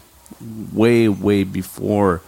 way 0.72 1.10
way 1.10 1.44
before 1.44 2.22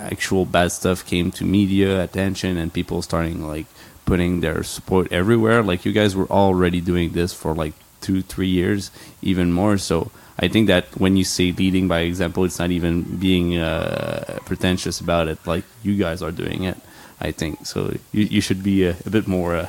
actual 0.00 0.44
bad 0.44 0.72
stuff 0.72 1.04
came 1.06 1.30
to 1.32 1.44
media 1.44 2.02
attention 2.02 2.56
and 2.56 2.72
people 2.72 3.02
starting 3.02 3.46
like 3.46 3.66
putting 4.04 4.40
their 4.40 4.62
support 4.62 5.12
everywhere. 5.12 5.62
Like 5.62 5.84
you 5.84 5.92
guys 5.92 6.16
were 6.16 6.30
already 6.30 6.80
doing 6.80 7.12
this 7.12 7.32
for 7.32 7.54
like 7.54 7.74
two 8.00 8.22
three 8.22 8.48
years, 8.48 8.90
even 9.22 9.52
more 9.52 9.78
so. 9.78 10.10
I 10.38 10.48
think 10.48 10.68
that 10.68 10.84
when 10.98 11.16
you 11.16 11.24
say 11.24 11.52
leading 11.52 11.86
by 11.86 12.00
example, 12.00 12.44
it's 12.44 12.58
not 12.58 12.70
even 12.70 13.02
being 13.18 13.58
uh, 13.58 14.38
pretentious 14.46 14.98
about 15.00 15.28
it. 15.28 15.38
Like 15.46 15.64
you 15.82 15.96
guys 15.96 16.22
are 16.22 16.32
doing 16.32 16.64
it, 16.64 16.78
I 17.20 17.30
think. 17.30 17.66
So 17.66 17.94
you, 18.12 18.24
you 18.24 18.40
should 18.40 18.62
be 18.62 18.84
a, 18.84 18.96
a 19.04 19.10
bit 19.10 19.26
more. 19.28 19.54
Uh, 19.56 19.68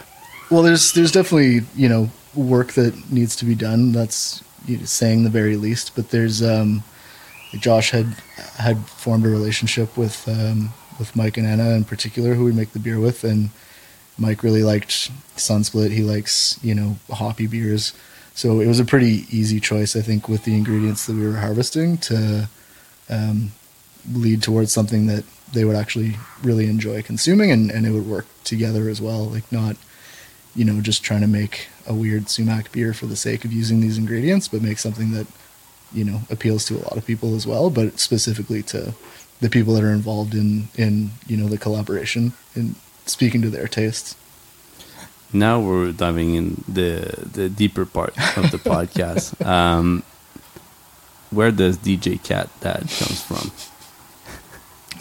Well, 0.50 0.63
there's 0.63 0.94
there's 0.94 1.12
definitely 1.12 1.67
you 1.76 1.89
know 1.89 2.10
work 2.34 2.74
that 2.74 2.94
needs 3.12 3.36
to 3.38 3.46
be 3.46 3.56
done. 3.56 3.91
That's 3.91 4.44
you 4.65 4.78
know, 4.78 4.86
saying 4.86 5.24
the 5.24 5.30
very 5.30 5.58
least. 5.58 5.96
But 5.96 6.10
there's 6.12 6.41
um, 6.41 6.84
Josh 7.60 7.92
had 7.92 8.16
had 8.58 8.86
formed 8.88 9.26
a 9.26 9.30
relationship 9.30 9.98
with 9.98 10.28
um, 10.28 10.74
with 11.00 11.16
Mike 11.16 11.38
and 11.38 11.48
Anna 11.48 11.72
in 11.72 11.84
particular, 11.84 12.34
who 12.34 12.46
we 12.46 12.52
make 12.52 12.72
the 12.72 12.80
beer 12.80 13.00
with, 13.00 13.24
and 13.24 13.50
Mike 14.18 14.44
really 14.44 14.64
liked 14.64 15.12
Sunsplit. 15.36 15.92
He 15.92 16.04
likes 16.04 16.60
you 16.64 16.76
know 16.76 16.98
hoppy 17.10 17.48
beers, 17.48 17.94
so 18.34 18.60
it 18.60 18.68
was 18.68 18.80
a 18.80 18.86
pretty 18.86 19.26
easy 19.30 19.60
choice, 19.60 19.96
I 19.96 20.02
think, 20.02 20.30
with 20.30 20.46
the 20.46 20.56
ingredients 20.56 21.06
that 21.06 21.16
we 21.16 21.28
were 21.28 21.38
harvesting 21.38 21.98
to 22.00 22.50
um, 23.10 23.52
lead 24.12 24.42
towards 24.42 24.72
something 24.72 25.08
that 25.08 25.26
they 25.54 25.66
would 25.66 25.76
actually 25.76 26.16
really 26.44 26.70
enjoy 26.70 27.02
consuming, 27.02 27.52
and, 27.52 27.70
and 27.70 27.86
it 27.86 27.92
would 27.92 28.08
work 28.08 28.26
together 28.44 28.88
as 28.88 29.02
well. 29.02 29.25
Like 29.25 29.52
not 29.52 29.75
you 30.56 30.65
know, 30.65 30.82
just 30.82 31.04
trying 31.04 31.21
to 31.21 31.28
make 31.28 31.67
a 31.88 31.94
weird 31.94 32.30
sumac 32.30 32.71
beer 32.71 32.94
for 32.94 33.06
the 33.06 33.15
sake 33.15 33.46
of 33.46 33.54
using 33.54 33.80
these 33.80 33.98
ingredients, 33.98 34.48
but 34.48 34.62
make 34.62 34.80
something 34.80 35.12
that, 35.12 35.28
you 35.94 36.04
know, 36.04 36.21
appeals 36.29 36.65
to 36.65 36.75
a 36.75 36.83
lot 36.83 36.98
of 36.98 37.06
people 37.06 37.35
as 37.35 37.46
well, 37.46 37.69
but 37.69 38.00
specifically 38.00 38.63
to 38.63 38.94
the 39.39 39.50
people 39.50 39.73
that 39.73 39.83
are 39.83 39.92
involved 39.92 40.33
in, 40.33 40.67
in, 40.75 41.12
you 41.27 41.35
know, 41.35 41.48
the 41.48 41.58
collaboration 41.58 42.33
and 42.56 42.75
speaking 43.06 43.42
to 43.42 43.50
their 43.50 43.67
tastes. 43.67 44.15
now 45.33 45.60
we're 45.60 45.92
diving 45.92 46.35
in 46.35 46.63
the 46.67 47.27
the 47.33 47.50
deeper 47.50 47.85
part 47.85 48.13
of 48.37 48.52
the 48.52 48.58
podcast. 48.71 49.44
Um, 49.46 50.04
where 51.31 51.52
does 51.52 51.77
DJ 51.77 52.21
Cat 52.21 52.50
Dad 52.60 52.81
comes 53.00 53.21
from? 53.23 53.52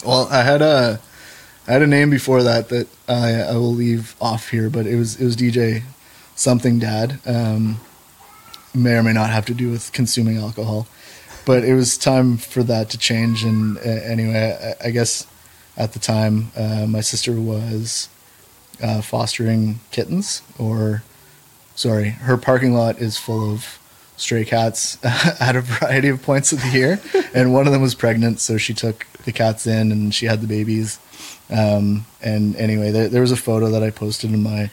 Well, 0.05 0.27
I 0.31 0.41
had 0.43 0.61
a, 0.61 0.99
I 1.67 1.73
had 1.73 1.81
a 1.81 1.87
name 1.87 2.09
before 2.09 2.41
that 2.43 2.69
that 2.69 2.87
I, 3.07 3.41
I 3.41 3.55
will 3.55 3.73
leave 3.73 4.15
off 4.19 4.49
here, 4.49 4.69
but 4.69 4.87
it 4.87 4.95
was, 4.95 5.19
it 5.19 5.25
was 5.25 5.35
DJ 5.35 5.83
something 6.35 6.79
dad. 6.79 7.19
Um, 7.25 7.79
may 8.73 8.93
or 8.93 9.03
may 9.03 9.13
not 9.13 9.29
have 9.29 9.45
to 9.47 9.53
do 9.53 9.69
with 9.69 9.91
consuming 9.93 10.37
alcohol, 10.37 10.87
but 11.45 11.63
it 11.63 11.73
was 11.73 11.97
time 11.97 12.37
for 12.37 12.63
that 12.63 12.89
to 12.91 12.97
change. 12.97 13.43
And 13.43 13.77
uh, 13.77 13.81
anyway, 13.81 14.75
I, 14.81 14.87
I 14.87 14.91
guess 14.91 15.27
at 15.77 15.93
the 15.93 15.99
time, 15.99 16.51
uh, 16.55 16.85
my 16.87 17.01
sister 17.01 17.33
was 17.33 18.09
uh, 18.81 19.01
fostering 19.01 19.79
kittens, 19.91 20.41
or 20.57 21.03
sorry, 21.75 22.09
her 22.09 22.37
parking 22.37 22.73
lot 22.73 22.99
is 22.99 23.17
full 23.17 23.51
of 23.53 23.79
stray 24.17 24.45
cats 24.45 25.03
at 25.41 25.55
a 25.55 25.61
variety 25.61 26.09
of 26.09 26.21
points 26.21 26.51
of 26.51 26.61
the 26.61 26.69
year, 26.69 27.01
and 27.33 27.53
one 27.53 27.67
of 27.67 27.73
them 27.73 27.81
was 27.81 27.95
pregnant, 27.95 28.39
so 28.39 28.57
she 28.57 28.73
took 28.73 29.07
the 29.23 29.31
cats 29.31 29.67
in 29.67 29.91
and 29.91 30.13
she 30.13 30.25
had 30.25 30.41
the 30.41 30.47
babies. 30.47 30.99
Um, 31.49 32.05
and 32.21 32.55
anyway, 32.55 32.91
there, 32.91 33.09
there 33.09 33.21
was 33.21 33.31
a 33.31 33.37
photo 33.37 33.69
that 33.71 33.83
I 33.83 33.89
posted 33.89 34.31
in 34.33 34.41
my 34.41 34.69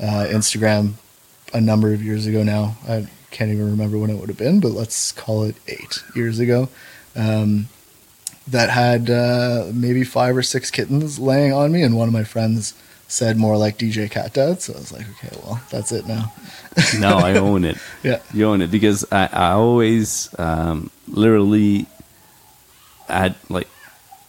uh, 0.00 0.26
Instagram 0.28 0.94
a 1.52 1.60
number 1.60 1.92
of 1.92 2.02
years 2.02 2.26
ago 2.26 2.42
now. 2.42 2.76
I 2.88 3.06
can't 3.32 3.50
even 3.50 3.70
remember 3.70 3.98
when 3.98 4.10
it 4.10 4.16
would 4.16 4.28
have 4.28 4.38
been, 4.38 4.60
but 4.60 4.72
let's 4.72 5.12
call 5.12 5.42
it 5.44 5.56
eight 5.66 6.02
years 6.14 6.38
ago. 6.38 6.68
Um, 7.16 7.68
that 8.48 8.70
had 8.70 9.08
uh, 9.08 9.70
maybe 9.72 10.04
five 10.04 10.36
or 10.36 10.42
six 10.42 10.70
kittens 10.70 11.18
laying 11.18 11.52
on 11.52 11.72
me, 11.72 11.82
and 11.82 11.96
one 11.96 12.08
of 12.08 12.14
my 12.14 12.24
friends 12.24 12.74
said 13.08 13.36
more 13.36 13.56
like 13.56 13.78
DJ 13.78 14.10
Cat 14.10 14.32
Dad. 14.32 14.60
So 14.62 14.72
I 14.74 14.78
was 14.78 14.92
like, 14.92 15.06
okay, 15.10 15.36
well, 15.44 15.60
that's 15.70 15.92
it 15.92 16.06
now. 16.06 16.32
no, 16.98 17.18
I 17.18 17.34
own 17.38 17.64
it. 17.64 17.76
Yeah. 18.02 18.20
You 18.32 18.46
own 18.46 18.62
it 18.62 18.70
because 18.70 19.04
I, 19.12 19.28
I 19.32 19.50
always 19.52 20.28
um, 20.38 20.90
literally 21.06 21.86
had 23.08 23.34
like 23.48 23.68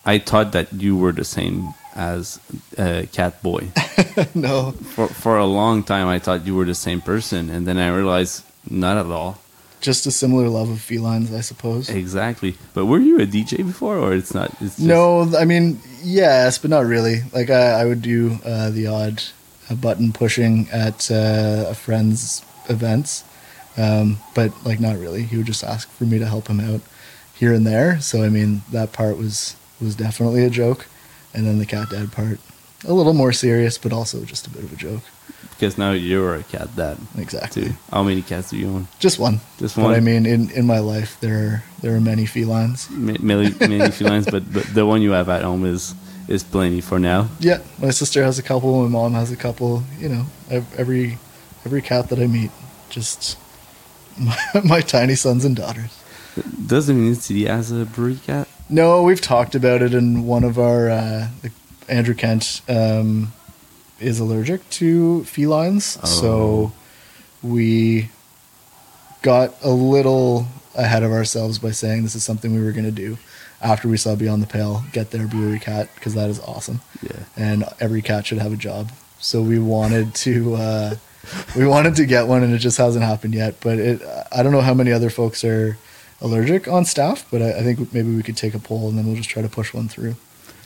I 0.06 0.20
thought 0.20 0.52
that 0.52 0.74
you 0.74 0.98
were 0.98 1.14
the 1.14 1.24
same 1.24 1.74
as 1.96 2.40
uh, 2.78 3.04
Cat 3.12 3.42
Boy. 3.42 3.70
no, 4.36 4.72
For 4.72 5.08
for 5.08 5.38
a 5.38 5.46
long 5.46 5.84
time, 5.84 6.08
I 6.08 6.20
thought 6.20 6.46
you 6.46 6.56
were 6.56 6.66
the 6.66 6.76
same 6.76 7.02
person, 7.02 7.50
and 7.50 7.66
then 7.66 7.78
I 7.78 7.88
realized 7.90 8.44
not 8.70 8.98
at 8.98 9.06
all. 9.08 9.40
just 9.82 10.06
a 10.08 10.12
similar 10.12 10.48
love 10.48 10.70
of 10.70 10.80
felines, 10.80 11.34
I 11.34 11.42
suppose. 11.42 11.90
Exactly. 11.90 12.56
But 12.74 12.86
were 12.86 13.00
you 13.00 13.20
a 13.20 13.26
DJ 13.26 13.58
before, 13.58 13.98
or 13.98 14.14
it's 14.14 14.34
not? 14.34 14.50
It's 14.62 14.78
just, 14.78 14.80
No, 14.80 15.30
I 15.38 15.46
mean 15.46 15.80
yes, 16.02 16.58
but 16.58 16.70
not 16.70 16.86
really. 16.86 17.22
Like 17.34 17.50
I, 17.50 17.82
I 17.82 17.86
would 17.86 18.02
do 18.02 18.40
uh, 18.46 18.70
the 18.70 18.88
odd 18.88 19.24
uh, 19.70 19.76
button 19.76 20.14
pushing 20.14 20.70
at 20.72 21.12
uh, 21.12 21.66
a 21.68 21.76
friend's 21.76 22.44
events, 22.70 23.24
um, 23.78 24.18
but 24.36 24.52
like 24.66 24.80
not 24.80 24.98
really. 24.98 25.24
He 25.24 25.36
would 25.38 25.48
just 25.48 25.64
ask 25.64 25.90
for 25.92 26.06
me 26.06 26.18
to 26.20 26.26
help 26.28 26.48
him 26.48 26.60
out 26.62 26.82
here 27.36 27.54
and 27.54 27.66
there. 27.68 28.00
So 28.00 28.24
I 28.24 28.30
mean 28.30 28.62
that 28.72 28.94
part 28.94 29.18
was 29.18 29.56
was 29.82 29.96
definitely 29.96 30.46
a 30.46 30.50
joke, 30.50 30.88
and 31.34 31.46
then 31.46 31.60
the 31.60 31.66
cat 31.66 31.90
dad 31.90 32.12
part 32.14 32.40
a 32.88 32.94
little 32.94 33.14
more 33.14 33.34
serious, 33.34 33.78
but 33.78 33.92
also 33.94 34.24
just 34.26 34.48
a 34.48 34.50
bit 34.50 34.64
of 34.64 34.72
a 34.72 34.76
joke. 34.78 35.04
Because 35.64 35.78
now 35.78 35.92
you're 35.92 36.36
a 36.36 36.44
cat 36.44 36.76
dad 36.76 36.98
Exactly. 37.18 37.64
too. 37.64 37.74
How 37.92 38.04
many 38.04 38.22
cats 38.22 38.50
do 38.50 38.58
you 38.58 38.68
own? 38.68 38.88
Just 39.00 39.18
one. 39.20 39.40
Just 39.60 39.76
But 39.76 39.84
one. 39.84 39.94
I 39.96 40.00
mean, 40.02 40.26
in, 40.26 40.50
in 40.52 40.66
my 40.66 40.80
life, 40.80 41.18
there 41.22 41.38
are 41.40 41.64
there 41.82 41.96
are 41.96 42.02
many 42.02 42.26
felines. 42.26 42.90
Ma- 42.90 43.14
Many 43.20 43.54
many 43.60 43.92
felines, 43.92 44.26
but, 44.30 44.44
but 44.54 44.64
the 44.74 44.86
one 44.86 45.02
you 45.02 45.12
have 45.12 45.30
at 45.30 45.44
home 45.44 45.66
is 45.66 45.96
is 46.28 46.44
plenty 46.44 46.82
for 46.82 47.00
now. 47.00 47.28
Yeah, 47.40 47.60
my 47.80 47.92
sister 47.92 48.24
has 48.24 48.40
a 48.40 48.44
couple. 48.44 48.84
My 48.84 48.90
mom 48.90 49.14
has 49.14 49.32
a 49.32 49.36
couple. 49.38 49.84
You 50.00 50.10
know, 50.10 50.26
every 50.78 51.18
every 51.66 51.82
cat 51.82 52.10
that 52.10 52.20
I 52.20 52.28
meet, 52.28 52.52
just 52.90 53.38
my, 54.20 54.38
my 54.66 54.82
tiny 54.82 55.16
sons 55.16 55.46
and 55.46 55.56
daughters. 55.56 55.92
Does 56.68 56.88
Dominion 56.88 57.16
City 57.16 57.46
has 57.46 57.72
a 57.72 57.86
brewery 57.86 58.20
cat? 58.26 58.48
No, 58.70 59.04
we've 59.04 59.22
talked 59.22 59.56
about 59.56 59.82
it, 59.82 59.94
in 59.94 60.26
one 60.28 60.44
of 60.44 60.58
our 60.58 60.90
uh, 60.90 61.28
Andrew 61.88 62.16
Kent 62.16 62.62
um, 62.68 63.32
is 64.00 64.20
allergic 64.20 64.68
to 64.72 65.24
felines, 65.26 65.98
Oh. 66.04 66.06
so 66.08 66.72
we 67.42 68.10
got 69.22 69.54
a 69.64 69.70
little 69.70 70.48
ahead 70.76 71.04
of 71.04 71.12
ourselves 71.12 71.60
by 71.60 71.72
saying 71.72 72.04
this 72.04 72.16
is 72.16 72.24
something 72.24 72.54
we 72.54 72.62
were 72.64 72.72
going 72.72 72.86
to 72.86 72.92
do 72.92 73.18
after 73.62 73.88
we 73.88 73.96
saw 73.98 74.16
Beyond 74.16 74.42
the 74.44 74.48
Pale 74.48 74.84
get 74.92 75.12
their 75.12 75.28
brewery 75.28 75.60
cat 75.60 75.88
because 75.96 76.14
that 76.16 76.30
is 76.30 76.40
awesome. 76.42 76.82
Yeah. 77.02 77.20
and 77.38 77.64
every 77.80 78.02
cat 78.02 78.26
should 78.26 78.40
have 78.40 78.52
a 78.54 78.58
job. 78.58 78.92
So 79.20 79.42
we 79.42 79.58
wanted 79.60 80.14
to 80.16 80.56
uh, 80.56 80.96
we 81.56 81.66
wanted 81.66 81.96
to 81.96 82.06
get 82.06 82.28
one, 82.28 82.44
and 82.44 82.54
it 82.54 82.58
just 82.58 82.78
hasn't 82.78 83.06
happened 83.06 83.34
yet. 83.34 83.56
But 83.62 83.80
it 83.80 84.02
I 84.32 84.44
don't 84.44 84.52
know 84.52 84.60
how 84.62 84.74
many 84.74 84.92
other 84.92 85.10
folks 85.10 85.46
are 85.46 85.78
allergic 86.20 86.68
on 86.68 86.84
staff, 86.86 87.26
but 87.32 87.42
I, 87.42 87.60
I 87.60 87.62
think 87.64 87.94
maybe 87.94 88.14
we 88.14 88.24
could 88.24 88.36
take 88.36 88.54
a 88.54 88.60
poll 88.60 88.90
and 88.90 88.98
then 88.98 89.06
we'll 89.08 89.16
just 89.16 89.30
try 89.30 89.42
to 89.42 89.48
push 89.50 89.74
one 89.74 89.88
through. 89.88 90.16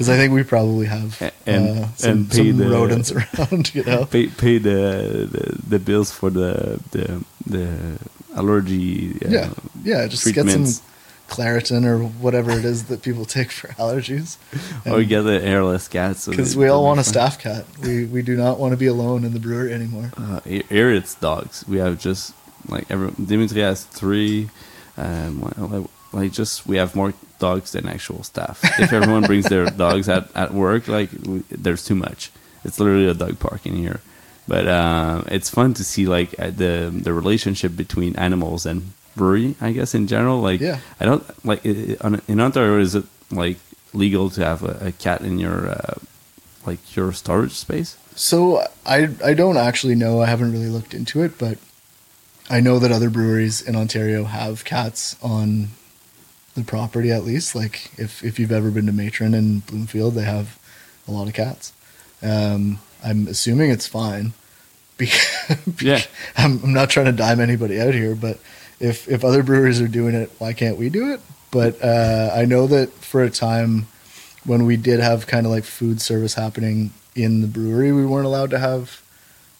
Because 0.00 0.08
I 0.08 0.16
think 0.16 0.32
we 0.32 0.44
probably 0.44 0.86
have 0.86 1.20
and- 1.44 1.78
uh, 1.84 1.86
some, 1.96 2.10
and 2.10 2.32
some 2.32 2.56
the- 2.56 2.70
rodents 2.70 3.12
around. 3.38 3.74
You 3.74 3.84
know, 3.84 4.06
Pay 4.06 4.28
pay 4.28 4.56
the 4.56 5.28
the, 5.30 5.58
the 5.68 5.78
bills 5.78 6.10
for 6.10 6.30
the 6.30 6.80
the 6.92 7.22
the 7.46 7.98
allergy. 8.34 9.10
Uh, 9.22 9.28
yeah, 9.28 9.50
yeah. 9.84 10.06
Just 10.06 10.24
get 10.32 10.48
some 10.48 10.64
Claritin 11.28 11.84
or 11.84 11.98
whatever 11.98 12.50
it 12.50 12.64
is 12.64 12.84
that 12.84 13.02
people 13.02 13.26
take 13.26 13.50
for 13.50 13.68
allergies. 13.74 14.38
Or 14.90 15.04
get 15.04 15.26
a 15.26 15.44
airless 15.44 15.86
cat. 15.86 16.16
Because 16.26 16.54
they- 16.54 16.60
we 16.60 16.68
all 16.68 16.82
want 16.82 16.98
a 16.98 17.04
staff 17.04 17.38
cat. 17.38 17.66
We 17.82 18.06
we 18.06 18.22
do 18.22 18.38
not 18.38 18.58
want 18.58 18.72
to 18.72 18.78
be 18.78 18.86
alone 18.86 19.26
in 19.26 19.34
the 19.34 19.40
brewery 19.40 19.74
anymore. 19.74 20.12
Uh, 20.16 20.40
it's 20.46 21.14
dogs. 21.16 21.62
We 21.68 21.76
have 21.76 21.98
just 21.98 22.32
like 22.68 22.90
every 22.90 23.10
Dimitri 23.22 23.60
has 23.60 23.84
three. 23.84 24.48
Um, 24.96 25.86
like 26.14 26.32
just 26.32 26.66
we 26.66 26.78
have 26.78 26.96
more 26.96 27.12
dogs 27.40 27.72
than 27.72 27.88
actual 27.88 28.22
staff. 28.22 28.60
If 28.78 28.92
everyone 28.92 29.22
brings 29.24 29.46
their 29.46 29.66
dogs 29.84 30.08
at, 30.08 30.28
at 30.36 30.54
work, 30.54 30.86
like 30.86 31.10
we, 31.26 31.38
there's 31.50 31.84
too 31.84 31.96
much. 31.96 32.30
It's 32.64 32.78
literally 32.78 33.08
a 33.08 33.14
dog 33.14 33.38
park 33.40 33.66
in 33.66 33.74
here. 33.74 34.00
But 34.46 34.68
um, 34.68 35.26
it's 35.30 35.50
fun 35.50 35.74
to 35.74 35.84
see 35.84 36.06
like 36.06 36.30
uh, 36.38 36.50
the 36.50 36.90
the 36.92 37.12
relationship 37.12 37.76
between 37.76 38.14
animals 38.16 38.66
and 38.66 38.92
brewery. 39.16 39.54
I 39.60 39.72
guess 39.72 39.94
in 39.94 40.06
general, 40.06 40.40
like 40.40 40.60
Yeah. 40.60 40.78
I 41.00 41.04
don't 41.04 41.24
like 41.44 41.64
i- 41.66 41.94
i- 41.94 41.96
on- 42.06 42.22
in 42.28 42.38
Ontario. 42.40 42.78
Is 42.80 42.94
it 42.94 43.04
like 43.30 43.58
legal 43.92 44.30
to 44.30 44.44
have 44.44 44.62
a, 44.62 44.88
a 44.88 44.92
cat 44.92 45.20
in 45.22 45.38
your 45.38 45.70
uh, 45.70 45.94
like 46.66 46.80
your 46.96 47.12
storage 47.12 47.52
space? 47.54 47.96
So 48.16 48.62
I 48.84 49.08
I 49.24 49.34
don't 49.34 49.56
actually 49.56 49.94
know. 49.94 50.20
I 50.20 50.26
haven't 50.26 50.52
really 50.52 50.68
looked 50.76 50.94
into 50.94 51.22
it, 51.22 51.38
but 51.38 51.56
I 52.50 52.58
know 52.60 52.80
that 52.80 52.90
other 52.90 53.10
breweries 53.10 53.62
in 53.62 53.76
Ontario 53.76 54.24
have 54.24 54.64
cats 54.64 55.14
on 55.22 55.68
the 56.60 56.66
property 56.66 57.10
at 57.10 57.24
least. 57.24 57.54
Like 57.54 57.90
if 57.98 58.22
if 58.24 58.38
you've 58.38 58.52
ever 58.52 58.70
been 58.70 58.86
to 58.86 58.92
Matron 58.92 59.34
in 59.34 59.60
Bloomfield, 59.60 60.14
they 60.14 60.24
have 60.24 60.58
a 61.08 61.12
lot 61.12 61.28
of 61.28 61.34
cats. 61.34 61.72
Um, 62.22 62.78
I'm 63.04 63.26
assuming 63.28 63.70
it's 63.70 63.86
fine. 63.86 64.32
Because, 65.00 65.82
Yeah. 65.82 66.02
I'm, 66.36 66.62
I'm 66.62 66.74
not 66.74 66.90
trying 66.90 67.06
to 67.06 67.12
dime 67.12 67.40
anybody 67.40 67.80
out 67.80 67.94
here, 67.94 68.14
but 68.14 68.38
if 68.78 69.08
if 69.08 69.24
other 69.24 69.42
breweries 69.42 69.80
are 69.80 69.88
doing 69.88 70.14
it, 70.14 70.30
why 70.38 70.52
can't 70.52 70.76
we 70.76 70.90
do 70.90 71.12
it? 71.12 71.20
But 71.50 71.82
uh, 71.82 72.30
I 72.34 72.44
know 72.44 72.66
that 72.66 72.92
for 72.92 73.22
a 73.24 73.30
time 73.30 73.86
when 74.44 74.66
we 74.66 74.76
did 74.76 75.00
have 75.00 75.26
kind 75.26 75.46
of 75.46 75.52
like 75.52 75.64
food 75.64 76.00
service 76.02 76.34
happening 76.34 76.90
in 77.14 77.40
the 77.40 77.46
brewery, 77.46 77.92
we 77.92 78.04
weren't 78.04 78.26
allowed 78.26 78.50
to 78.50 78.58
have 78.58 79.02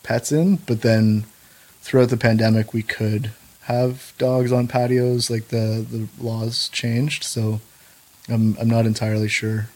pets 0.03 0.31
in. 0.31 0.57
But 0.57 0.83
then 0.83 1.25
throughout 1.81 2.11
the 2.11 2.17
pandemic, 2.17 2.73
we 2.75 2.83
could 2.83 3.33
have 3.73 4.13
dogs 4.19 4.53
on 4.53 4.69
patios. 4.69 5.31
Like 5.31 5.49
the 5.49 5.87
the 5.89 6.09
laws 6.23 6.69
changed, 6.71 7.25
so 7.25 7.61
I'm 8.29 8.57
I'm 8.61 8.69
not 8.69 8.87
entirely 8.87 9.29
sure. 9.29 9.69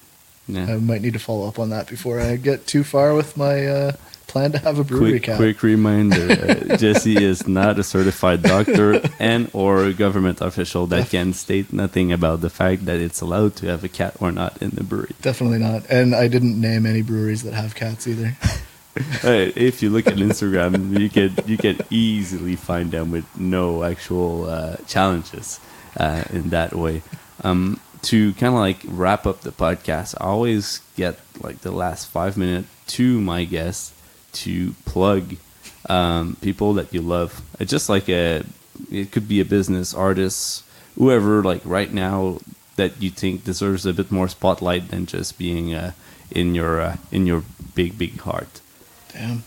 Yeah. 0.46 0.74
I 0.74 0.76
might 0.76 1.00
need 1.00 1.14
to 1.14 1.18
follow 1.18 1.48
up 1.48 1.58
on 1.58 1.70
that 1.70 1.88
before 1.88 2.20
I 2.20 2.36
get 2.36 2.66
too 2.66 2.84
far 2.84 3.14
with 3.14 3.34
my 3.34 3.66
uh, 3.66 3.92
plan 4.26 4.52
to 4.52 4.58
have 4.58 4.78
a 4.78 4.84
brewery 4.84 5.12
quick, 5.12 5.22
cat. 5.22 5.36
quick 5.36 5.62
reminder: 5.62 6.32
uh, 6.32 6.76
Jesse 6.82 7.16
is 7.16 7.48
not 7.48 7.78
a 7.78 7.82
certified 7.82 8.42
doctor 8.42 9.00
and 9.18 9.48
or 9.52 9.84
a 9.84 9.94
government 9.94 10.40
official 10.40 10.86
that 10.88 11.08
can 11.08 11.32
state 11.32 11.72
nothing 11.72 12.12
about 12.12 12.40
the 12.42 12.50
fact 12.50 12.84
that 12.84 13.00
it's 13.00 13.20
allowed 13.22 13.56
to 13.56 13.66
have 13.66 13.84
a 13.84 13.88
cat 13.88 14.16
or 14.20 14.32
not 14.32 14.60
in 14.60 14.70
the 14.70 14.84
brewery. 14.84 15.14
Definitely 15.22 15.60
not. 15.60 15.86
And 15.88 16.14
I 16.14 16.28
didn't 16.28 16.60
name 16.60 16.84
any 16.84 17.02
breweries 17.02 17.42
that 17.44 17.54
have 17.54 17.74
cats 17.74 18.06
either. 18.06 18.36
If 18.96 19.82
you 19.82 19.90
look 19.90 20.06
at 20.06 20.14
Instagram, 20.14 20.98
you 20.98 21.10
can 21.10 21.34
you 21.46 21.58
can 21.58 21.78
easily 21.90 22.56
find 22.56 22.90
them 22.90 23.10
with 23.10 23.26
no 23.38 23.82
actual 23.82 24.46
uh, 24.48 24.76
challenges 24.86 25.60
uh, 25.96 26.22
in 26.30 26.50
that 26.50 26.74
way. 26.74 27.02
Um, 27.42 27.80
to 28.02 28.32
kind 28.34 28.54
of 28.54 28.60
like 28.60 28.80
wrap 28.86 29.26
up 29.26 29.40
the 29.40 29.50
podcast, 29.50 30.14
I 30.20 30.26
always 30.26 30.80
get 30.96 31.18
like 31.40 31.60
the 31.60 31.72
last 31.72 32.06
five 32.06 32.36
minutes 32.36 32.68
to 32.98 33.20
my 33.20 33.44
guests 33.44 33.92
to 34.44 34.74
plug 34.84 35.36
um, 35.88 36.36
people 36.40 36.74
that 36.74 36.92
you 36.92 37.02
love. 37.02 37.42
It's 37.58 37.70
just 37.70 37.88
like 37.88 38.08
a, 38.08 38.44
it 38.90 39.10
could 39.10 39.26
be 39.26 39.40
a 39.40 39.44
business, 39.44 39.94
artist, 39.94 40.64
whoever. 40.96 41.42
Like 41.42 41.62
right 41.64 41.92
now, 41.92 42.38
that 42.76 43.00
you 43.00 43.10
think 43.10 43.44
deserves 43.44 43.86
a 43.86 43.92
bit 43.92 44.10
more 44.10 44.28
spotlight 44.28 44.88
than 44.88 45.06
just 45.06 45.38
being 45.38 45.74
uh, 45.74 45.92
in 46.30 46.54
your 46.54 46.80
uh, 46.80 46.96
in 47.10 47.26
your 47.26 47.42
big 47.74 47.98
big 47.98 48.20
heart. 48.20 48.60
Damn. 49.14 49.44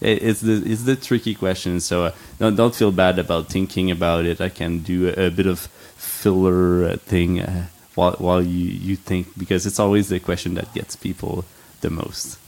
It, 0.00 0.22
it's 0.22 0.40
the 0.40 0.62
it's 0.64 0.82
the 0.84 0.96
tricky 0.96 1.34
question. 1.34 1.80
So 1.80 2.04
uh, 2.04 2.12
don't 2.38 2.56
don't 2.56 2.74
feel 2.74 2.92
bad 2.92 3.18
about 3.18 3.48
thinking 3.48 3.90
about 3.90 4.24
it. 4.26 4.40
I 4.40 4.48
can 4.48 4.80
do 4.80 5.08
a, 5.08 5.26
a 5.26 5.30
bit 5.30 5.46
of 5.46 5.60
filler 5.96 6.96
thing 6.96 7.40
uh, 7.40 7.66
while 7.94 8.16
while 8.18 8.42
you 8.42 8.68
you 8.68 8.96
think 8.96 9.38
because 9.38 9.66
it's 9.66 9.78
always 9.78 10.08
the 10.08 10.20
question 10.20 10.54
that 10.54 10.72
gets 10.74 10.96
people 10.96 11.44
the 11.80 11.90
most. 11.90 12.38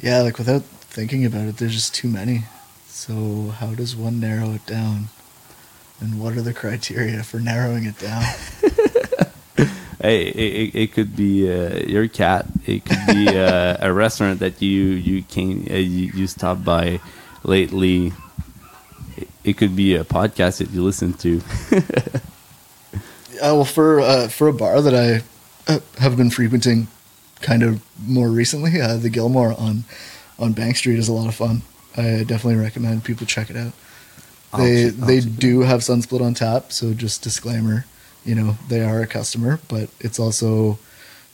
Yeah, 0.00 0.22
like 0.22 0.38
without 0.38 0.62
thinking 0.62 1.24
about 1.24 1.48
it, 1.48 1.56
there's 1.56 1.74
just 1.74 1.94
too 1.94 2.08
many. 2.08 2.44
So 2.88 3.54
how 3.58 3.74
does 3.74 3.96
one 3.96 4.20
narrow 4.20 4.52
it 4.52 4.66
down? 4.66 5.08
And 6.00 6.20
what 6.20 6.36
are 6.36 6.42
the 6.42 6.54
criteria 6.54 7.22
for 7.22 7.40
narrowing 7.40 7.84
it 7.84 7.98
down? 7.98 8.22
Hey, 10.00 10.28
it, 10.28 10.36
it, 10.36 10.74
it 10.78 10.92
could 10.92 11.16
be 11.16 11.50
uh, 11.50 11.80
your 11.84 12.06
cat. 12.06 12.46
It 12.66 12.84
could 12.84 13.04
be 13.08 13.26
uh, 13.36 13.76
a 13.88 13.92
restaurant 13.92 14.38
that 14.38 14.62
you 14.62 14.94
you 14.94 15.22
came 15.24 15.66
uh, 15.68 15.74
you, 15.74 16.12
you 16.14 16.26
stopped 16.28 16.64
by 16.64 17.00
lately. 17.42 18.12
It, 19.16 19.28
it 19.42 19.52
could 19.56 19.74
be 19.74 19.96
a 19.96 20.04
podcast 20.04 20.58
that 20.58 20.70
you 20.70 20.84
listen 20.84 21.14
to. 21.14 21.42
Uh, 23.38 23.54
well, 23.54 23.64
for 23.64 24.00
uh, 24.00 24.26
for 24.28 24.48
a 24.48 24.52
bar 24.52 24.82
that 24.82 24.94
I 24.94 25.22
uh, 25.72 25.78
have 25.98 26.16
been 26.16 26.28
frequenting, 26.30 26.88
kind 27.40 27.62
of 27.62 27.80
more 28.04 28.28
recently, 28.28 28.80
uh, 28.80 28.96
the 28.96 29.10
Gilmore 29.10 29.54
on 29.58 29.84
on 30.40 30.52
Bank 30.54 30.76
Street 30.76 30.98
is 30.98 31.06
a 31.08 31.12
lot 31.12 31.28
of 31.28 31.36
fun. 31.36 31.62
I 31.96 32.24
definitely 32.26 32.56
recommend 32.56 33.04
people 33.04 33.26
check 33.26 33.48
it 33.50 33.56
out. 33.56 33.72
I'll 34.52 34.60
They 34.64 34.90
check- 34.90 35.00
I'll 35.00 35.06
they 35.06 35.18
it 35.18 35.38
do 35.38 35.60
have 35.60 35.80
Sunsplit 35.82 36.20
on 36.20 36.34
tap, 36.34 36.72
so 36.72 36.92
just 36.94 37.22
disclaimer, 37.22 37.84
you 38.28 38.34
know 38.34 38.56
they 38.68 38.82
are 38.82 39.00
a 39.00 39.06
customer, 39.06 39.58
but 39.68 39.88
it's 40.00 40.18
also 40.18 40.78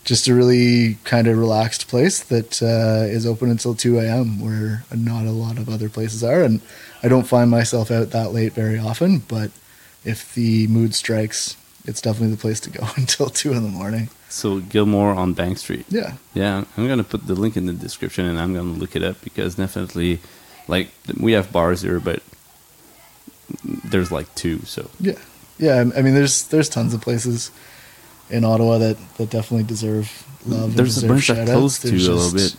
just 0.05 0.29
a 0.29 0.35
really 0.35 0.99
kind 1.05 1.27
of 1.27 1.37
relaxed 1.39 1.89
place 1.89 2.21
that 2.25 2.63
uh, 2.63 3.07
is 3.09 3.27
open 3.27 3.51
until 3.51 3.75
two 3.75 3.99
a.m. 3.99 4.41
where 4.41 4.85
not 4.95 5.25
a 5.27 5.33
lot 5.33 5.59
of 5.59 5.69
other 5.69 5.89
places 5.89 6.23
are, 6.23 6.43
and 6.43 6.61
I 7.03 7.09
don't 7.09 7.27
find 7.27 7.51
myself 7.51 7.91
out 7.91 8.11
that 8.11 8.33
late 8.33 8.53
very 8.53 8.79
often. 8.79 9.19
But 9.19 9.51
if 10.05 10.35
the 10.35 10.67
mood 10.69 10.95
strikes, 10.95 11.57
it's 11.85 12.01
definitely 12.01 12.37
the 12.37 12.41
place 12.41 12.61
to 12.61 12.71
go 12.71 12.87
until 12.97 13.29
two 13.29 13.53
in 13.53 13.63
the 13.65 13.69
morning. 13.69 14.09
So 14.29 14.61
Gilmore 14.61 15.15
on 15.15 15.33
Bank 15.35 15.59
Street. 15.59 15.87
Yeah, 15.89 16.15
Yeah, 16.35 16.65
I'm 16.77 16.87
gonna 16.87 17.05
put 17.05 17.27
the 17.27 17.35
link 17.35 17.57
in 17.57 17.67
the 17.67 17.73
description, 17.73 18.25
and 18.27 18.39
I'm 18.39 18.55
gonna 18.55 18.79
look 18.79 18.95
it 18.95 19.03
up 19.03 19.17
because 19.23 19.57
definitely, 19.57 20.21
like, 20.69 20.91
we 21.19 21.33
have 21.33 21.51
bars 21.51 21.83
here, 21.83 21.99
but 22.01 22.23
there's 23.65 24.11
like 24.13 24.33
two. 24.35 24.61
So 24.65 24.91
yeah, 25.01 25.19
yeah. 25.59 25.85
I 25.97 26.03
mean, 26.03 26.15
there's 26.15 26.45
there's 26.49 26.69
tons 26.69 26.95
of 26.95 27.01
places 27.01 27.51
in 28.31 28.45
Ottawa 28.45 28.79
that 28.79 28.97
that 29.17 29.31
definitely 29.31 29.65
deserve 29.65 30.11
love. 30.47 30.75
there's 30.77 30.97
a 30.99 31.01
deserve 31.01 31.09
bunch 31.09 31.29
that 31.29 31.47
close 31.49 31.79
to 31.81 31.89
a 31.89 31.93
little 31.93 32.33
bit. 32.33 32.57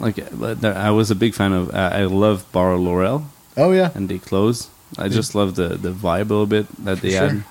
Like, 0.00 0.18
I 0.64 0.90
was 0.90 1.10
a 1.10 1.14
big 1.16 1.34
fan 1.34 1.52
of. 1.52 1.74
I 1.74 2.02
I 2.02 2.04
love 2.04 2.44
Bar 2.52 2.76
Laurel, 2.76 3.24
Oh 3.56 3.72
yeah, 3.72 3.90
and 3.94 4.08
they 4.08 4.18
close. 4.18 4.68
I 4.96 5.04
Yeah. 5.04 5.16
just 5.16 5.34
love 5.34 5.54
the 5.54 5.68
the 5.76 5.90
vibe 5.90 6.30
a 6.30 6.34
little 6.34 6.46
bit 6.46 6.66
that 6.84 7.00
they 7.00 7.12
For 7.18 7.28
had. 7.28 7.44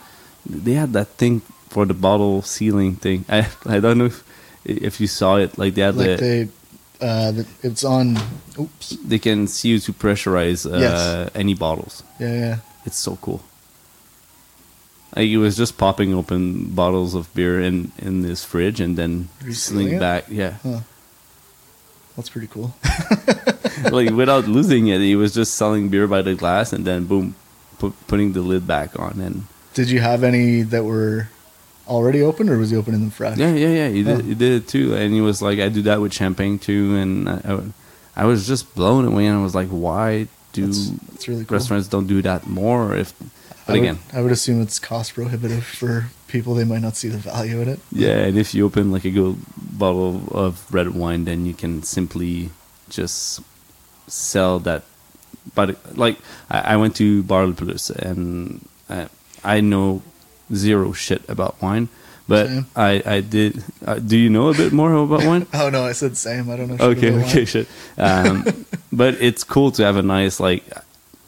They 0.45 0.74
had 0.74 0.93
that 0.93 1.08
thing 1.18 1.41
for 1.70 1.86
the 1.86 1.93
bottle 1.93 2.41
sealing 2.41 2.95
thing. 2.95 3.26
I 3.28 3.48
I 3.66 3.80
don't 3.82 3.98
know 3.98 4.06
if, 4.08 4.24
if 4.64 5.00
you 5.02 5.08
saw 5.08 5.36
it. 5.38 5.58
Like 5.58 5.74
they 5.76 5.82
had 5.84 5.95
like 5.98 6.18
the, 6.20 6.48
they, 7.00 7.06
uh, 7.06 7.32
the, 7.32 7.45
it's 7.64 7.84
on. 7.84 8.18
Oops. 8.58 8.95
they 9.06 9.20
can 9.20 9.48
see 9.48 9.70
you 9.70 9.80
to 9.80 9.91
pressurize 9.93 10.66
uh, 10.66 10.78
Yes. 10.80 11.30
any 11.36 11.54
bottles. 11.54 12.04
Yeah, 12.20 12.34
yeah. 12.34 12.58
It's 12.86 12.98
so 12.98 13.18
cool. 13.22 13.41
It 15.20 15.38
was 15.38 15.57
just 15.57 15.78
popping 15.78 16.13
open 16.13 16.74
bottles 16.76 17.13
of 17.15 17.34
beer 17.34 17.61
in 17.61 17.91
in 17.97 18.22
this 18.22 18.43
fridge 18.43 18.80
and 18.80 18.97
then 18.97 19.30
it? 19.93 19.99
back. 19.99 20.26
Yeah, 20.30 20.57
Huh. 20.63 20.82
That's 22.15 22.30
pretty 22.30 22.47
cool. 22.47 22.74
like 23.91 24.09
without 24.09 24.47
losing 24.47 24.88
it, 24.88 25.01
he 25.01 25.15
was 25.15 25.34
just 25.34 25.55
selling 25.55 25.89
beer 25.89 26.07
by 26.07 26.22
the 26.22 26.34
glass 26.34 26.74
and 26.74 26.84
then 26.86 27.05
boom, 27.05 27.36
put, 27.78 27.93
putting 28.07 28.34
the 28.34 28.41
lid 28.41 28.65
back 28.65 28.99
on 28.99 29.22
and 29.22 29.45
Did 29.76 29.89
you 29.89 29.99
have 29.99 30.24
any 30.24 30.63
that 30.63 30.84
were 30.84 31.30
already 31.88 32.22
open, 32.22 32.49
or 32.49 32.57
was 32.57 32.72
he 32.72 32.78
opening 32.78 33.01
them 33.01 33.11
fresh? 33.11 33.38
yeah, 33.38 33.53
yeah, 33.53 33.70
yeah. 33.70 33.89
He 33.89 34.03
did 34.03 34.26
he 34.26 34.36
did 34.36 34.63
it 34.63 34.68
too, 34.68 34.95
and 34.95 35.13
he 35.13 35.22
was 35.22 35.41
like, 35.41 35.59
I 35.59 35.70
do 35.70 35.84
that 35.84 36.01
with 36.01 36.11
champagne 36.13 36.57
too, 36.59 36.95
and 36.97 37.30
I, 37.30 37.39
I, 37.45 38.24
I 38.24 38.26
was 38.26 38.47
just 38.47 38.74
blown 38.76 39.05
away, 39.05 39.28
and 39.28 39.38
I 39.38 39.43
was 39.43 39.53
like, 39.53 39.70
why 39.70 40.28
do 40.53 40.65
That's, 40.65 40.89
that's 41.13 41.28
really 41.28 41.45
cool. 41.45 41.55
restaurants 41.55 41.88
don't 41.88 42.07
do 42.07 42.22
that 42.24 42.47
more? 42.47 42.95
If 42.97 43.13
but 43.68 43.76
I 43.76 43.80
would, 43.80 43.84
again, 43.84 43.99
I 44.13 44.22
would 44.22 44.32
assume 44.32 44.61
it's 44.61 44.80
cost 44.80 45.13
prohibitive 45.13 45.65
for 45.65 46.07
people. 46.28 46.55
They 46.55 46.63
might 46.63 46.82
not 46.82 46.95
see 46.95 47.09
the 47.09 47.18
value 47.18 47.61
in 47.61 47.68
it. 47.70 47.80
Yeah, 47.91 48.18
and 48.18 48.38
if 48.38 48.55
you 48.55 48.65
open 48.65 48.91
like 48.91 49.05
a 49.05 49.11
good 49.11 49.36
bottle 49.57 50.24
of 50.32 50.65
red 50.74 50.95
wine, 50.95 51.26
then 51.26 51.45
you 51.45 51.53
can 51.53 51.84
simply 51.84 52.49
just 52.89 53.41
sell 54.07 54.59
that. 54.59 54.84
But 55.53 55.78
like, 55.97 56.18
I, 56.49 56.74
I 56.74 56.76
went 56.78 56.95
to 56.97 57.24
Bar 57.24 57.51
Plus, 57.51 57.89
and 57.89 58.65
I, 58.89 59.07
I 59.43 59.59
know 59.59 60.01
zero 60.53 60.93
shit 60.93 61.28
about 61.30 61.61
wine, 61.61 61.89
but 62.28 62.47
Same. 62.47 62.65
I 62.76 63.03
I 63.05 63.20
did. 63.22 63.63
Uh, 63.86 63.99
do 63.99 64.18
you 64.18 64.30
know 64.30 64.47
a 64.49 64.53
bit 64.53 64.72
more 64.72 64.93
about 64.93 65.26
wine? 65.26 65.45
Oh 65.53 65.70
no, 65.70 65.84
I 65.86 65.91
said 65.91 66.15
same. 66.18 66.49
I 66.49 66.55
don't 66.55 66.70
know. 66.70 66.86
okay, 66.91 67.11
okay, 67.11 67.39
wine. 67.39 67.45
shit. 67.45 67.68
Um, 67.97 68.45
but 68.91 69.15
it's 69.20 69.43
cool 69.43 69.72
to 69.72 69.84
have 69.84 69.97
a 69.97 70.03
nice 70.03 70.39
like. 70.39 70.63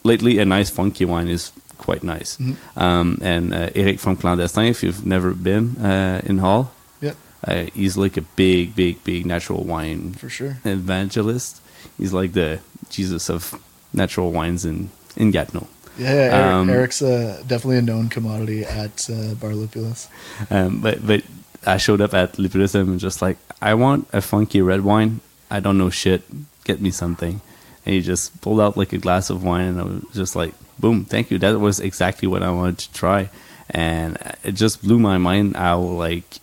Lately, 0.02 0.38
a 0.38 0.46
nice 0.46 0.70
funky 0.70 1.04
wine 1.04 1.28
is 1.28 1.52
quite 1.80 2.02
nice. 2.04 2.36
Mhm. 2.38 2.56
Um, 2.76 3.18
and 3.22 3.52
uh, 3.54 3.70
Eric 3.74 3.98
from 4.00 4.16
Clandestin, 4.16 4.68
if 4.70 4.82
you've 4.82 5.04
never 5.06 5.32
been 5.34 5.76
uh, 5.82 6.20
in 6.24 6.38
Hall, 6.38 6.70
Yep, 7.00 7.16
uh, 7.48 7.64
he's 7.74 7.96
like 7.96 8.16
a 8.20 8.24
big, 8.36 8.74
big, 8.76 9.02
big 9.04 9.24
natural 9.26 9.64
wine 9.64 10.12
for 10.20 10.28
sure. 10.28 10.58
evangelist. 10.64 11.60
He's 11.98 12.12
like 12.12 12.32
the 12.32 12.58
Jesus 12.90 13.30
of 13.30 13.54
natural 13.92 14.30
wines 14.32 14.64
in 14.64 14.90
in 15.16 15.30
Gatineau. 15.32 15.66
Yeah, 15.98 16.14
yeah 16.14 16.36
Eric, 16.36 16.54
Um, 16.54 16.70
Eric's 16.70 17.02
uh, 17.02 17.42
definitely 17.46 17.78
a 17.78 17.82
known 17.82 18.08
commodity 18.08 18.64
at 18.64 19.08
uh, 19.10 19.34
Bar 19.40 19.52
Lupulus. 19.54 20.08
Um, 20.50 20.80
but 20.80 20.96
but 21.06 21.22
I 21.66 21.76
showed 21.78 22.00
up 22.00 22.14
at 22.14 22.38
Lupulus 22.38 22.74
and 22.74 23.00
just 23.00 23.20
like 23.22 23.36
I 23.60 23.74
want 23.74 24.08
a 24.12 24.20
funky 24.20 24.60
red 24.62 24.80
wine. 24.84 25.20
I 25.50 25.60
don't 25.60 25.76
know 25.76 25.90
shit. 25.90 26.22
Get 26.64 26.80
me 26.80 26.90
something. 26.90 27.40
And 27.86 27.94
he 27.94 28.00
just 28.00 28.40
pulled 28.40 28.60
out 28.60 28.76
like 28.76 28.92
a 28.92 28.98
glass 28.98 29.30
of 29.30 29.42
wine, 29.42 29.66
and 29.68 29.80
I 29.80 29.84
was 29.84 30.02
just 30.14 30.36
like, 30.36 30.52
"Boom, 30.80 31.04
thank 31.04 31.30
you." 31.30 31.38
That 31.38 31.60
was 31.60 31.78
exactly 31.80 32.26
what 32.28 32.42
I 32.42 32.50
wanted 32.50 32.78
to 32.78 32.92
try, 32.92 33.28
and 33.68 34.16
it 34.42 34.52
just 34.52 34.82
blew 34.82 34.98
my 34.98 35.18
mind. 35.18 35.56
How 35.56 35.78
like 35.78 36.40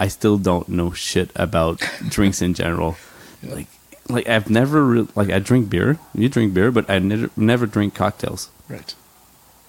I 0.00 0.08
still 0.08 0.38
don't 0.38 0.68
know 0.68 0.92
shit 0.92 1.30
about 1.36 1.80
drinks 2.08 2.40
in 2.42 2.54
general. 2.54 2.96
Yeah. 3.42 3.54
Like 3.54 3.66
like 4.08 4.28
I've 4.28 4.50
never 4.50 4.84
re- 4.84 5.08
like 5.14 5.30
I 5.30 5.38
drink 5.38 5.68
beer. 5.70 5.98
You 6.14 6.28
drink 6.28 6.54
beer, 6.54 6.70
but 6.70 6.88
I 6.88 6.98
never 6.98 7.30
never 7.36 7.66
drink 7.66 7.94
cocktails. 7.94 8.50
Right. 8.68 8.94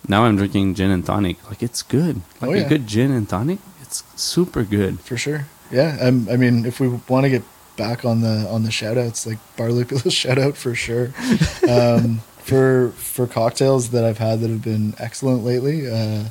Now 0.07 0.25
I'm 0.25 0.35
drinking 0.37 0.75
gin 0.75 0.91
and 0.91 1.05
tonic. 1.05 1.37
Like 1.49 1.63
it's 1.63 1.81
good. 1.81 2.21
Like 2.41 2.51
Oh, 2.51 2.53
a 2.53 2.69
good 2.69 2.85
gin 2.87 3.11
and 3.11 3.27
tonic. 3.27 3.59
It's 3.81 4.03
super 4.15 4.63
good. 4.63 4.99
For 4.99 5.17
sure. 5.17 5.47
Yeah. 5.71 5.97
Um, 6.01 6.27
I 6.29 6.37
mean, 6.37 6.65
if 6.65 6.79
we 6.79 6.87
want 7.09 7.23
to 7.25 7.29
get 7.29 7.43
back 7.77 8.05
on 8.05 8.21
the 8.21 8.47
on 8.49 8.63
the 8.63 8.71
shout 8.71 8.97
outs, 8.97 9.25
like 9.25 9.39
Bar 9.57 9.69
Lupulus 9.69 10.13
shout 10.23 10.37
out 10.37 10.55
for 10.57 10.75
sure. 10.75 11.11
Um, 11.69 12.21
for 12.45 12.91
for 12.91 13.25
cocktails 13.27 13.89
that 13.89 14.03
I've 14.05 14.19
had 14.19 14.39
that 14.41 14.49
have 14.49 14.63
been 14.63 14.93
excellent 14.99 15.43
lately, 15.43 15.89
uh, 15.89 16.25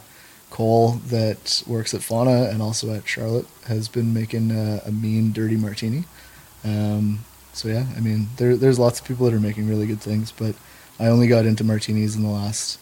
Cole 0.50 0.92
that 1.08 1.62
works 1.66 1.92
at 1.94 2.02
Fauna 2.02 2.44
and 2.50 2.62
also 2.62 2.94
at 2.94 3.08
Charlotte 3.08 3.46
has 3.66 3.88
been 3.88 4.14
making 4.14 4.52
a, 4.52 4.80
a 4.86 4.92
mean 4.92 5.32
dirty 5.32 5.56
martini. 5.56 6.04
Um, 6.64 7.24
so 7.52 7.68
yeah, 7.68 7.86
I 7.96 8.00
mean, 8.00 8.28
there 8.36 8.56
there's 8.56 8.78
lots 8.78 9.00
of 9.00 9.06
people 9.06 9.26
that 9.26 9.34
are 9.34 9.40
making 9.40 9.68
really 9.68 9.86
good 9.86 10.00
things, 10.00 10.30
but 10.30 10.54
I 11.00 11.06
only 11.08 11.26
got 11.26 11.44
into 11.46 11.64
martinis 11.64 12.14
in 12.14 12.22
the 12.22 12.28
last 12.28 12.78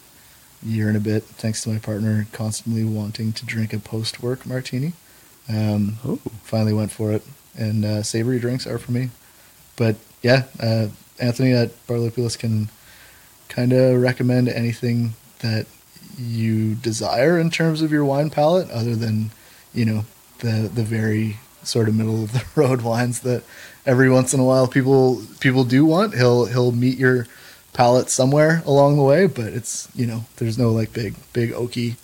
year 0.63 0.89
and 0.89 0.97
a 0.97 1.01
bit, 1.01 1.25
thanks 1.25 1.63
to 1.63 1.71
my 1.71 1.79
partner 1.79 2.27
constantly 2.33 2.85
wanting 2.85 3.33
to 3.33 3.45
drink 3.47 3.73
a 3.73 3.79
post 3.79 4.23
work 4.23 4.45
martini. 4.47 4.93
Um, 5.49 5.97
Oh. 6.05 6.19
finally 6.45 6.73
went 6.75 6.93
for 6.93 7.11
it, 7.13 7.23
and 7.57 7.85
uh, 7.85 8.03
savory 8.03 8.39
drinks 8.39 8.67
are 8.67 8.79
for 8.79 8.93
me. 8.93 9.09
But 9.77 9.97
yeah, 10.23 10.45
uh, 10.61 10.89
Anthony 11.19 11.53
at 11.53 11.71
Bar 11.87 11.97
Lupulus 11.97 12.37
can 12.39 12.69
kind 13.53 13.73
of 13.73 14.01
recommend 14.01 14.49
anything 14.49 15.13
that 15.41 15.67
you 16.19 16.75
desire 16.75 17.39
in 17.39 17.51
terms 17.51 17.83
of 17.83 17.93
your 17.93 18.05
wine 18.05 18.31
palette, 18.31 18.71
other 18.71 18.97
than 18.97 19.31
you 19.75 19.85
know 19.85 20.05
the 20.39 20.71
the 20.73 20.83
very 20.83 21.39
sort 21.63 21.89
of 21.89 21.95
middle 21.95 22.25
of 22.25 22.33
the 22.33 22.45
road 22.61 22.83
wines 22.83 23.21
that 23.21 23.45
every 23.87 24.11
once 24.11 24.35
in 24.35 24.41
a 24.41 24.45
while 24.45 24.67
people 24.67 25.23
people 25.41 25.65
do 25.65 25.85
want. 25.85 26.15
He'll 26.15 26.47
he'll 26.47 26.73
meet 26.73 26.99
your 26.99 27.27
palate 27.73 28.11
somewhere 28.11 28.63
along 28.67 28.97
the 28.97 29.03
way, 29.03 29.27
but 29.27 29.53
it's 29.53 29.89
you 29.95 30.07
know 30.07 30.25
there's 30.37 30.59
no 30.59 30.71
like 30.71 30.93
big 30.93 31.15
big 31.33 31.51
oaky 31.53 31.97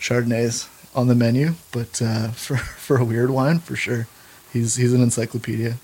Chardonnays 0.00 0.68
on 0.94 1.06
the 1.06 1.14
menu. 1.14 1.54
But 1.70 2.02
uh, 2.02 2.28
for 2.32 2.56
for 2.56 2.96
a 2.98 3.04
weird 3.04 3.30
wine, 3.30 3.60
for 3.60 3.76
sure, 3.76 4.08
he's 4.52 4.76
he's 4.76 4.92
an 4.92 5.02
encyclopedia. 5.02 5.76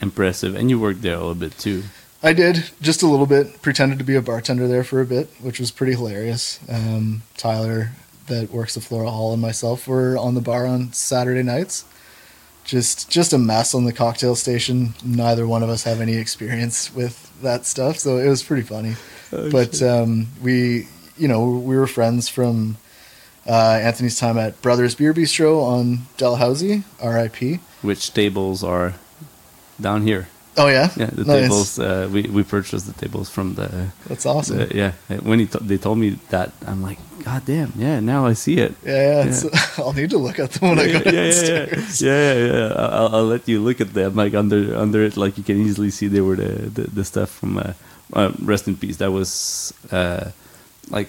Impressive. 0.00 0.54
And 0.54 0.70
you 0.70 0.78
worked 0.78 1.02
there 1.02 1.14
a 1.14 1.18
little 1.18 1.34
bit 1.34 1.58
too. 1.58 1.82
I 2.22 2.32
did 2.32 2.70
just 2.80 3.02
a 3.02 3.06
little 3.06 3.26
bit. 3.26 3.62
Pretended 3.62 3.98
to 3.98 4.04
be 4.04 4.16
a 4.16 4.22
bartender 4.22 4.66
there 4.66 4.84
for 4.84 5.00
a 5.00 5.06
bit, 5.06 5.28
which 5.40 5.60
was 5.60 5.70
pretty 5.70 5.92
hilarious. 5.92 6.58
Um, 6.68 7.22
Tyler, 7.36 7.90
that 8.26 8.50
works 8.50 8.76
at 8.76 8.82
Flora 8.82 9.10
Hall, 9.10 9.32
and 9.32 9.40
myself 9.42 9.86
were 9.86 10.16
on 10.16 10.34
the 10.34 10.40
bar 10.40 10.66
on 10.66 10.92
Saturday 10.92 11.42
nights. 11.42 11.84
Just 12.64 13.08
just 13.08 13.32
a 13.32 13.38
mess 13.38 13.74
on 13.74 13.84
the 13.84 13.92
cocktail 13.92 14.34
station. 14.34 14.94
Neither 15.04 15.46
one 15.46 15.62
of 15.62 15.70
us 15.70 15.84
have 15.84 16.00
any 16.00 16.16
experience 16.16 16.94
with 16.94 17.32
that 17.40 17.64
stuff, 17.64 17.98
so 17.98 18.18
it 18.18 18.28
was 18.28 18.42
pretty 18.42 18.62
funny. 18.62 18.94
but 19.30 19.80
um, 19.82 20.26
we, 20.42 20.88
you 21.16 21.28
know, 21.28 21.48
we 21.50 21.76
were 21.76 21.86
friends 21.86 22.28
from 22.28 22.76
uh, 23.46 23.78
Anthony's 23.80 24.18
time 24.18 24.36
at 24.36 24.60
Brothers 24.60 24.94
Beer 24.94 25.14
Bistro 25.14 25.62
on 25.62 26.00
Dalhousie, 26.18 26.82
R.I.P. 27.00 27.60
Which 27.80 28.12
tables 28.12 28.62
are 28.64 28.94
down 29.80 30.02
here? 30.02 30.28
Oh 30.58 30.66
yeah, 30.66 30.90
Yeah, 30.96 31.06
the 31.12 31.24
Nice. 31.24 31.42
tables. 31.42 31.78
Uh, 31.78 32.08
we 32.12 32.22
we 32.22 32.42
purchased 32.42 32.86
the 32.86 32.92
tables 32.98 33.30
from 33.30 33.54
the. 33.54 33.68
That's 34.08 34.26
awesome. 34.26 34.58
the- 34.58 34.74
yeah, 34.74 34.92
when 35.22 35.38
he 35.38 35.46
t- 35.46 35.58
they 35.62 35.78
told 35.78 35.98
me 35.98 36.18
that, 36.30 36.50
I'm 36.66 36.82
like, 36.82 36.98
God 37.24 37.42
damn, 37.46 37.72
yeah. 37.76 38.00
Now 38.00 38.26
I 38.26 38.34
see 38.34 38.58
it. 38.58 38.74
yeah, 38.84 39.22
yeah. 39.22 39.28
It's, 39.30 39.78
I'll 39.78 39.92
need 39.92 40.10
to 40.10 40.18
look 40.18 40.38
at 40.38 40.50
them 40.52 40.70
when 40.70 40.78
I 40.78 40.84
yeah, 40.90 40.98
go 40.98 41.10
yeah, 41.10 41.12
yeah, 41.12 41.22
downstairs. 41.22 42.02
yeah, 42.02 42.22
yeah, 42.34 42.46
yeah. 42.52 42.72
I'll, 42.74 43.10
I'll 43.16 43.26
let 43.30 43.46
you 43.48 43.60
look 43.62 43.80
at 43.80 43.94
them. 43.94 44.14
Like 44.16 44.34
under 44.34 44.74
under 44.76 45.02
it, 45.04 45.16
like 45.16 45.38
you 45.38 45.44
can 45.44 45.56
easily 45.62 45.90
see 45.90 46.08
they 46.08 46.20
were 46.22 46.36
the 46.36 46.68
the, 46.74 46.82
the 46.90 47.04
stuff 47.04 47.30
from 47.30 47.58
uh, 47.58 47.72
uh, 48.18 48.32
Rest 48.42 48.66
in 48.66 48.76
Peace. 48.76 48.96
That 48.98 49.12
was 49.12 49.72
uh, 49.92 50.30
like 50.90 51.08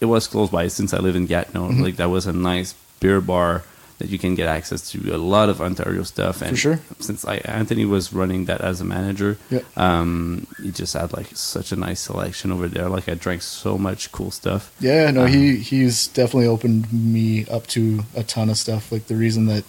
it 0.00 0.06
was 0.06 0.26
close 0.28 0.50
by 0.50 0.68
since 0.68 0.94
I 0.94 0.98
live 0.98 1.16
in 1.16 1.26
Gatineau. 1.26 1.68
Mm-hmm. 1.70 1.82
Like 1.82 1.96
that 1.96 2.10
was 2.10 2.26
a 2.26 2.32
nice 2.32 2.74
beer 3.00 3.20
bar 3.20 3.62
that 3.98 4.08
you 4.08 4.18
can 4.18 4.34
get 4.34 4.48
access 4.48 4.90
to 4.90 5.14
a 5.14 5.18
lot 5.18 5.48
of 5.48 5.60
Ontario 5.60 6.02
stuff. 6.02 6.42
And 6.42 6.58
sure. 6.58 6.80
since 6.98 7.24
I, 7.24 7.36
Anthony 7.44 7.84
was 7.84 8.12
running 8.12 8.46
that 8.46 8.60
as 8.60 8.80
a 8.80 8.84
manager, 8.84 9.38
Yeah. 9.50 9.60
um, 9.76 10.46
he 10.62 10.70
just 10.72 10.94
had 10.94 11.12
like 11.12 11.28
such 11.36 11.70
a 11.70 11.76
nice 11.76 12.00
selection 12.00 12.50
over 12.50 12.66
there. 12.68 12.88
Like 12.88 13.08
I 13.08 13.14
drank 13.14 13.42
so 13.42 13.78
much 13.78 14.10
cool 14.10 14.30
stuff. 14.32 14.74
Yeah, 14.80 15.10
no, 15.12 15.22
Um, 15.24 15.28
he 15.28 15.56
he's 15.58 16.08
definitely 16.08 16.48
opened 16.48 16.92
me 16.92 17.46
up 17.46 17.66
to 17.68 18.00
a 18.16 18.22
ton 18.24 18.50
of 18.50 18.56
stuff. 18.58 18.90
Like 18.90 19.06
the 19.06 19.16
reason 19.16 19.46
that 19.46 19.64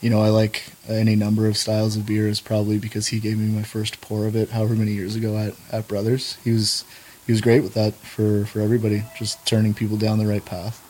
you 0.00 0.10
know 0.10 0.20
I 0.22 0.28
like 0.28 0.62
any 0.88 1.16
number 1.16 1.48
of 1.48 1.56
styles 1.56 1.96
of 1.96 2.06
beer 2.06 2.28
is 2.28 2.40
probably 2.40 2.78
because 2.78 3.08
he 3.08 3.18
gave 3.18 3.38
me 3.38 3.46
my 3.46 3.62
first 3.64 4.00
pour 4.00 4.26
of 4.26 4.36
it, 4.36 4.50
however 4.50 4.74
many 4.74 4.92
years 4.92 5.16
ago 5.16 5.36
at 5.36 5.54
at 5.72 5.88
Brothers. 5.88 6.36
He 6.44 6.52
was 6.52 6.84
he 7.26 7.32
was 7.32 7.40
great 7.40 7.62
with 7.62 7.74
that 7.74 7.94
for 7.94 8.44
for 8.46 8.60
everybody, 8.60 9.02
just 9.18 9.44
turning 9.46 9.74
people 9.74 9.96
down 9.96 10.18
the 10.18 10.26
right 10.26 10.44
path. 10.44 10.80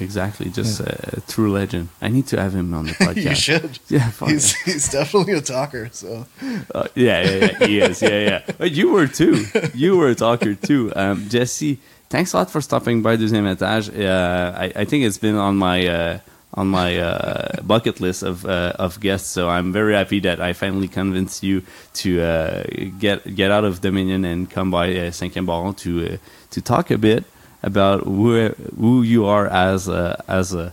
Exactly, 0.00 0.50
just 0.50 0.80
a, 0.80 1.16
a 1.16 1.20
true 1.22 1.50
legend. 1.50 1.88
I 2.02 2.08
need 2.08 2.26
to 2.28 2.40
have 2.40 2.54
him 2.54 2.74
on 2.74 2.86
the 2.86 2.92
podcast. 3.06 3.24
you 3.24 3.34
should. 3.34 3.78
Yeah, 3.88 4.10
He's 4.26 4.54
he's 4.64 4.88
definitely 4.90 5.34
a 5.34 5.40
talker. 5.40 5.88
So 5.92 6.26
Uh, 6.74 6.86
yeah, 6.94 7.22
yeah, 7.24 7.34
yeah, 7.60 7.66
he 7.66 7.80
is. 7.80 8.02
Yeah, 8.02 8.20
yeah. 8.20 8.40
But 8.58 8.72
you 8.72 8.90
were 8.92 9.06
too. 9.08 9.44
You 9.74 9.96
were 9.96 10.08
a 10.10 10.14
talker 10.14 10.54
too. 10.54 10.92
Um, 10.94 11.26
Jesse, 11.28 11.78
thanks 12.10 12.32
a 12.34 12.36
lot 12.36 12.50
for 12.50 12.60
stopping 12.60 13.02
by 13.02 13.16
Deuxième 13.16 13.46
Étage. 13.48 13.88
Uh, 13.88 14.52
I, 14.64 14.82
I 14.82 14.84
think 14.84 15.04
it's 15.04 15.18
been 15.18 15.36
on 15.36 15.56
my 15.56 15.86
uh, 15.88 16.18
on 16.54 16.68
my 16.68 16.98
uh, 16.98 17.62
bucket 17.62 17.98
list 18.00 18.22
of 18.22 18.44
uh, 18.44 18.72
of 18.78 19.00
guests. 19.00 19.30
So 19.30 19.48
I'm 19.48 19.72
very 19.72 19.94
happy 19.94 20.20
that 20.20 20.38
I 20.40 20.52
finally 20.52 20.88
convinced 20.88 21.42
you 21.42 21.62
to 22.02 22.20
uh, 22.20 22.62
get 23.00 23.24
get 23.34 23.50
out 23.50 23.64
of 23.64 23.80
Dominion 23.80 24.24
and 24.24 24.50
come 24.50 24.70
by 24.70 24.90
uh, 24.92 25.10
Cinquième 25.12 25.46
Baron 25.46 25.74
to 25.74 25.90
uh, 26.04 26.16
to 26.50 26.60
talk 26.60 26.90
a 26.90 26.98
bit 26.98 27.24
about 27.62 28.04
who 28.04 28.48
who 28.76 29.02
you 29.02 29.26
are 29.26 29.46
as 29.46 29.88
a, 29.88 30.22
as 30.28 30.54
a 30.54 30.72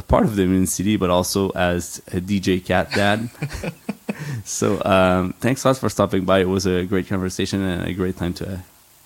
a 0.00 0.02
part 0.02 0.24
of 0.24 0.36
the 0.36 0.66
City, 0.66 0.96
but 0.96 1.10
also 1.10 1.50
as 1.50 1.98
a 2.08 2.20
DJ 2.20 2.64
Cat 2.64 2.90
Dad. 2.92 3.28
so 4.44 4.82
um, 4.84 5.34
thanks 5.40 5.64
a 5.64 5.68
lot 5.68 5.76
for 5.76 5.88
stopping 5.88 6.24
by. 6.24 6.40
It 6.40 6.48
was 6.48 6.66
a 6.66 6.84
great 6.84 7.06
conversation 7.06 7.60
and 7.62 7.86
a 7.86 7.92
great 7.92 8.16
time 8.16 8.34
to 8.34 8.60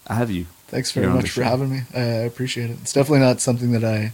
have 0.07 0.31
you. 0.31 0.47
thanks 0.69 0.93
very 0.93 1.09
much 1.09 1.31
for 1.31 1.43
show. 1.43 1.51
having 1.53 1.71
me. 1.71 1.81
I 1.95 2.27
appreciate 2.31 2.71
it. 2.71 2.79
It's 2.83 2.93
definitely 2.93 3.21
not 3.21 3.41
something 3.41 3.73
that 3.73 3.85
I 3.85 4.13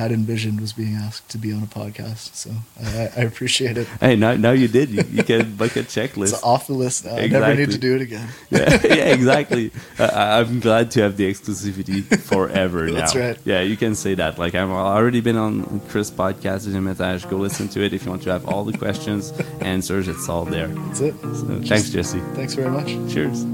had 0.00 0.12
envisioned 0.12 0.60
was 0.60 0.72
being 0.72 0.94
asked 0.96 1.28
to 1.30 1.38
be 1.38 1.52
on 1.52 1.62
a 1.62 1.66
podcast. 1.66 2.34
So 2.34 2.50
I, 2.82 3.10
I 3.16 3.22
appreciate 3.24 3.76
it. 3.78 3.86
Hey, 4.00 4.16
now 4.16 4.34
now 4.34 4.52
you 4.52 4.68
did. 4.68 4.90
You, 4.90 5.02
you 5.10 5.22
can 5.24 5.56
book 5.56 5.76
a 5.76 5.82
checklist. 5.82 6.32
It's 6.34 6.42
off 6.42 6.66
the 6.66 6.72
list 6.74 7.04
now. 7.04 7.16
I 7.16 7.26
never 7.26 7.54
need 7.54 7.70
to 7.70 7.78
do 7.78 7.94
it 7.96 8.02
again. 8.02 8.28
yeah, 8.50 8.80
yeah, 8.84 9.14
exactly. 9.14 9.70
Uh, 9.98 10.04
I- 10.04 10.40
I'm 10.40 10.60
glad 10.60 10.90
to 10.92 11.02
have 11.02 11.16
the 11.16 11.30
exclusivity 11.30 12.02
forever 12.20 12.86
now. 12.90 12.94
That's 13.00 13.14
right. 13.16 13.38
Yeah, 13.44 13.60
you 13.62 13.76
can 13.76 13.94
say 13.94 14.14
that. 14.14 14.38
Like 14.38 14.54
I've 14.54 14.70
already 14.70 15.20
been 15.20 15.36
on 15.36 15.80
Chris' 15.88 16.10
podcast, 16.10 16.66
Deuxième 16.66 16.88
Étage. 16.94 17.28
Go 17.28 17.36
listen 17.36 17.68
to 17.68 17.80
it 17.84 17.92
if 17.92 18.04
you 18.04 18.10
want 18.10 18.22
to 18.24 18.30
have 18.30 18.46
all 18.48 18.64
the 18.64 18.76
questions, 18.76 19.32
answers. 19.60 20.08
It's 20.08 20.28
all 20.28 20.44
there. 20.44 20.68
That's 20.68 21.00
it. 21.00 21.14
So, 21.20 21.60
thanks, 21.64 21.90
Jesse. 21.90 22.20
Thanks 22.34 22.54
very 22.54 22.70
much. 22.70 22.88
Cheers. 23.12 23.44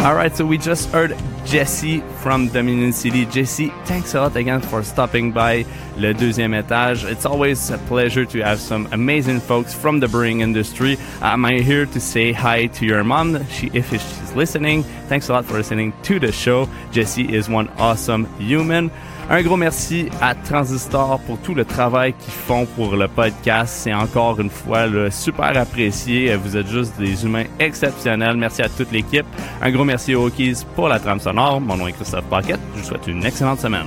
All 0.00 0.14
right, 0.14 0.34
so 0.34 0.46
we 0.46 0.56
just 0.56 0.88
heard 0.88 1.14
Jesse 1.44 2.00
from 2.22 2.48
Dominion 2.48 2.90
City. 2.90 3.26
Jesse, 3.26 3.68
thanks 3.84 4.14
a 4.14 4.22
lot 4.22 4.34
again 4.34 4.62
for 4.62 4.82
stopping 4.82 5.30
by 5.30 5.66
Le 5.98 6.14
Deuxième 6.14 6.54
Étage. 6.54 7.04
It's 7.04 7.26
always 7.26 7.68
a 7.68 7.76
pleasure 7.76 8.24
to 8.24 8.40
have 8.40 8.60
some 8.60 8.88
amazing 8.92 9.40
folks 9.40 9.74
from 9.74 10.00
the 10.00 10.08
brewing 10.08 10.40
industry. 10.40 10.96
I'm 11.20 11.44
here 11.44 11.84
to 11.84 12.00
say 12.00 12.32
hi 12.32 12.68
to 12.68 12.86
your 12.86 13.04
mom, 13.04 13.46
she, 13.48 13.70
if 13.74 13.90
she's 13.90 14.34
listening. 14.34 14.84
Thanks 15.08 15.28
a 15.28 15.34
lot 15.34 15.44
for 15.44 15.52
listening 15.52 15.92
to 16.04 16.18
the 16.18 16.32
show. 16.32 16.66
Jesse 16.92 17.34
is 17.34 17.50
one 17.50 17.68
awesome 17.76 18.24
human. 18.38 18.90
Un 19.32 19.42
gros 19.42 19.56
merci 19.56 20.08
à 20.20 20.34
Transistor 20.34 21.20
pour 21.20 21.38
tout 21.38 21.54
le 21.54 21.64
travail 21.64 22.14
qu'ils 22.14 22.32
font 22.32 22.66
pour 22.66 22.96
le 22.96 23.06
podcast. 23.06 23.72
C'est 23.84 23.94
encore 23.94 24.40
une 24.40 24.50
fois 24.50 24.88
là, 24.88 25.08
super 25.08 25.56
apprécié. 25.56 26.34
Vous 26.34 26.56
êtes 26.56 26.66
juste 26.66 26.98
des 26.98 27.24
humains 27.24 27.44
exceptionnels. 27.60 28.36
Merci 28.36 28.62
à 28.62 28.68
toute 28.68 28.90
l'équipe. 28.90 29.26
Un 29.62 29.70
gros 29.70 29.84
merci 29.84 30.16
aux 30.16 30.22
Rockies 30.22 30.64
pour 30.74 30.88
la 30.88 30.98
trame 30.98 31.20
sonore. 31.20 31.60
Mon 31.60 31.76
nom 31.76 31.86
est 31.86 31.92
Christophe 31.92 32.24
Paquette. 32.24 32.58
Je 32.74 32.80
vous 32.80 32.88
souhaite 32.88 33.06
une 33.06 33.24
excellente 33.24 33.60
semaine. 33.60 33.86